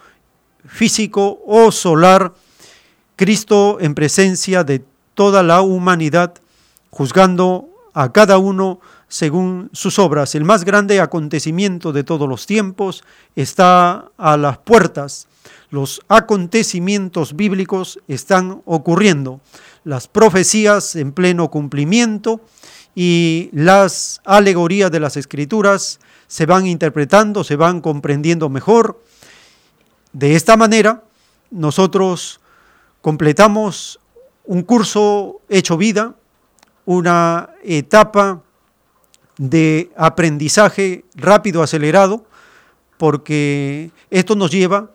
[0.64, 2.34] físico o solar,
[3.16, 4.84] Cristo en presencia de
[5.14, 6.34] toda la humanidad,
[6.90, 10.34] juzgando a cada uno según sus obras.
[10.34, 13.04] El más grande acontecimiento de todos los tiempos
[13.36, 15.26] está a las puertas
[15.70, 19.40] los acontecimientos bíblicos están ocurriendo,
[19.85, 22.40] las profecías en pleno cumplimiento
[22.94, 29.02] y las alegorías de las escrituras se van interpretando, se van comprendiendo mejor.
[30.12, 31.02] De esta manera,
[31.51, 32.40] nosotros
[33.01, 33.98] completamos
[34.44, 36.14] un curso hecho vida,
[36.85, 38.43] una etapa
[39.39, 42.24] de aprendizaje rápido, acelerado,
[42.98, 44.91] porque esto nos lleva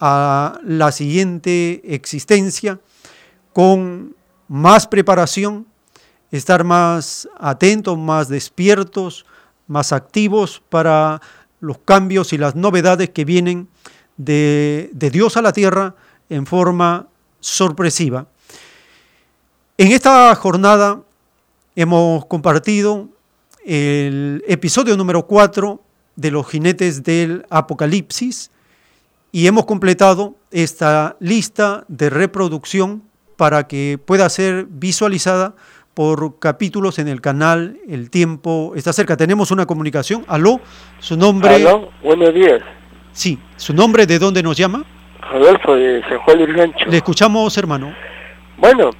[0.00, 2.80] a la siguiente existencia
[3.52, 4.14] con
[4.48, 5.66] más preparación,
[6.30, 9.24] estar más atentos, más despiertos,
[9.66, 11.20] más activos para
[11.60, 13.68] los cambios y las novedades que vienen
[14.16, 15.94] de, Dios a la tierra
[16.28, 17.08] en forma
[17.40, 18.26] sorpresiva.
[19.78, 21.02] En esta jornada
[21.74, 23.08] hemos compartido
[23.64, 25.80] el episodio número 4
[26.16, 28.50] de los jinetes del Apocalipsis
[29.32, 33.02] y hemos completado esta lista de reproducción
[33.36, 35.54] para que pueda ser visualizada
[35.94, 39.16] por capítulos en el canal El Tiempo está cerca.
[39.16, 40.24] Tenemos una comunicación.
[40.28, 40.60] Aló,
[40.98, 41.54] su nombre.
[41.54, 42.60] Aló, buenos días.
[43.12, 44.84] Sí, su nombre, ¿de dónde nos llama?
[45.22, 46.86] Adolfo de San Juan del Gancho.
[46.86, 47.94] Le escuchamos, hermano.
[48.58, 48.90] Bueno,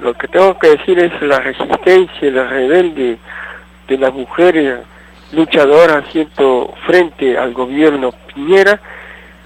[0.00, 3.18] lo que tengo que decir es la resistencia, la rebelde
[3.88, 4.80] de las mujeres
[5.32, 8.80] luchadoras siento frente al gobierno Piñera.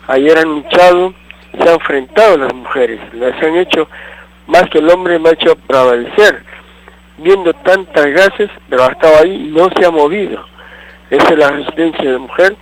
[0.09, 1.15] Ayer han luchado,
[1.53, 3.89] se han enfrentado las mujeres, las han hecho
[4.47, 6.43] más que el hombre me ha hecho prevalecer
[7.19, 10.45] viendo tantas gases, pero ha estado ahí y no se ha movido.
[11.11, 12.57] Esa es la resistencia de la mujer,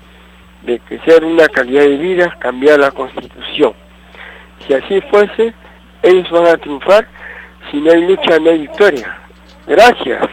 [0.63, 3.73] de sea una calidad de vida, cambiar la constitución.
[4.67, 5.55] Si así fuese,
[6.03, 7.07] ellos van a triunfar,
[7.71, 9.19] si no hay lucha no hay victoria.
[9.67, 10.27] Gracias.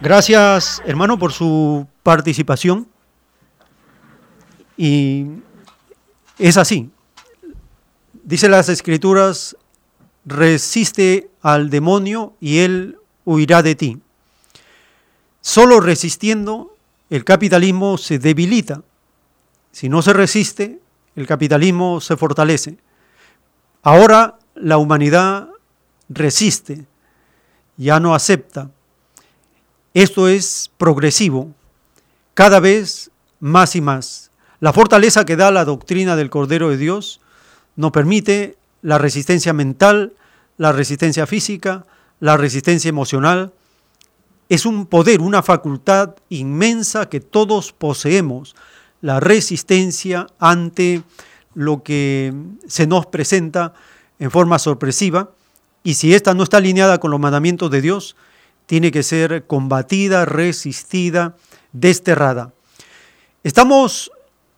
[0.00, 2.86] Gracias, hermano, por su participación.
[4.76, 5.26] Y
[6.40, 6.90] es así.
[8.24, 9.56] Dice las escrituras,
[10.24, 14.00] resiste al demonio y él huirá de ti.
[15.40, 16.76] Solo resistiendo
[17.10, 18.82] el capitalismo se debilita.
[19.72, 20.80] Si no se resiste,
[21.16, 22.78] el capitalismo se fortalece.
[23.82, 25.48] Ahora la humanidad
[26.08, 26.86] resiste,
[27.76, 28.70] ya no acepta.
[29.92, 31.52] Esto es progresivo,
[32.34, 33.10] cada vez
[33.40, 34.29] más y más.
[34.60, 37.20] La fortaleza que da la doctrina del Cordero de Dios
[37.76, 40.12] nos permite la resistencia mental,
[40.58, 41.86] la resistencia física,
[42.20, 43.52] la resistencia emocional
[44.50, 48.54] es un poder, una facultad inmensa que todos poseemos,
[49.00, 51.02] la resistencia ante
[51.54, 52.34] lo que
[52.66, 53.72] se nos presenta
[54.18, 55.30] en forma sorpresiva,
[55.82, 58.16] y si esta no está alineada con los mandamientos de Dios,
[58.66, 61.36] tiene que ser combatida, resistida,
[61.72, 62.52] desterrada.
[63.42, 64.12] Estamos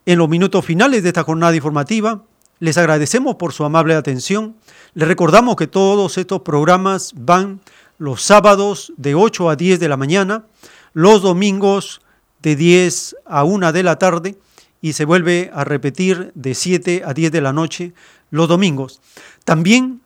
[0.06, 2.22] en los minutos finales de esta jornada informativa.
[2.58, 4.56] Les agradecemos por su amable atención.
[4.94, 7.60] Les recordamos que todos estos programas van
[7.98, 10.44] los sábados de 8 a 10 de la mañana,
[10.92, 12.00] los domingos
[12.42, 14.36] de 10 a 1 de la tarde
[14.80, 17.92] y se vuelve a repetir de 7 a 10 de la noche
[18.30, 19.00] los domingos.
[19.44, 20.00] También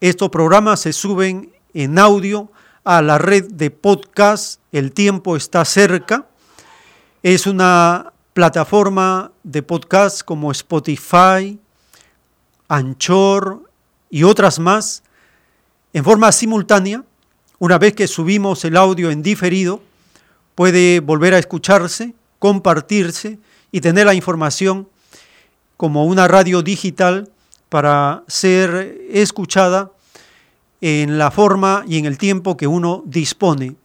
[0.00, 2.50] estos programas se suben en audio
[2.84, 6.26] a la red de podcast El tiempo está cerca.
[7.22, 11.56] Es una plataforma de podcast como Spotify,
[12.66, 13.62] Anchor
[14.10, 15.04] y otras más
[15.92, 17.04] en forma simultánea.
[17.60, 19.80] Una vez que subimos el audio en diferido,
[20.56, 23.38] puede volver a escucharse, compartirse
[23.70, 24.88] y tener la información
[25.76, 27.30] como una radio digital
[27.68, 29.92] para ser escuchada
[30.80, 33.76] en la forma y en el tiempo que uno dispone.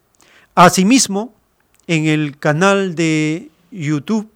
[0.56, 1.36] Asimismo,
[1.86, 4.28] en el canal de YouTube,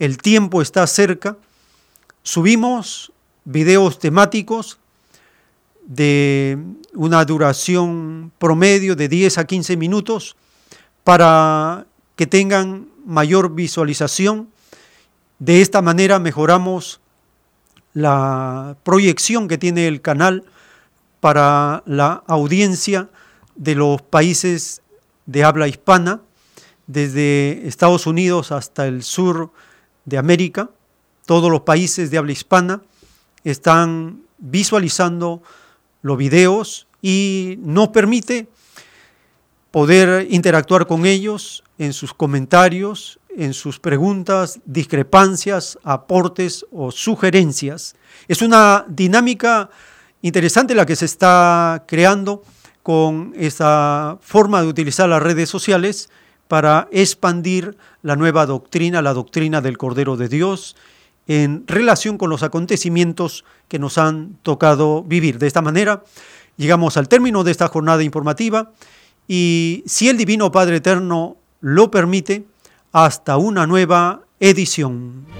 [0.00, 1.36] El tiempo está cerca,
[2.22, 3.12] subimos
[3.44, 4.78] videos temáticos
[5.84, 6.56] de
[6.94, 10.36] una duración promedio de 10 a 15 minutos
[11.04, 11.84] para
[12.16, 14.48] que tengan mayor visualización.
[15.38, 17.02] De esta manera mejoramos
[17.92, 20.44] la proyección que tiene el canal
[21.20, 23.10] para la audiencia
[23.54, 24.80] de los países
[25.26, 26.22] de habla hispana,
[26.86, 29.52] desde Estados Unidos hasta el sur
[30.04, 30.70] de América,
[31.26, 32.82] todos los países de habla hispana
[33.44, 35.42] están visualizando
[36.02, 38.48] los videos y nos permite
[39.70, 47.94] poder interactuar con ellos en sus comentarios, en sus preguntas, discrepancias, aportes o sugerencias.
[48.28, 49.70] Es una dinámica
[50.22, 52.42] interesante la que se está creando
[52.82, 56.10] con esa forma de utilizar las redes sociales
[56.48, 60.76] para expandir la nueva doctrina, la doctrina del Cordero de Dios,
[61.26, 65.38] en relación con los acontecimientos que nos han tocado vivir.
[65.38, 66.02] De esta manera,
[66.56, 68.72] llegamos al término de esta jornada informativa
[69.28, 72.44] y si el Divino Padre Eterno lo permite,
[72.92, 75.39] hasta una nueva edición.